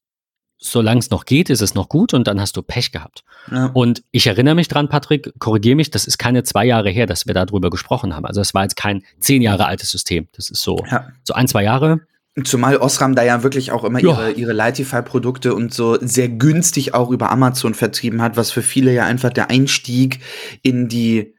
solange 0.61 0.99
es 0.99 1.09
noch 1.09 1.25
geht, 1.25 1.49
ist 1.49 1.61
es 1.61 1.73
noch 1.73 1.89
gut 1.89 2.13
und 2.13 2.27
dann 2.27 2.39
hast 2.39 2.55
du 2.55 2.61
Pech 2.61 2.91
gehabt. 2.91 3.23
Ja. 3.51 3.71
Und 3.73 4.03
ich 4.11 4.27
erinnere 4.27 4.55
mich 4.55 4.67
dran, 4.67 4.87
Patrick, 4.87 5.33
korrigiere 5.39 5.75
mich, 5.75 5.89
das 5.89 6.05
ist 6.05 6.19
keine 6.19 6.43
zwei 6.43 6.65
Jahre 6.65 6.91
her, 6.91 7.07
dass 7.07 7.25
wir 7.25 7.33
darüber 7.33 7.71
gesprochen 7.71 8.15
haben. 8.15 8.25
Also 8.25 8.41
es 8.41 8.53
war 8.53 8.61
jetzt 8.61 8.75
kein 8.77 9.03
zehn 9.19 9.41
Jahre 9.41 9.65
altes 9.65 9.89
System. 9.89 10.27
Das 10.33 10.49
ist 10.49 10.61
so, 10.61 10.77
ja. 10.89 11.07
so 11.23 11.33
ein, 11.33 11.47
zwei 11.47 11.63
Jahre. 11.63 12.01
Zumal 12.45 12.77
Osram 12.77 13.15
da 13.15 13.23
ja 13.23 13.43
wirklich 13.43 13.71
auch 13.71 13.83
immer 13.83 13.99
Ja. 13.99 14.11
ihre, 14.11 14.31
ihre 14.31 14.53
Lightify-Produkte 14.53 15.53
und 15.53 15.73
so 15.73 15.97
sehr 15.99 16.29
günstig 16.29 16.93
auch 16.93 17.09
über 17.09 17.31
Amazon 17.31 17.73
vertrieben 17.73 18.21
hat, 18.21 18.37
was 18.37 18.51
für 18.51 18.61
viele 18.61 18.93
ja 18.93 19.05
einfach 19.05 19.31
der 19.31 19.49
Einstieg 19.49 20.19
in 20.61 20.87
die 20.87 21.35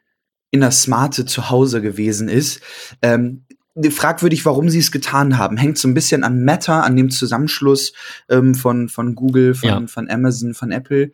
in 0.50 0.60
das 0.60 0.82
smarte 0.82 1.24
Zuhause 1.24 1.80
gewesen 1.80 2.28
ist. 2.28 2.60
Ähm, 3.00 3.46
fragwürdig, 3.90 4.44
warum 4.44 4.68
sie 4.68 4.78
es 4.78 4.92
getan 4.92 5.38
haben. 5.38 5.56
Hängt 5.56 5.78
so 5.78 5.88
ein 5.88 5.94
bisschen 5.94 6.24
an 6.24 6.44
Meta, 6.44 6.80
an 6.80 6.96
dem 6.96 7.10
Zusammenschluss 7.10 7.92
ähm, 8.28 8.54
von, 8.54 8.88
von 8.88 9.14
Google, 9.14 9.54
von, 9.54 9.68
Ja. 9.68 9.86
von 9.86 10.10
Amazon, 10.10 10.54
von 10.54 10.70
Apple. 10.72 11.12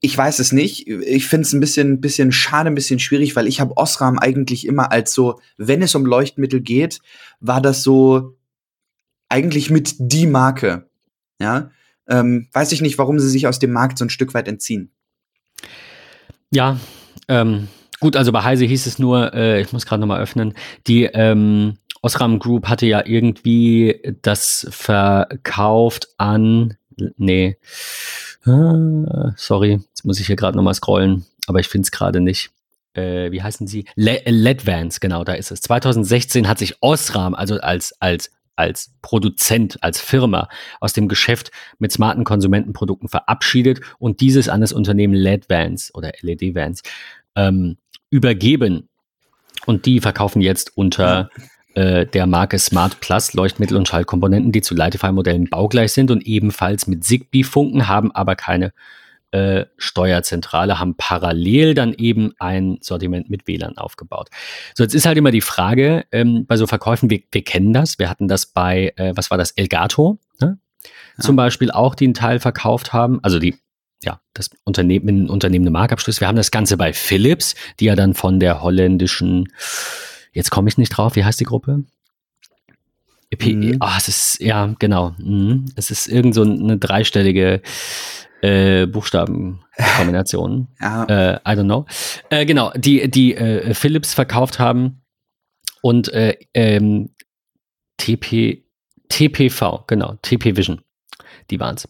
Ich 0.00 0.16
weiß 0.16 0.38
es 0.38 0.52
nicht. 0.52 0.86
Ich 0.88 1.26
finde 1.26 1.42
es 1.46 1.52
ein 1.52 1.60
bisschen, 1.60 2.00
bisschen 2.00 2.32
schade, 2.32 2.70
ein 2.70 2.74
bisschen 2.74 3.00
schwierig, 3.00 3.36
weil 3.36 3.46
ich 3.46 3.60
habe 3.60 3.76
Osram 3.76 4.18
eigentlich 4.18 4.66
immer 4.66 4.92
als 4.92 5.12
so, 5.12 5.40
wenn 5.58 5.82
es 5.82 5.94
um 5.94 6.06
Leuchtmittel 6.06 6.60
geht, 6.60 7.00
war 7.40 7.60
das 7.60 7.82
so 7.82 8.36
eigentlich 9.28 9.70
mit 9.70 9.94
die 9.98 10.26
Marke. 10.26 10.88
Ja, 11.40 11.70
ähm, 12.08 12.48
weiß 12.52 12.72
ich 12.72 12.80
nicht, 12.80 12.98
warum 12.98 13.18
sie 13.18 13.28
sich 13.28 13.46
aus 13.46 13.58
dem 13.58 13.72
Markt 13.72 13.98
so 13.98 14.04
ein 14.04 14.10
Stück 14.10 14.32
weit 14.34 14.48
entziehen. 14.48 14.90
Ja, 16.50 16.80
ähm, 17.28 17.68
gut, 18.00 18.16
also 18.16 18.32
bei 18.32 18.42
Heise 18.42 18.64
hieß 18.64 18.86
es 18.86 18.98
nur, 18.98 19.32
äh, 19.34 19.60
ich 19.60 19.72
muss 19.72 19.86
gerade 19.86 20.00
nochmal 20.00 20.20
öffnen, 20.20 20.54
die 20.86 21.04
ähm, 21.04 21.76
Osram 22.02 22.38
Group 22.38 22.66
hatte 22.68 22.86
ja 22.86 23.04
irgendwie 23.04 24.16
das 24.22 24.66
verkauft 24.70 26.08
an, 26.16 26.76
nee, 27.16 27.58
ah, 28.44 29.32
sorry, 29.36 29.80
jetzt 29.90 30.04
muss 30.04 30.18
ich 30.18 30.26
hier 30.26 30.36
gerade 30.36 30.56
nochmal 30.56 30.74
scrollen, 30.74 31.26
aber 31.46 31.60
ich 31.60 31.68
finde 31.68 31.84
es 31.84 31.90
gerade 31.90 32.20
nicht. 32.20 32.50
Äh, 32.94 33.30
wie 33.30 33.42
heißen 33.42 33.66
sie? 33.66 33.84
Le 33.94 34.20
Ledvance, 34.24 34.98
genau, 34.98 35.22
da 35.22 35.34
ist 35.34 35.52
es. 35.52 35.60
2016 35.60 36.48
hat 36.48 36.58
sich 36.58 36.82
Osram, 36.82 37.34
also 37.34 37.60
als, 37.60 37.94
als, 38.00 38.32
als 38.56 38.92
Produzent, 39.00 39.82
als 39.82 40.00
Firma 40.00 40.48
aus 40.80 40.92
dem 40.92 41.06
Geschäft 41.06 41.52
mit 41.78 41.92
smarten 41.92 42.24
Konsumentenprodukten 42.24 43.08
verabschiedet 43.08 43.80
und 43.98 44.20
dieses 44.20 44.48
an 44.48 44.60
das 44.60 44.72
Unternehmen 44.72 45.14
Ledvance 45.14 45.92
oder 45.94 46.12
LED 46.22 46.54
Vance 46.56 46.82
ähm, 47.36 47.76
übergeben. 48.10 48.88
Und 49.66 49.86
die 49.86 50.00
verkaufen 50.00 50.40
jetzt 50.40 50.76
unter 50.76 51.30
äh, 51.74 52.06
der 52.06 52.26
Marke 52.26 52.58
Smart 52.58 53.00
Plus 53.00 53.32
Leuchtmittel 53.34 53.76
und 53.76 53.86
Schaltkomponenten, 53.86 54.52
die 54.52 54.62
zu 54.62 54.74
Lightify-Modellen 54.74 55.48
baugleich 55.48 55.92
sind 55.92 56.10
und 56.10 56.26
ebenfalls 56.26 56.86
mit 56.86 57.04
Zigbee 57.04 57.44
funken, 57.44 57.88
haben 57.88 58.10
aber 58.12 58.36
keine 58.36 58.72
äh, 59.32 59.66
Steuerzentrale, 59.76 60.80
haben 60.80 60.96
parallel 60.96 61.74
dann 61.74 61.94
eben 61.94 62.32
ein 62.38 62.78
Sortiment 62.80 63.30
mit 63.30 63.46
WLAN 63.46 63.78
aufgebaut. 63.78 64.28
So, 64.74 64.82
jetzt 64.82 64.94
ist 64.94 65.06
halt 65.06 65.18
immer 65.18 65.30
die 65.30 65.40
Frage, 65.40 66.04
ähm, 66.10 66.46
bei 66.46 66.56
so 66.56 66.66
Verkäufen, 66.66 67.10
wir, 67.10 67.20
wir 67.30 67.44
kennen 67.44 67.72
das, 67.72 68.00
wir 68.00 68.10
hatten 68.10 68.26
das 68.26 68.46
bei, 68.46 68.92
äh, 68.96 69.12
was 69.14 69.30
war 69.30 69.38
das, 69.38 69.52
Elgato, 69.52 70.18
ne? 70.40 70.58
Ja. 71.16 71.24
zum 71.24 71.36
Beispiel 71.36 71.70
auch, 71.70 71.94
die 71.94 72.06
einen 72.06 72.14
Teil 72.14 72.40
verkauft 72.40 72.92
haben, 72.92 73.22
also 73.22 73.38
die 73.38 73.56
ja, 74.02 74.20
das 74.34 74.50
Unternehmen, 74.64 75.28
Unternehmen 75.28 75.64
eine 75.64 75.70
Markabschluss. 75.70 76.20
Wir 76.20 76.28
haben 76.28 76.36
das 76.36 76.50
Ganze 76.50 76.76
bei 76.76 76.92
Philips, 76.92 77.54
die 77.78 77.86
ja 77.86 77.96
dann 77.96 78.14
von 78.14 78.40
der 78.40 78.62
holländischen, 78.62 79.52
jetzt 80.32 80.50
komme 80.50 80.68
ich 80.68 80.78
nicht 80.78 80.90
drauf, 80.90 81.16
wie 81.16 81.24
heißt 81.24 81.40
die 81.40 81.44
Gruppe? 81.44 81.84
EP, 83.30 83.46
Mhm. 83.46 83.76
ah, 83.80 83.96
es 83.96 84.08
ist, 84.08 84.40
ja, 84.40 84.74
genau. 84.78 85.14
Mhm. 85.18 85.66
Es 85.76 85.90
ist 85.90 86.08
irgend 86.08 86.34
so 86.34 86.42
eine 86.42 86.78
dreistellige 86.78 87.62
äh, 88.42 88.86
Buchstabenkombination. 88.86 90.68
Ja, 90.80 91.04
äh, 91.04 91.34
I 91.46 91.56
don't 91.56 91.64
know. 91.64 91.86
Äh, 92.30 92.46
genau, 92.46 92.72
die, 92.74 93.08
die 93.10 93.36
äh, 93.36 93.74
Philips 93.74 94.14
verkauft 94.14 94.58
haben 94.58 95.02
und 95.82 96.08
äh, 96.12 96.36
ähm, 96.54 97.10
TP, 97.98 98.64
TPV, 99.08 99.84
genau, 99.86 100.14
TP 100.22 100.56
Vision, 100.56 100.80
die 101.50 101.60
waren's. 101.60 101.86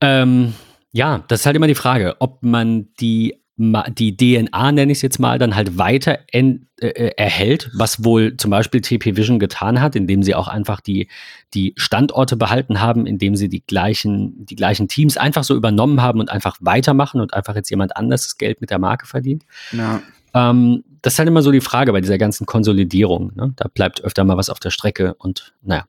Ähm, 0.00 0.54
ja, 0.92 1.24
das 1.28 1.40
ist 1.40 1.46
halt 1.46 1.56
immer 1.56 1.66
die 1.66 1.74
Frage, 1.74 2.16
ob 2.18 2.42
man 2.42 2.88
die 3.00 3.38
die 3.60 4.16
DNA, 4.16 4.70
nenne 4.70 4.92
ich 4.92 4.98
es 4.98 5.02
jetzt 5.02 5.18
mal, 5.18 5.36
dann 5.40 5.56
halt 5.56 5.76
weiter 5.76 6.20
en, 6.30 6.68
äh, 6.80 6.86
äh 6.86 7.12
erhält, 7.16 7.70
was 7.74 8.04
wohl 8.04 8.36
zum 8.36 8.52
Beispiel 8.52 8.80
TP 8.80 9.16
Vision 9.16 9.40
getan 9.40 9.80
hat, 9.80 9.96
indem 9.96 10.22
sie 10.22 10.36
auch 10.36 10.46
einfach 10.46 10.80
die, 10.80 11.08
die 11.54 11.74
Standorte 11.76 12.36
behalten 12.36 12.80
haben, 12.80 13.04
indem 13.04 13.34
sie 13.34 13.48
die 13.48 13.66
gleichen, 13.66 14.46
die 14.46 14.54
gleichen 14.54 14.86
Teams 14.86 15.16
einfach 15.16 15.42
so 15.42 15.56
übernommen 15.56 16.00
haben 16.00 16.20
und 16.20 16.30
einfach 16.30 16.56
weitermachen 16.60 17.20
und 17.20 17.34
einfach 17.34 17.56
jetzt 17.56 17.68
jemand 17.70 17.96
anders 17.96 18.22
das 18.22 18.38
Geld 18.38 18.60
mit 18.60 18.70
der 18.70 18.78
Marke 18.78 19.06
verdient. 19.06 19.44
Ja. 19.72 20.02
Ähm, 20.34 20.84
das 21.02 21.14
ist 21.14 21.18
halt 21.18 21.28
immer 21.28 21.42
so 21.42 21.50
die 21.50 21.60
Frage 21.60 21.90
bei 21.90 22.00
dieser 22.00 22.18
ganzen 22.18 22.46
Konsolidierung. 22.46 23.32
Ne? 23.34 23.54
Da 23.56 23.66
bleibt 23.66 24.04
öfter 24.04 24.22
mal 24.22 24.36
was 24.36 24.50
auf 24.50 24.60
der 24.60 24.70
Strecke 24.70 25.14
und 25.14 25.52
naja, 25.62 25.84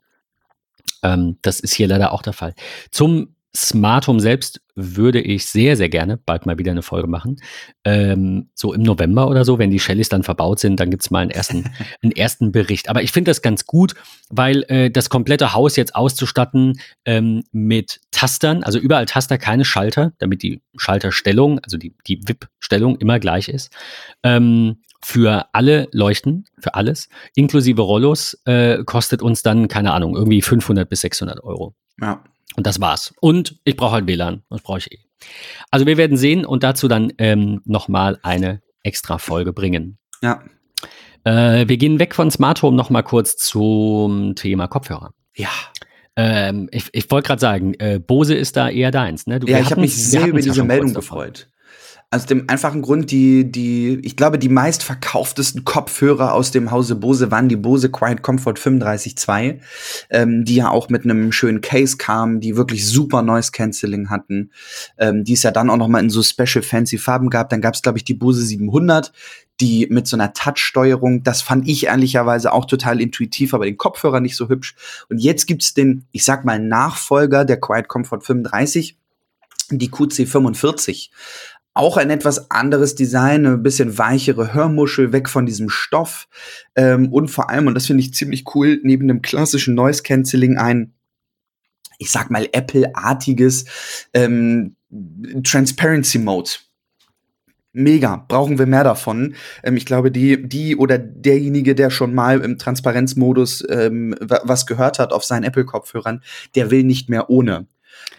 ähm, 1.04 1.38
das 1.44 1.60
ist 1.60 1.76
hier 1.76 1.88
leider 1.88 2.14
auch 2.14 2.24
der 2.24 2.34
Fall. 2.34 2.56
Zum 2.90 3.36
Smart 3.56 4.08
Home 4.08 4.20
selbst 4.20 4.62
würde 4.76 5.20
ich 5.20 5.46
sehr, 5.46 5.76
sehr 5.76 5.90
gerne 5.90 6.18
bald 6.18 6.46
mal 6.46 6.58
wieder 6.58 6.72
eine 6.72 6.84
Folge 6.84 7.08
machen. 7.08 7.38
Ähm, 7.84 8.50
so 8.54 8.74
im 8.74 8.84
November 8.84 9.28
oder 9.28 9.44
so, 9.44 9.58
wenn 9.58 9.72
die 9.72 9.80
Shellys 9.80 10.10
dann 10.10 10.24
verbaut 10.24 10.60
sind, 10.60 10.80
dann 10.80 10.92
gibt 10.92 11.04
es 11.04 11.12
mal 11.12 11.20
einen 11.20 11.32
ersten, 11.32 11.66
einen 12.02 12.12
ersten 12.12 12.52
Bericht. 12.52 12.90
Aber 12.90 13.02
ich 13.02 13.12
finde 13.12 13.32
das 13.32 13.42
ganz 13.42 13.66
gut, 13.66 13.96
weil 14.30 14.64
äh, 14.70 14.92
das 14.92 15.10
komplette 15.10 15.54
Haus 15.54 15.76
jetzt 15.76 15.96
auszustatten 15.96 16.80
ähm, 17.06 17.44
mit 17.52 18.00
Tastern, 18.12 18.64
also 18.64 18.78
überall 18.78 19.06
Taster, 19.06 19.38
keine 19.38 19.66
Schalter, 19.66 20.14
damit 20.20 20.44
die 20.44 20.62
Schalterstellung, 20.78 21.60
also 21.60 21.78
die, 21.78 21.96
die 22.08 22.22
WIP-Stellung 22.28 22.98
immer 22.98 23.20
gleich 23.20 23.50
ist. 23.50 23.72
Ähm, 24.24 24.78
für 25.02 25.48
alle 25.54 25.88
Leuchten, 25.92 26.46
für 26.60 26.76
alles, 26.76 27.10
inklusive 27.36 27.82
Rollos, 27.82 28.40
äh, 28.46 28.84
kostet 28.84 29.22
uns 29.22 29.42
dann, 29.42 29.68
keine 29.68 29.94
Ahnung, 29.94 30.16
irgendwie 30.16 30.42
500 30.42 30.90
bis 30.90 31.02
600 31.02 31.44
Euro. 31.44 31.74
Ja. 32.02 32.24
Und 32.60 32.67
das 32.67 32.82
war's. 32.82 33.13
Und 33.22 33.58
ich 33.63 33.78
brauche 33.78 33.93
halt 33.93 34.06
WLAN. 34.06 34.43
Das 34.50 34.62
brauche 34.62 34.80
ich 34.80 34.91
eh. 34.91 35.00
Also 35.72 35.86
wir 35.86 35.95
werden 35.95 36.17
sehen 36.17 36.45
und 36.45 36.62
dazu 36.62 36.89
dann 36.89 37.13
ähm, 37.17 37.62
nochmal 37.63 38.19
eine 38.22 38.62
extra 38.84 39.17
Folge 39.17 39.54
bringen. 39.54 39.98
Ja. 40.22 40.43
Äh, 41.24 41.69
wir 41.69 41.78
gehen 41.78 42.00
weg 42.00 42.13
von 42.13 42.30
Smart 42.30 42.62
Home 42.62 42.76
nochmal 42.76 43.04
kurz 43.04 43.38
zum 43.38 44.36
Thema 44.36 44.67
Kopfhörer. 44.67 45.13
Ja. 45.38 45.48
Ähm, 46.17 46.67
ich 46.74 46.89
ich 46.91 47.10
wollte 47.10 47.28
gerade 47.28 47.39
sagen, 47.39 47.76
äh, 47.76 47.98
Bose 47.98 48.36
ist 48.36 48.58
da 48.58 48.67
eher 48.67 48.91
deins, 48.91 49.26
ne? 49.26 49.39
Du, 49.39 49.48
ja, 49.48 49.60
ich 49.60 49.72
habe 49.72 49.80
mich 49.80 49.95
sehr 49.95 50.28
über 50.28 50.41
diese 50.41 50.65
Meldung 50.65 50.93
gefreut. 50.93 51.48
Aus 52.12 52.26
dem 52.26 52.45
einfachen 52.50 52.82
Grund, 52.82 53.12
die, 53.12 53.52
die, 53.52 54.00
ich 54.02 54.15
glaube, 54.15 54.39
die 54.39 54.50
meistverkauftesten 54.50 55.63
Kopfhörer 55.63 56.34
aus 56.34 56.50
dem 56.50 56.72
Hause 56.72 56.95
Bose 56.95 57.30
waren 57.30 57.50
die 57.50 57.56
Bose 57.56 57.91
Quiet 57.91 58.24
Comfort 58.24 58.56
35.2, 58.56 59.60
ähm, 60.10 60.43
die 60.43 60.56
ja 60.56 60.72
auch 60.72 60.89
mit 60.89 61.04
einem 61.04 61.32
schönen 61.32 61.62
Case 61.62 61.98
kamen, 61.98 62.39
die 62.39 62.58
wirklich 62.58 62.88
super 62.88 63.22
Noise 63.22 63.52
Cancelling 63.52 64.10
hatten, 64.10 64.50
ähm, 64.98 65.24
die 65.24 65.34
es 65.34 65.43
ja 65.43 65.52
dann 65.52 65.69
auch 65.69 65.78
noch 65.78 65.88
mal 65.88 66.00
in 66.00 66.10
so 66.10 66.24
Special 66.24 66.63
Fancy 66.63 66.98
Farben 66.98 67.30
gab. 67.30 67.50
Dann 67.50 67.62
gab 67.62 67.76
es, 67.76 67.84
glaube 67.84 68.00
ich, 68.00 68.06
die 68.06 68.15
Bose 68.15 68.41
700, 68.41 69.13
die 69.62 69.86
mit 69.91 70.08
so 70.08 70.17
einer 70.17 70.34
Touch-Steuerung, 70.34 71.22
das 71.22 71.43
fand 71.43 71.67
ich 71.67 71.86
ehrlicherweise 71.86 72.54
auch 72.54 72.65
total 72.65 73.02
intuitiv, 73.02 73.54
aber 73.54 73.65
den 73.65 73.78
Kopfhörer 73.78 74.19
nicht 74.19 74.36
so 74.36 74.50
hübsch. 74.50 74.74
Und 75.10 75.19
jetzt 75.19 75.45
gibt's 75.45 75.76
den, 75.76 76.08
ich 76.12 76.24
sag 76.24 76.43
mal, 76.43 76.58
Nachfolger 76.58 77.45
der 77.45 77.60
Quiet 77.60 77.88
Comfort 77.88 78.22
35, 78.22 78.98
die 79.69 79.91
QC45 79.91 81.10
auch 81.80 81.96
ein 81.96 82.10
etwas 82.10 82.52
anderes 82.52 82.94
Design, 82.94 83.46
ein 83.46 83.63
bisschen 83.63 83.98
weichere 83.98 84.54
Hörmuschel, 84.54 85.13
weg 85.13 85.30
von 85.30 85.46
diesem 85.46 85.70
Stoff. 85.70 86.28
Ähm, 86.76 87.12
und 87.12 87.30
vor 87.30 87.50
allem, 87.50 87.68
und 87.68 87.74
das 87.74 87.88
finde 87.88 88.04
ich 88.04 88.13
ziemlich 88.13 88.44
cool, 88.54 88.80
neben 88.84 89.08
dem 89.08 89.22
klassischen 89.22 89.76
Noise 89.76 90.04
Cancelling 90.04 90.58
ein, 90.58 90.94
ich 91.98 92.12
sag 92.12 92.30
mal, 92.32 92.50
Apple-artiges 92.52 93.65
ähm, 94.13 94.76
Transparency 95.44 96.20
Mode. 96.20 96.50
Mega, 97.72 98.26
brauchen 98.28 98.60
wir 98.60 98.65
mehr 98.65 98.84
davon. 98.84 99.36
Ähm, 99.63 99.78
ich 99.78 99.86
glaube, 99.86 100.12
die, 100.12 100.50
die 100.50 100.76
oder 100.76 100.98
derjenige, 100.98 101.76
der 101.76 101.92
schon 101.92 102.13
mal 102.13 102.42
im 102.42 102.58
Transparenzmodus 102.58 103.65
ähm, 103.70 104.15
was 104.20 104.65
gehört 104.65 105.00
hat 105.00 105.13
auf 105.13 105.24
seinen 105.24 105.44
Apple-Kopfhörern, 105.46 106.24
der 106.56 106.72
will 106.72 106.84
nicht 106.84 107.10
mehr 107.10 107.30
ohne. 107.30 107.68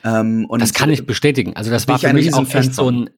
Ähm, 0.03 0.47
das 0.59 0.73
kann 0.73 0.89
ich 0.89 1.05
bestätigen. 1.05 1.57
Also 1.57 1.71
das 1.71 1.87
war 1.89 1.99
für 1.99 2.13
mich 2.13 2.33
auch 2.33 2.55
echt 2.55 2.75
so 2.75 2.91
ein, 2.91 3.11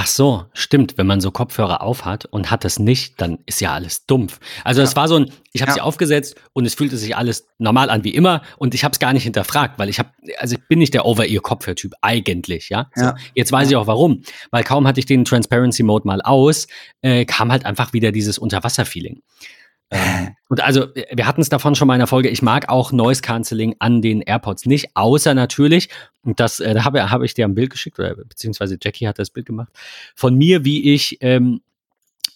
Ach 0.00 0.06
so, 0.06 0.44
stimmt. 0.52 0.96
Wenn 0.96 1.08
man 1.08 1.20
so 1.20 1.32
Kopfhörer 1.32 1.82
aufhat 1.82 2.24
und 2.24 2.52
hat 2.52 2.64
es 2.64 2.78
nicht, 2.78 3.20
dann 3.20 3.40
ist 3.46 3.60
ja 3.60 3.74
alles 3.74 4.06
dumpf. 4.06 4.38
Also 4.62 4.80
es 4.80 4.94
war 4.94 5.08
so 5.08 5.16
ein, 5.16 5.32
ich 5.52 5.60
habe 5.60 5.70
ja. 5.70 5.74
sie 5.74 5.80
aufgesetzt 5.80 6.36
und 6.52 6.66
es 6.66 6.74
fühlte 6.74 6.96
sich 6.96 7.16
alles 7.16 7.48
normal 7.58 7.90
an 7.90 8.04
wie 8.04 8.14
immer 8.14 8.42
und 8.58 8.76
ich 8.76 8.84
habe 8.84 8.92
es 8.92 9.00
gar 9.00 9.12
nicht 9.12 9.24
hinterfragt, 9.24 9.76
weil 9.76 9.88
ich 9.88 9.98
habe, 9.98 10.10
also 10.38 10.54
ich 10.54 10.68
bin 10.68 10.78
nicht 10.78 10.94
der 10.94 11.04
Over-Ear-Kopfhörtyp 11.04 11.94
eigentlich, 12.00 12.68
ja. 12.68 12.88
So, 12.94 13.06
ja. 13.06 13.16
Jetzt 13.34 13.50
weiß 13.50 13.70
ich 13.70 13.74
auch 13.74 13.88
warum, 13.88 14.22
weil 14.52 14.62
kaum 14.62 14.86
hatte 14.86 15.00
ich 15.00 15.06
den 15.06 15.24
Transparency 15.24 15.82
Mode 15.82 16.06
mal 16.06 16.22
aus, 16.22 16.68
äh, 17.02 17.24
kam 17.24 17.50
halt 17.50 17.66
einfach 17.66 17.92
wieder 17.92 18.12
dieses 18.12 18.38
Unterwasser-Feeling. 18.38 19.22
Ähm, 19.90 20.34
und 20.48 20.62
also, 20.62 20.86
wir 21.12 21.26
hatten 21.26 21.40
es 21.40 21.48
davon 21.48 21.74
schon 21.74 21.88
mal 21.88 21.94
in 21.94 22.00
der 22.00 22.06
Folge, 22.06 22.28
ich 22.28 22.42
mag 22.42 22.68
auch 22.68 22.92
Noise 22.92 23.22
Cancelling 23.22 23.76
an 23.78 24.02
den 24.02 24.20
AirPods 24.20 24.66
nicht, 24.66 24.90
außer 24.94 25.34
natürlich, 25.34 25.88
und 26.22 26.40
das, 26.40 26.60
äh, 26.60 26.74
da 26.74 26.84
habe 26.84 27.10
hab 27.10 27.22
ich 27.22 27.34
dir 27.34 27.46
ein 27.46 27.54
Bild 27.54 27.70
geschickt, 27.70 27.98
oder 27.98 28.14
beziehungsweise 28.14 28.78
Jackie 28.80 29.06
hat 29.06 29.18
das 29.18 29.30
Bild 29.30 29.46
gemacht, 29.46 29.72
von 30.14 30.34
mir, 30.34 30.64
wie 30.64 30.92
ich 30.94 31.18
ähm, 31.20 31.60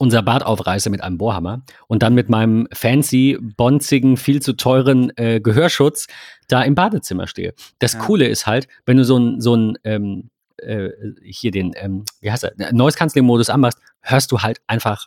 unser 0.03 0.23
Bad 0.23 0.43
aufreiße 0.43 0.91
mit 0.91 1.01
einem 1.01 1.17
Bohrhammer 1.17 1.63
und 1.87 2.03
dann 2.03 2.15
mit 2.15 2.29
meinem 2.29 2.67
fancy, 2.73 3.39
bonzigen, 3.41 4.17
viel 4.17 4.43
zu 4.43 4.55
teuren 4.55 5.17
äh, 5.17 5.41
Gehörschutz 5.41 6.09
da 6.49 6.63
im 6.63 6.75
Badezimmer 6.75 7.29
stehe. 7.29 7.55
Das 7.79 7.93
ja. 7.93 8.01
Coole 8.01 8.27
ist 8.27 8.49
halt, 8.49 8.67
wenn 8.85 8.97
du 8.97 9.05
so 9.05 9.17
ein, 9.17 9.41
so 9.41 9.55
ein 9.55 9.79
ähm, 9.85 10.31
äh, 10.57 10.91
hier 11.23 11.53
den, 11.53 11.73
ähm, 11.77 12.05
wie 12.21 12.33
heißt 12.33 12.45
er, 12.45 12.73
Noise 12.73 12.99
Cancelling 12.99 13.27
Modus 13.27 13.49
anmachst, 13.49 13.79
hörst 14.01 14.33
du 14.33 14.41
halt 14.41 14.61
einfach 14.67 15.07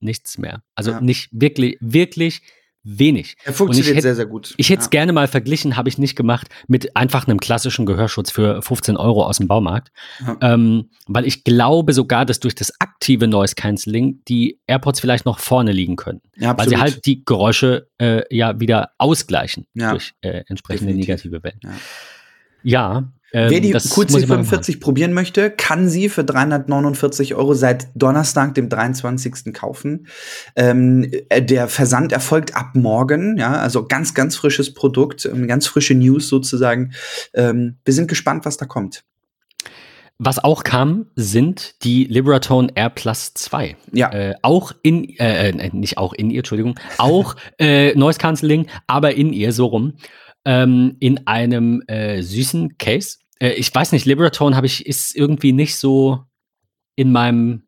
nichts 0.00 0.38
mehr. 0.38 0.62
Also 0.74 0.92
ja. 0.92 1.00
nicht 1.00 1.28
wirklich, 1.32 1.76
wirklich 1.80 2.42
wenig. 2.86 3.36
Er 3.44 3.52
funktioniert 3.52 3.96
hätt, 3.96 4.02
sehr, 4.02 4.14
sehr 4.14 4.26
gut. 4.26 4.54
Ich 4.56 4.70
hätte 4.70 4.80
es 4.80 4.86
ja. 4.86 4.90
gerne 4.90 5.12
mal 5.12 5.26
verglichen, 5.26 5.76
habe 5.76 5.88
ich 5.88 5.98
nicht 5.98 6.14
gemacht, 6.14 6.48
mit 6.68 6.96
einfach 6.96 7.26
einem 7.26 7.40
klassischen 7.40 7.84
Gehörschutz 7.84 8.30
für 8.30 8.62
15 8.62 8.96
Euro 8.96 9.26
aus 9.26 9.38
dem 9.38 9.48
Baumarkt. 9.48 9.90
Ja. 10.24 10.36
Ähm, 10.40 10.90
weil 11.08 11.26
ich 11.26 11.42
glaube 11.42 11.92
sogar, 11.92 12.24
dass 12.24 12.38
durch 12.38 12.54
das 12.54 12.72
aktive 12.78 13.26
Noise 13.26 13.56
Cancelling 13.56 14.22
die 14.28 14.60
AirPods 14.68 15.00
vielleicht 15.00 15.26
noch 15.26 15.40
vorne 15.40 15.72
liegen 15.72 15.96
könnten. 15.96 16.30
Ja, 16.36 16.56
weil 16.56 16.68
sie 16.68 16.76
halt 16.76 17.04
die 17.06 17.24
Geräusche 17.24 17.88
äh, 17.98 18.22
ja 18.34 18.58
wieder 18.60 18.90
ausgleichen 18.98 19.66
durch 19.74 20.12
äh, 20.20 20.44
entsprechende 20.46 20.92
Definitiv. 20.92 21.08
negative 21.08 21.42
Wellen. 21.42 21.60
Ja, 22.62 23.12
ähm, 23.36 23.50
Wer 23.50 23.60
die 23.60 23.74
QC45 23.74 24.80
probieren 24.80 25.12
möchte, 25.12 25.50
kann 25.50 25.90
sie 25.90 26.08
für 26.08 26.24
349 26.24 27.34
Euro 27.34 27.52
seit 27.52 27.88
Donnerstag, 27.94 28.54
dem 28.54 28.70
23. 28.70 29.52
kaufen. 29.52 30.06
Ähm, 30.56 31.10
äh, 31.28 31.42
der 31.42 31.68
Versand 31.68 32.12
erfolgt 32.12 32.56
ab 32.56 32.70
morgen, 32.72 33.36
ja, 33.36 33.52
also 33.52 33.84
ganz, 33.84 34.14
ganz 34.14 34.36
frisches 34.36 34.72
Produkt, 34.72 35.26
ähm, 35.26 35.46
ganz 35.46 35.66
frische 35.66 35.92
News 35.92 36.28
sozusagen. 36.28 36.94
Ähm, 37.34 37.76
wir 37.84 37.92
sind 37.92 38.08
gespannt, 38.08 38.46
was 38.46 38.56
da 38.56 38.64
kommt. 38.64 39.04
Was 40.18 40.42
auch 40.42 40.64
kam, 40.64 41.08
sind 41.14 41.84
die 41.84 42.04
Liberatone 42.04 42.70
Air 42.74 42.88
Plus 42.88 43.34
2. 43.34 43.76
Ja. 43.92 44.10
Äh, 44.14 44.34
auch 44.40 44.72
in, 44.80 45.10
äh, 45.18 45.50
äh, 45.50 45.70
nicht 45.74 45.98
auch 45.98 46.14
in 46.14 46.30
ihr, 46.30 46.38
Entschuldigung, 46.38 46.80
auch 46.96 47.36
äh, 47.58 47.94
Noise 47.94 48.18
Cancelling, 48.18 48.66
aber 48.86 49.14
in 49.14 49.34
ihr 49.34 49.52
so 49.52 49.66
rum 49.66 49.98
ähm, 50.46 50.96
in 51.00 51.26
einem 51.26 51.82
äh, 51.88 52.22
süßen 52.22 52.78
Case. 52.78 53.18
Äh, 53.40 53.52
ich 53.52 53.74
weiß 53.74 53.92
nicht, 53.92 54.06
Liberatone 54.06 54.56
habe 54.56 54.66
ich, 54.66 54.86
ist 54.86 55.14
irgendwie 55.14 55.52
nicht 55.52 55.76
so 55.76 56.24
in 56.96 57.12
meinem 57.12 57.65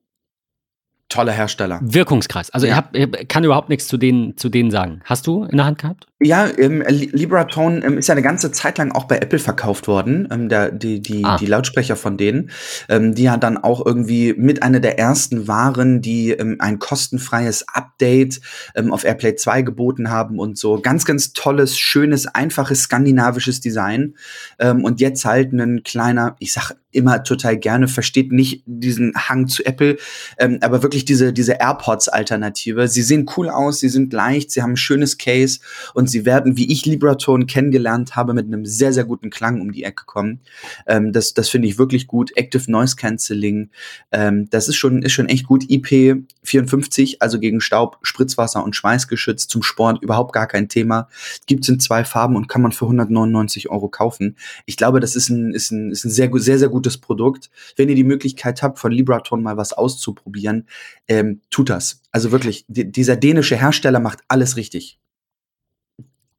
toller 1.08 1.32
Hersteller. 1.32 1.80
Wirkungskreis. 1.82 2.50
Also 2.50 2.66
ja. 2.66 2.72
ich, 2.72 2.76
hab, 2.76 2.94
ich 2.94 3.28
kann 3.28 3.44
überhaupt 3.44 3.68
nichts 3.68 3.86
zu 3.86 3.96
denen, 3.96 4.36
zu 4.36 4.48
denen 4.48 4.70
sagen. 4.70 5.00
Hast 5.04 5.26
du 5.26 5.44
in 5.44 5.56
der 5.56 5.66
Hand 5.66 5.78
gehabt? 5.78 6.06
Ja, 6.20 6.48
ähm, 6.58 6.82
Libratone 6.88 7.84
ähm, 7.84 7.96
ist 7.96 8.08
ja 8.08 8.12
eine 8.12 8.22
ganze 8.22 8.50
Zeit 8.50 8.76
lang 8.78 8.90
auch 8.92 9.04
bei 9.04 9.18
Apple 9.18 9.38
verkauft 9.38 9.86
worden, 9.86 10.28
ähm, 10.32 10.48
der, 10.48 10.72
die, 10.72 11.00
die, 11.00 11.24
ah. 11.24 11.36
die 11.36 11.46
Lautsprecher 11.46 11.94
von 11.94 12.16
denen, 12.16 12.50
ähm, 12.88 13.14
die 13.14 13.22
ja 13.22 13.36
dann 13.36 13.56
auch 13.56 13.86
irgendwie 13.86 14.34
mit 14.36 14.62
einer 14.62 14.80
der 14.80 14.98
ersten 14.98 15.46
waren, 15.46 16.02
die 16.02 16.30
ähm, 16.32 16.56
ein 16.58 16.80
kostenfreies 16.80 17.66
Update 17.68 18.40
ähm, 18.74 18.92
auf 18.92 19.04
AirPlay 19.04 19.36
2 19.36 19.62
geboten 19.62 20.10
haben 20.10 20.38
und 20.40 20.58
so. 20.58 20.80
Ganz, 20.80 21.04
ganz 21.04 21.32
tolles, 21.32 21.78
schönes, 21.78 22.26
einfaches 22.26 22.82
skandinavisches 22.82 23.60
Design. 23.60 24.16
Ähm, 24.58 24.84
und 24.84 25.00
jetzt 25.00 25.24
halt 25.24 25.52
ein 25.52 25.84
kleiner, 25.84 26.34
ich 26.40 26.52
sag 26.52 26.74
immer 26.92 27.22
total 27.22 27.57
gerne, 27.57 27.88
versteht 27.88 28.33
nicht 28.33 28.62
diesen 28.66 29.12
Hang 29.14 29.48
zu 29.48 29.64
Apple, 29.64 29.96
ähm, 30.38 30.59
aber 30.61 30.83
wirklich 30.83 31.05
diese, 31.05 31.33
diese 31.33 31.55
AirPods-Alternative. 31.61 32.88
Sie 32.88 33.03
sehen 33.03 33.27
cool 33.37 33.48
aus, 33.48 33.81
sie 33.81 33.88
sind 33.88 34.12
leicht, 34.12 34.51
sie 34.51 34.62
haben 34.62 34.72
ein 34.72 34.77
schönes 34.77 35.18
Case 35.18 35.61
und 35.94 36.09
sie 36.09 36.24
werden, 36.24 36.57
wie 36.57 36.70
ich 36.70 36.86
Libraton 36.86 37.47
kennengelernt 37.47 38.16
habe, 38.16 38.34
mit 38.34 38.47
einem 38.47 38.64
sehr, 38.64 38.93
sehr 38.93 39.05
guten 39.05 39.30
Klang 39.30 39.61
um 39.61 39.72
die 39.72 39.84
Ecke 39.84 40.05
kommen. 40.07 40.41
Ähm, 40.86 41.12
das 41.12 41.34
das 41.34 41.49
finde 41.49 41.68
ich 41.68 41.78
wirklich 41.78 42.07
gut. 42.07 42.32
Active 42.36 42.70
Noise 42.70 42.97
Cancelling, 42.97 43.70
ähm, 44.12 44.49
das 44.51 44.68
ist 44.68 44.76
schon, 44.76 45.03
ist 45.03 45.12
schon 45.12 45.28
echt 45.28 45.47
gut. 45.47 45.64
IP54, 45.64 47.16
also 47.20 47.39
gegen 47.39 47.61
Staub, 47.61 47.99
Spritzwasser 48.03 48.64
und 48.64 48.74
Schweiß 48.74 49.09
geschützt, 49.09 49.51
zum 49.51 49.62
Sport 49.62 50.03
überhaupt 50.03 50.32
gar 50.32 50.47
kein 50.47 50.68
Thema. 50.68 51.09
Gibt 51.47 51.64
es 51.64 51.68
in 51.68 51.80
zwei 51.80 52.05
Farben 52.05 52.36
und 52.36 52.49
kann 52.49 52.62
man 52.62 52.72
für 52.72 52.86
199 52.86 53.70
Euro 53.70 53.89
kaufen. 53.89 54.36
Ich 54.66 54.76
glaube, 54.76 55.01
das 55.01 55.16
ist 55.16 55.28
ein, 55.28 55.53
ist 55.53 55.70
ein, 55.70 55.91
ist 55.91 56.05
ein 56.05 56.11
sehr, 56.11 56.30
sehr, 56.34 56.59
sehr 56.59 56.68
gutes 56.79 56.99
Produkt. 56.99 57.51
Wenn 57.76 57.89
ihr 57.89 57.97
die 57.97 58.05
Möglichkeit 58.05 58.62
habt, 58.62 58.79
von 58.79 58.93
Libraton 58.93 59.43
mal 59.43 59.57
was 59.57 59.72
auszuprobieren, 59.72 60.68
ähm, 61.09 61.41
tut 61.51 61.70
das. 61.70 62.03
Also 62.12 62.31
wirklich, 62.31 62.64
dieser 62.68 63.16
dänische 63.16 63.57
Hersteller 63.57 63.99
macht 63.99 64.20
alles 64.29 64.57
richtig. 64.57 65.01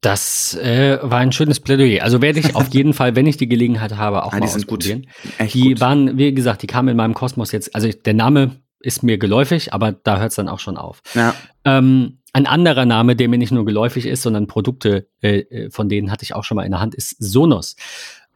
Das 0.00 0.54
äh, 0.54 0.98
war 1.02 1.18
ein 1.18 1.32
schönes 1.32 1.60
Plädoyer. 1.60 2.02
Also 2.02 2.22
werde 2.22 2.40
ich 2.40 2.56
auf 2.56 2.68
jeden 2.68 2.94
Fall, 2.98 3.16
wenn 3.16 3.26
ich 3.26 3.36
die 3.36 3.48
Gelegenheit 3.48 3.98
habe, 3.98 4.24
auch 4.24 4.32
ja, 4.32 4.38
mal 4.38 4.46
die 4.46 4.50
sind 4.50 4.62
ausprobieren. 4.62 5.06
Gut. 5.38 5.52
die 5.52 5.68
gut. 5.70 5.80
waren, 5.80 6.16
wie 6.16 6.32
gesagt, 6.32 6.62
die 6.62 6.66
kamen 6.66 6.88
in 6.88 6.96
meinem 6.96 7.12
Kosmos 7.12 7.52
jetzt. 7.52 7.74
Also 7.74 7.90
der 7.90 8.14
Name 8.14 8.62
ist 8.80 9.02
mir 9.02 9.18
geläufig, 9.18 9.74
aber 9.74 9.92
da 9.92 10.18
hört 10.18 10.30
es 10.30 10.36
dann 10.36 10.48
auch 10.48 10.58
schon 10.58 10.78
auf. 10.78 11.02
Ja. 11.14 11.34
Ähm, 11.66 12.20
ein 12.32 12.46
anderer 12.46 12.86
Name, 12.86 13.14
der 13.14 13.28
mir 13.28 13.36
nicht 13.36 13.52
nur 13.52 13.66
geläufig 13.66 14.06
ist, 14.06 14.22
sondern 14.22 14.46
Produkte, 14.46 15.08
äh, 15.20 15.40
äh, 15.40 15.70
von 15.70 15.90
denen 15.90 16.10
hatte 16.10 16.22
ich 16.22 16.34
auch 16.34 16.44
schon 16.44 16.56
mal 16.56 16.64
in 16.64 16.70
der 16.70 16.80
Hand, 16.80 16.94
ist 16.94 17.16
Sonos. 17.18 17.76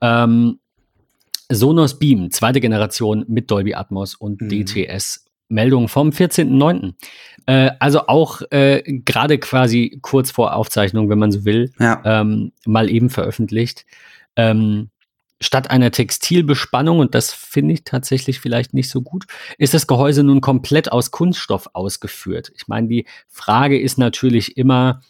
Ähm, 0.03 0.59
Sonos 1.51 1.99
Beam, 1.99 2.31
zweite 2.31 2.61
Generation 2.61 3.25
mit 3.29 3.51
Dolby 3.51 3.75
Atmos 3.75 4.15
und 4.15 4.41
mhm. 4.41 4.49
DTS. 4.49 5.25
Meldung 5.49 5.89
vom 5.89 6.11
14.09. 6.11 6.95
Äh, 7.47 7.71
also 7.79 8.07
auch 8.07 8.43
äh, 8.51 8.83
gerade 9.05 9.39
quasi 9.39 9.99
kurz 10.03 10.31
vor 10.31 10.55
Aufzeichnung, 10.55 11.11
wenn 11.11 11.19
man 11.19 11.33
so 11.33 11.45
will, 11.45 11.71
ja. 11.79 12.01
ähm, 12.05 12.53
mal 12.65 12.91
eben 12.91 13.11
veröffentlicht. 13.11 13.85
Ähm, 14.37 14.91
statt 15.41 15.71
einer 15.71 15.91
Textilbespannung, 15.91 16.99
und 16.99 17.15
das 17.15 17.33
finde 17.33 17.75
ich 17.75 17.85
tatsächlich 17.85 18.41
vielleicht 18.41 18.73
nicht 18.73 18.89
so 18.89 19.03
gut, 19.03 19.27
ist 19.59 19.75
das 19.75 19.87
Gehäuse 19.87 20.25
nun 20.25 20.41
komplett 20.41 20.91
aus 20.91 21.11
Kunststoff 21.11 21.69
ausgeführt. 21.75 22.51
Ich 22.57 22.67
meine, 22.67 22.89
die 22.89 23.07
Frage 23.29 23.79
ist 23.79 23.99
natürlich 23.99 24.57
immer, 24.57 25.03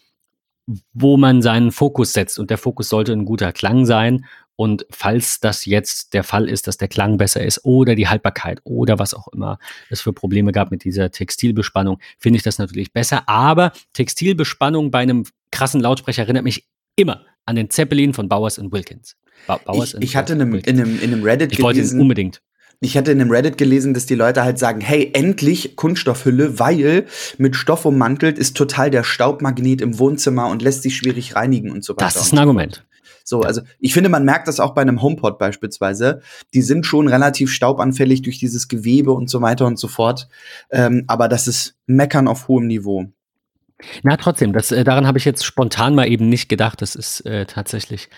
wo 0.93 1.15
man 1.17 1.41
seinen 1.41 1.71
Fokus 1.71 2.13
setzt. 2.13 2.39
Und 2.39 2.49
der 2.49 2.57
Fokus 2.57 2.89
sollte 2.89 3.13
ein 3.13 3.25
guter 3.25 3.53
Klang 3.53 3.85
sein. 3.85 4.25
Und 4.55 4.85
falls 4.89 5.39
das 5.39 5.65
jetzt 5.65 6.13
der 6.13 6.23
Fall 6.23 6.47
ist, 6.49 6.67
dass 6.67 6.77
der 6.77 6.87
Klang 6.87 7.17
besser 7.17 7.43
ist 7.43 7.65
oder 7.65 7.95
die 7.95 8.07
Haltbarkeit 8.07 8.61
oder 8.63 8.99
was 8.99 9.13
auch 9.13 9.27
immer 9.29 9.59
es 9.89 10.01
für 10.01 10.13
Probleme 10.13 10.51
gab 10.51 10.71
mit 10.71 10.83
dieser 10.83 11.11
Textilbespannung, 11.11 11.99
finde 12.19 12.37
ich 12.37 12.43
das 12.43 12.57
natürlich 12.57 12.93
besser. 12.93 13.27
Aber 13.27 13.73
Textilbespannung 13.93 14.91
bei 14.91 14.99
einem 14.99 15.25
krassen 15.51 15.81
Lautsprecher 15.81 16.23
erinnert 16.23 16.43
mich 16.43 16.65
immer 16.95 17.25
an 17.45 17.55
den 17.55 17.69
Zeppelin 17.69 18.13
von 18.13 18.29
Bowers 18.29 18.57
und 18.57 18.71
Wilkins. 18.71 19.15
Ba 19.47 19.57
Bowers 19.57 19.95
ich, 19.95 20.01
ich 20.01 20.15
hatte 20.15 20.33
in 20.33 20.41
einem, 20.41 20.55
in, 20.55 20.79
einem, 20.79 20.99
in 21.01 21.13
einem 21.13 21.23
Reddit 21.23 21.51
ich 21.51 21.57
gelesen. 21.57 21.99
unbedingt. 21.99 22.41
Ich 22.81 22.97
hatte 22.97 23.11
in 23.11 23.21
einem 23.21 23.31
Reddit 23.31 23.57
gelesen, 23.57 23.93
dass 23.93 24.05
die 24.05 24.15
Leute 24.15 24.43
halt 24.43 24.59
sagen, 24.59 24.81
hey, 24.81 25.11
endlich 25.13 25.75
Kunststoffhülle, 25.75 26.59
weil 26.59 27.05
mit 27.37 27.55
Stoff 27.55 27.85
ummantelt 27.85 28.37
ist 28.37 28.57
total 28.57 28.91
der 28.91 29.03
Staubmagnet 29.03 29.81
im 29.81 29.97
Wohnzimmer 29.97 30.47
und 30.47 30.61
lässt 30.61 30.83
sich 30.83 30.95
schwierig 30.95 31.35
reinigen 31.35 31.71
und 31.71 31.83
so 31.83 31.93
weiter. 31.93 32.05
Das 32.05 32.15
ist 32.15 32.33
ein 32.33 32.39
Argument. 32.39 32.85
So, 33.27 33.41
also 33.41 33.61
ich 33.79 33.93
finde, 33.93 34.09
man 34.09 34.23
merkt 34.23 34.47
das 34.47 34.59
auch 34.59 34.75
bei 34.75 34.83
einem 34.83 35.01
HomePod 35.01 35.39
beispielsweise. 35.39 36.21
Die 36.53 36.61
sind 36.61 36.85
schon 36.85 37.07
relativ 37.07 37.51
staubanfällig 37.51 38.21
durch 38.21 38.37
dieses 38.37 38.67
Gewebe 38.67 39.11
und 39.11 39.29
so 39.29 39.41
weiter 39.41 39.65
und 39.65 39.79
so 39.79 39.87
fort. 39.87 40.29
Ähm, 40.69 41.03
aber 41.07 41.27
das 41.27 41.47
ist 41.47 41.75
Meckern 41.87 42.27
auf 42.27 42.47
hohem 42.47 42.67
Niveau. 42.67 43.07
Na, 44.03 44.15
trotzdem, 44.15 44.53
das, 44.53 44.71
äh, 44.71 44.83
daran 44.83 45.07
habe 45.07 45.17
ich 45.17 45.25
jetzt 45.25 45.43
spontan 45.43 45.95
mal 45.95 46.07
eben 46.07 46.29
nicht 46.29 46.49
gedacht. 46.49 46.83
Das 46.83 46.95
ist 46.95 47.21
äh, 47.21 47.47
tatsächlich 47.47 48.09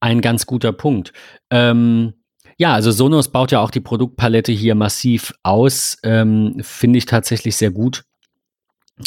ein 0.00 0.20
ganz 0.20 0.44
guter 0.44 0.72
Punkt. 0.72 1.14
Ähm, 1.50 2.12
ja, 2.58 2.74
also 2.74 2.90
Sonos 2.90 3.32
baut 3.32 3.52
ja 3.52 3.60
auch 3.60 3.70
die 3.70 3.80
Produktpalette 3.80 4.52
hier 4.52 4.74
massiv 4.74 5.32
aus. 5.42 5.96
Ähm, 6.02 6.56
Finde 6.60 6.98
ich 6.98 7.06
tatsächlich 7.06 7.56
sehr 7.56 7.70
gut 7.70 8.04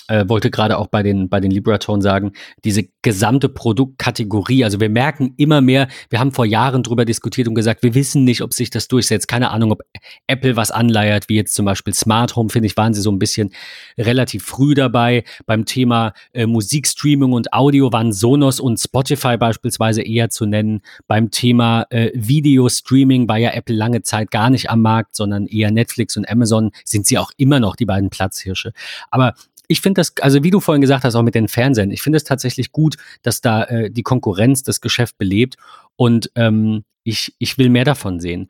äh, 0.08 0.28
wollte 0.28 0.52
gerade 0.52 0.78
auch 0.78 0.88
bei 0.88 1.04
den, 1.04 1.30
bei 1.30 1.40
den 1.40 1.52
Liberaton 1.52 2.02
sagen, 2.02 2.34
diese 2.64 2.88
gesamte 3.02 3.50
Produktkategorie, 3.50 4.64
also 4.64 4.80
wir 4.80 4.90
merken 4.90 5.34
immer 5.38 5.62
mehr, 5.62 5.88
wir 6.10 6.20
haben 6.20 6.32
vor 6.32 6.46
Jahren 6.46 6.84
drüber 6.84 7.06
diskutiert 7.06 7.48
und 7.48 7.56
gesagt, 7.56 7.84
wir 7.84 7.94
wissen 7.94 8.24
nicht, 8.24 8.42
ob 8.42 8.54
sich 8.54 8.70
das 8.70 8.88
durchsetzt. 8.88 9.28
Keine 9.28 9.52
Ahnung, 9.52 9.72
ob 9.72 9.82
Apple 10.28 10.56
was 10.56 10.72
anleiert, 10.72 11.30
wie 11.30 11.36
jetzt 11.36 11.54
zum 11.54 11.66
Beispiel 11.66 11.94
Smart 11.94 12.36
Home, 12.36 12.50
finde 12.50 12.68
ich, 12.68 12.78
waren 12.78 12.94
sie 12.94 13.02
so 13.02 13.12
ein 13.12 13.20
bisschen 13.20 13.52
relativ 13.98 14.44
früh 14.44 14.74
dabei. 14.74 15.24
Beim 15.46 15.66
Thema 15.66 16.14
äh, 16.34 16.46
Musikstreaming 16.46 17.34
und 17.34 17.54
Audio 17.54 17.92
waren 17.92 18.12
Sonos 18.12 18.60
und 18.60 18.80
Spotify 18.80 19.38
beispielsweise 19.38 20.02
eher 20.02 20.30
zu 20.30 20.46
nennen. 20.46 20.82
Beim 21.08 21.32
Thema 21.32 21.86
äh, 21.90 22.12
Videostreaming 22.14 23.28
war 23.28 23.38
ja 23.38 23.52
Apple 23.52 23.76
lange 23.76 24.02
Zeit 24.02 24.32
gar 24.32 24.50
nicht 24.50 24.70
am 24.70 24.82
Markt, 24.82 25.16
sondern 25.16 25.46
eher 25.46 25.72
Netflix 25.72 26.18
und 26.18 26.28
Amazon 26.30 26.72
sind 26.84 27.06
sie 27.06 27.18
auch 27.18 27.32
immer 27.38 27.60
noch 27.60 27.76
die 27.76 27.86
beiden 27.86 28.10
Platzhirsche. 28.10 28.74
Aber 29.12 29.34
ich 29.68 29.82
finde 29.82 30.00
das, 30.00 30.14
also 30.22 30.44
wie 30.44 30.52
du 30.52 30.60
vorhin 30.60 30.82
gesagt 30.82 31.04
hast, 31.04 31.16
auch 31.16 31.24
mit 31.24 31.36
den 31.36 31.48
Fernsehen, 31.48 31.92
ich 31.92 32.02
finde 32.02 32.18
es 32.18 32.24
tatsächlich 32.24 32.72
gut, 32.72 32.96
dass 33.22 33.42
da 33.42 33.64
äh, 33.64 33.92
die 33.92 34.04
Konkurrenz 34.04 34.64
das 34.64 34.82
Geschäft 34.82 35.18
belebt 35.18 35.56
und 35.96 36.32
ähm, 36.36 36.84
ich, 37.04 37.36
ich 37.38 37.58
will 37.58 37.70
mehr 37.70 37.86
davon 37.86 38.20
sehen. 38.20 38.50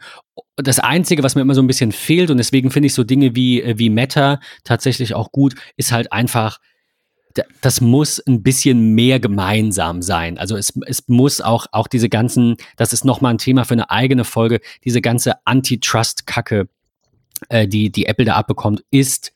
Das 0.55 0.79
Einzige, 0.79 1.23
was 1.23 1.35
mir 1.35 1.41
immer 1.41 1.55
so 1.55 1.61
ein 1.61 1.67
bisschen 1.67 1.91
fehlt 1.91 2.31
und 2.31 2.37
deswegen 2.37 2.71
finde 2.71 2.87
ich 2.87 2.93
so 2.93 3.03
Dinge 3.03 3.35
wie, 3.35 3.61
äh, 3.61 3.77
wie 3.77 3.89
Meta 3.89 4.39
tatsächlich 4.63 5.13
auch 5.13 5.31
gut, 5.31 5.55
ist 5.75 5.91
halt 5.91 6.11
einfach, 6.11 6.59
das 7.61 7.81
muss 7.81 8.19
ein 8.19 8.43
bisschen 8.43 8.95
mehr 8.95 9.19
gemeinsam 9.19 10.01
sein. 10.01 10.37
Also 10.37 10.55
es, 10.55 10.73
es 10.85 11.07
muss 11.07 11.41
auch, 11.41 11.67
auch 11.73 11.87
diese 11.87 12.07
ganzen, 12.07 12.55
das 12.77 12.93
ist 12.93 13.03
nochmal 13.03 13.33
ein 13.33 13.37
Thema 13.37 13.65
für 13.65 13.73
eine 13.73 13.89
eigene 13.89 14.23
Folge, 14.23 14.61
diese 14.85 15.01
ganze 15.01 15.45
Antitrust-Kacke, 15.45 16.69
äh, 17.49 17.67
die, 17.67 17.91
die 17.91 18.05
Apple 18.05 18.25
da 18.25 18.35
abbekommt, 18.35 18.85
ist 18.89 19.33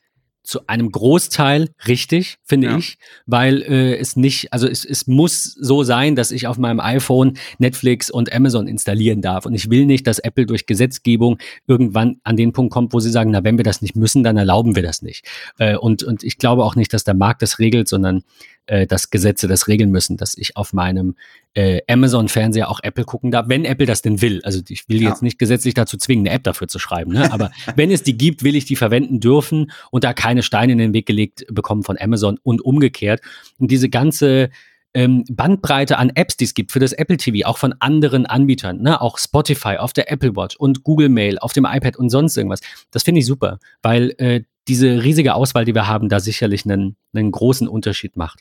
zu 0.50 0.66
einem 0.66 0.90
Großteil 0.90 1.68
richtig, 1.86 2.38
finde 2.44 2.66
ja. 2.66 2.76
ich, 2.76 2.98
weil 3.24 3.62
äh, 3.62 3.96
es 3.96 4.16
nicht, 4.16 4.52
also 4.52 4.66
es, 4.66 4.84
es 4.84 5.06
muss 5.06 5.44
so 5.44 5.84
sein, 5.84 6.16
dass 6.16 6.32
ich 6.32 6.48
auf 6.48 6.58
meinem 6.58 6.80
iPhone 6.80 7.38
Netflix 7.58 8.10
und 8.10 8.32
Amazon 8.32 8.66
installieren 8.66 9.22
darf. 9.22 9.46
Und 9.46 9.54
ich 9.54 9.70
will 9.70 9.86
nicht, 9.86 10.08
dass 10.08 10.18
Apple 10.18 10.46
durch 10.46 10.66
Gesetzgebung 10.66 11.38
irgendwann 11.68 12.16
an 12.24 12.36
den 12.36 12.52
Punkt 12.52 12.72
kommt, 12.72 12.92
wo 12.92 12.98
sie 12.98 13.10
sagen, 13.10 13.30
na, 13.30 13.44
wenn 13.44 13.58
wir 13.58 13.64
das 13.64 13.80
nicht 13.80 13.94
müssen, 13.94 14.24
dann 14.24 14.36
erlauben 14.36 14.74
wir 14.74 14.82
das 14.82 15.02
nicht. 15.02 15.24
Äh, 15.58 15.76
und, 15.76 16.02
und 16.02 16.24
ich 16.24 16.36
glaube 16.36 16.64
auch 16.64 16.74
nicht, 16.74 16.92
dass 16.92 17.04
der 17.04 17.14
Markt 17.14 17.42
das 17.42 17.60
regelt, 17.60 17.86
sondern 17.86 18.24
äh, 18.70 18.86
dass 18.86 19.10
Gesetze 19.10 19.48
das 19.48 19.66
regeln 19.66 19.90
müssen, 19.90 20.16
dass 20.16 20.36
ich 20.36 20.56
auf 20.56 20.72
meinem 20.72 21.16
äh, 21.54 21.80
Amazon-Fernseher 21.88 22.70
auch 22.70 22.78
Apple 22.82 23.04
gucken 23.04 23.32
darf, 23.32 23.48
wenn 23.48 23.64
Apple 23.64 23.86
das 23.86 24.00
denn 24.00 24.22
will. 24.22 24.40
Also 24.44 24.60
ich 24.68 24.88
will 24.88 25.02
ja. 25.02 25.08
jetzt 25.08 25.22
nicht 25.22 25.38
gesetzlich 25.40 25.74
dazu 25.74 25.96
zwingen, 25.96 26.26
eine 26.26 26.36
App 26.36 26.44
dafür 26.44 26.68
zu 26.68 26.78
schreiben, 26.78 27.12
ne? 27.12 27.32
aber 27.32 27.50
wenn 27.76 27.90
es 27.90 28.04
die 28.04 28.16
gibt, 28.16 28.44
will 28.44 28.54
ich 28.54 28.66
die 28.66 28.76
verwenden 28.76 29.18
dürfen 29.18 29.72
und 29.90 30.04
da 30.04 30.12
keine 30.12 30.44
Steine 30.44 30.72
in 30.72 30.78
den 30.78 30.94
Weg 30.94 31.06
gelegt 31.06 31.44
bekommen 31.50 31.82
von 31.82 31.98
Amazon 31.98 32.38
und 32.44 32.60
umgekehrt. 32.60 33.20
Und 33.58 33.72
diese 33.72 33.88
ganze 33.88 34.50
ähm, 34.94 35.24
Bandbreite 35.28 35.98
an 35.98 36.12
Apps, 36.14 36.36
die 36.36 36.44
es 36.44 36.54
gibt 36.54 36.70
für 36.70 36.78
das 36.78 36.92
Apple 36.92 37.16
TV, 37.16 37.48
auch 37.48 37.58
von 37.58 37.74
anderen 37.80 38.24
Anbietern, 38.24 38.82
ne? 38.82 39.00
auch 39.00 39.18
Spotify 39.18 39.78
auf 39.78 39.92
der 39.92 40.12
Apple 40.12 40.36
Watch 40.36 40.54
und 40.56 40.84
Google 40.84 41.08
Mail 41.08 41.38
auf 41.40 41.52
dem 41.52 41.64
iPad 41.64 41.96
und 41.96 42.10
sonst 42.10 42.36
irgendwas. 42.36 42.60
Das 42.92 43.02
finde 43.02 43.18
ich 43.18 43.26
super, 43.26 43.58
weil 43.82 44.14
äh, 44.18 44.42
diese 44.68 45.02
riesige 45.02 45.34
Auswahl, 45.34 45.64
die 45.64 45.74
wir 45.74 45.88
haben, 45.88 46.08
da 46.08 46.20
sicherlich 46.20 46.64
einen, 46.64 46.94
einen 47.12 47.32
großen 47.32 47.66
Unterschied 47.66 48.16
macht. 48.16 48.40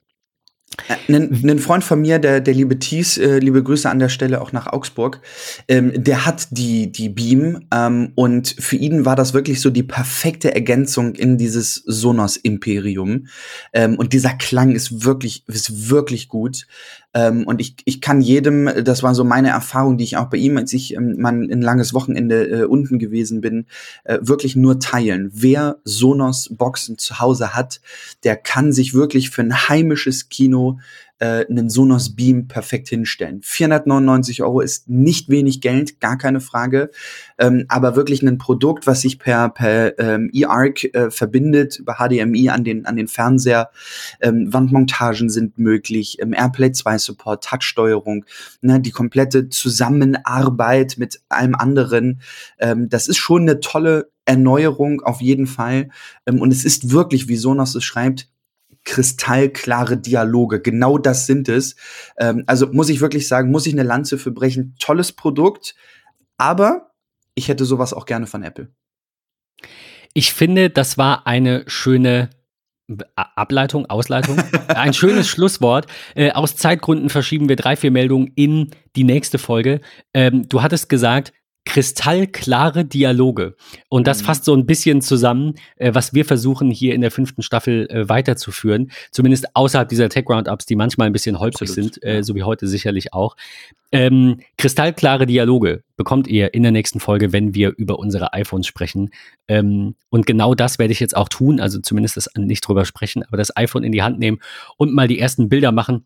Ein, 1.07 1.43
ein 1.43 1.59
Freund 1.59 1.83
von 1.83 2.01
mir, 2.01 2.19
der, 2.19 2.41
der 2.41 2.53
liebe 2.53 2.79
Thies, 2.79 3.17
äh, 3.17 3.39
liebe 3.39 3.63
Grüße 3.63 3.89
an 3.89 3.99
der 3.99 4.09
Stelle 4.09 4.41
auch 4.41 4.51
nach 4.51 4.67
Augsburg, 4.67 5.21
ähm, 5.67 5.91
der 5.95 6.25
hat 6.25 6.47
die, 6.51 6.91
die 6.91 7.09
Beam 7.09 7.65
ähm, 7.73 8.11
und 8.15 8.55
für 8.59 8.75
ihn 8.75 9.05
war 9.05 9.15
das 9.15 9.33
wirklich 9.33 9.61
so 9.61 9.69
die 9.69 9.83
perfekte 9.83 10.53
Ergänzung 10.53 11.15
in 11.15 11.37
dieses 11.37 11.75
Sonos-Imperium. 11.85 13.27
Ähm, 13.73 13.95
und 13.97 14.13
dieser 14.13 14.33
Klang 14.33 14.71
ist 14.71 15.03
wirklich, 15.03 15.43
ist 15.47 15.89
wirklich 15.89 16.29
gut. 16.29 16.67
Ähm, 17.13 17.47
und 17.47 17.59
ich, 17.59 17.75
ich 17.85 18.01
kann 18.01 18.21
jedem, 18.21 18.69
das 18.83 19.01
war 19.01 19.15
so 19.15 19.23
meine 19.23 19.49
Erfahrung, 19.49 19.97
die 19.97 20.03
ich 20.03 20.17
auch 20.17 20.29
bei 20.29 20.37
ihm, 20.37 20.57
als 20.57 20.73
ich 20.73 20.93
ähm, 20.93 21.15
mal 21.17 21.33
ein 21.33 21.61
langes 21.61 21.93
Wochenende 21.93 22.47
äh, 22.47 22.63
unten 22.65 22.99
gewesen 22.99 23.41
bin, 23.41 23.65
äh, 24.03 24.19
wirklich 24.21 24.55
nur 24.55 24.79
teilen. 24.79 25.31
Wer 25.33 25.77
Sonos 25.83 26.49
Boxen 26.51 26.97
zu 26.97 27.19
Hause 27.19 27.55
hat, 27.55 27.81
der 28.23 28.35
kann 28.35 28.71
sich 28.71 28.93
wirklich 28.93 29.31
für 29.31 29.41
ein 29.41 29.69
heimisches 29.69 30.29
Kino 30.29 30.79
äh, 31.19 31.45
einen 31.45 31.69
Sonos 31.69 32.15
Beam 32.15 32.47
perfekt 32.47 32.89
hinstellen. 32.89 33.41
499 33.43 34.41
Euro 34.41 34.61
ist 34.61 34.89
nicht 34.89 35.29
wenig 35.29 35.61
Geld, 35.61 35.99
gar 35.99 36.17
keine 36.17 36.39
Frage, 36.39 36.89
ähm, 37.37 37.65
aber 37.67 37.95
wirklich 37.95 38.21
ein 38.21 38.37
Produkt, 38.37 38.87
was 38.87 39.01
sich 39.01 39.19
per, 39.19 39.49
per 39.49 39.99
ähm, 39.99 40.31
eARC 40.33 40.93
äh, 40.93 41.11
verbindet, 41.11 41.79
über 41.79 41.95
HDMI 41.95 42.49
an 42.49 42.63
den, 42.63 42.85
an 42.85 42.95
den 42.95 43.07
Fernseher. 43.07 43.69
Ähm, 44.21 44.51
Wandmontagen 44.51 45.29
sind 45.29 45.57
möglich, 45.59 46.17
ähm, 46.21 46.33
AirPlay 46.33 46.71
2 46.71 46.97
Support, 46.97 47.43
Touchsteuerung, 47.43 48.25
ne, 48.61 48.79
die 48.79 48.91
komplette 48.91 49.49
Zusammenarbeit 49.49 50.95
mit 50.97 51.21
allem 51.29 51.55
anderen. 51.55 52.21
Ähm, 52.59 52.89
das 52.89 53.07
ist 53.07 53.17
schon 53.17 53.43
eine 53.43 53.59
tolle 53.59 54.09
Erneuerung 54.25 55.01
auf 55.01 55.21
jeden 55.21 55.47
Fall. 55.47 55.89
Ähm, 56.25 56.39
und 56.39 56.51
es 56.51 56.63
ist 56.63 56.91
wirklich, 56.91 57.27
wie 57.27 57.35
Sonos 57.35 57.75
es 57.75 57.83
schreibt, 57.83 58.29
kristallklare 58.89 59.97
Dialoge. 59.97 60.61
Genau 60.61 60.97
das 60.97 61.27
sind 61.27 61.47
es. 61.47 61.75
Ähm, 62.17 62.43
also 62.47 62.67
muss 62.71 62.89
ich 62.89 63.01
wirklich 63.01 63.27
sagen, 63.27 63.51
muss 63.51 63.67
ich 63.67 63.73
eine 63.73 63.83
Lanze 63.83 64.17
für 64.17 64.31
brechen. 64.31 64.75
Tolles 64.79 65.11
Produkt, 65.11 65.75
aber 66.37 66.91
ich 67.35 67.47
hätte 67.47 67.65
sowas 67.65 67.93
auch 67.93 68.07
gerne 68.07 68.25
von 68.25 68.41
Apple. 68.41 68.69
Ich 70.15 70.33
finde, 70.33 70.71
das 70.71 70.97
war 70.97 71.27
eine 71.27 71.63
schöne 71.67 72.31
Ableitung, 73.15 73.85
Ausleitung, 73.85 74.41
ein 74.67 74.93
schönes 74.93 75.27
Schlusswort. 75.27 75.85
Äh, 76.15 76.31
aus 76.31 76.55
Zeitgründen 76.55 77.09
verschieben 77.09 77.47
wir 77.47 77.55
drei, 77.55 77.75
vier 77.75 77.91
Meldungen 77.91 78.31
in 78.33 78.71
die 78.95 79.03
nächste 79.03 79.37
Folge. 79.37 79.81
Ähm, 80.15 80.49
du 80.49 80.63
hattest 80.63 80.89
gesagt, 80.89 81.31
kristallklare 81.65 82.85
Dialoge. 82.85 83.55
Und 83.89 84.07
das 84.07 84.21
Mhm. 84.21 84.25
fasst 84.25 84.45
so 84.45 84.55
ein 84.55 84.65
bisschen 84.65 85.01
zusammen, 85.01 85.53
äh, 85.75 85.93
was 85.93 86.13
wir 86.13 86.25
versuchen 86.25 86.71
hier 86.71 86.95
in 86.95 87.01
der 87.01 87.11
fünften 87.11 87.41
Staffel 87.43 87.87
äh, 87.89 88.09
weiterzuführen. 88.09 88.91
Zumindest 89.11 89.55
außerhalb 89.55 89.87
dieser 89.87 90.09
Tech-Roundups, 90.09 90.65
die 90.65 90.75
manchmal 90.75 91.07
ein 91.07 91.13
bisschen 91.13 91.39
holprig 91.39 91.69
Absolut, 91.69 91.93
sind, 91.95 92.03
äh, 92.03 92.15
ja. 92.15 92.23
so 92.23 92.35
wie 92.35 92.43
heute 92.43 92.67
sicherlich 92.67 93.13
auch. 93.13 93.35
Ähm, 93.91 94.39
kristallklare 94.57 95.25
Dialoge 95.25 95.83
bekommt 95.95 96.27
ihr 96.27 96.53
in 96.53 96.63
der 96.63 96.71
nächsten 96.71 96.99
Folge, 96.99 97.33
wenn 97.33 97.53
wir 97.55 97.73
über 97.77 97.99
unsere 97.99 98.33
iPhones 98.33 98.67
sprechen. 98.67 99.09
Ähm, 99.47 99.95
und 100.09 100.25
genau 100.25 100.55
das 100.55 100.79
werde 100.79 100.91
ich 100.91 100.99
jetzt 100.99 101.15
auch 101.15 101.29
tun, 101.29 101.59
also 101.59 101.79
zumindest 101.79 102.17
das 102.17 102.29
nicht 102.37 102.61
drüber 102.61 102.85
sprechen, 102.85 103.23
aber 103.23 103.37
das 103.37 103.55
iPhone 103.57 103.83
in 103.83 103.91
die 103.91 104.03
Hand 104.03 104.19
nehmen 104.19 104.39
und 104.77 104.93
mal 104.93 105.07
die 105.07 105.19
ersten 105.19 105.49
Bilder 105.49 105.71
machen. 105.71 106.05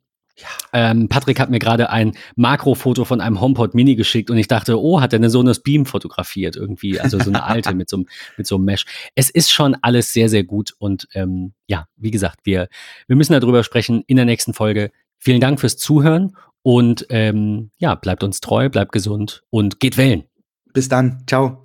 Ähm, 0.74 1.08
Patrick 1.10 1.40
hat 1.40 1.50
mir 1.50 1.60
gerade 1.60 1.90
ein 1.90 2.14
Makrofoto 2.36 3.06
von 3.06 3.22
einem 3.22 3.40
HomePod 3.40 3.76
Mini 3.76 3.96
geschickt 3.96 4.30
und 4.32 4.38
ich 4.38 4.48
dachte, 4.48 4.82
oh, 4.82 5.00
hat 5.02 5.14
er 5.14 5.18
eine 5.18 5.30
Sonos 5.30 5.62
Beam 5.62 5.86
fotografiert 5.86 6.56
irgendwie, 6.56 7.00
also 7.00 7.20
so 7.20 7.30
eine 7.30 7.44
alte 7.46 7.76
mit 7.76 7.90
so, 7.90 7.98
einem- 7.98 8.08
mit 8.38 8.48
so 8.48 8.56
einem 8.56 8.66
Mesh. 8.66 8.86
Es 9.16 9.30
ist 9.30 9.52
schon 9.52 9.76
alles 9.82 10.12
sehr, 10.14 10.30
sehr 10.30 10.44
gut 10.44 10.74
und 10.80 11.08
ähm, 11.14 11.54
ja, 11.68 11.88
wie 11.98 12.12
gesagt, 12.12 12.40
wir, 12.44 12.68
wir 13.08 13.16
müssen 13.16 13.34
darüber 13.34 13.64
sprechen 13.64 14.04
in 14.08 14.16
der 14.16 14.26
nächsten 14.26 14.54
Folge. 14.54 14.92
Vielen 15.20 15.40
Dank 15.42 15.60
fürs 15.60 15.78
Zuhören 15.78 16.36
und 16.64 17.06
ähm, 17.10 17.72
ja, 17.78 17.96
bleibt 17.96 18.24
uns 18.24 18.42
treu, 18.42 18.70
bleibt 18.70 18.92
gesund 18.92 19.44
und 19.50 19.80
geht 19.80 19.98
wählen. 19.98 20.24
Bis 20.74 20.90
dann. 20.90 21.24
Ciao. 21.28 21.60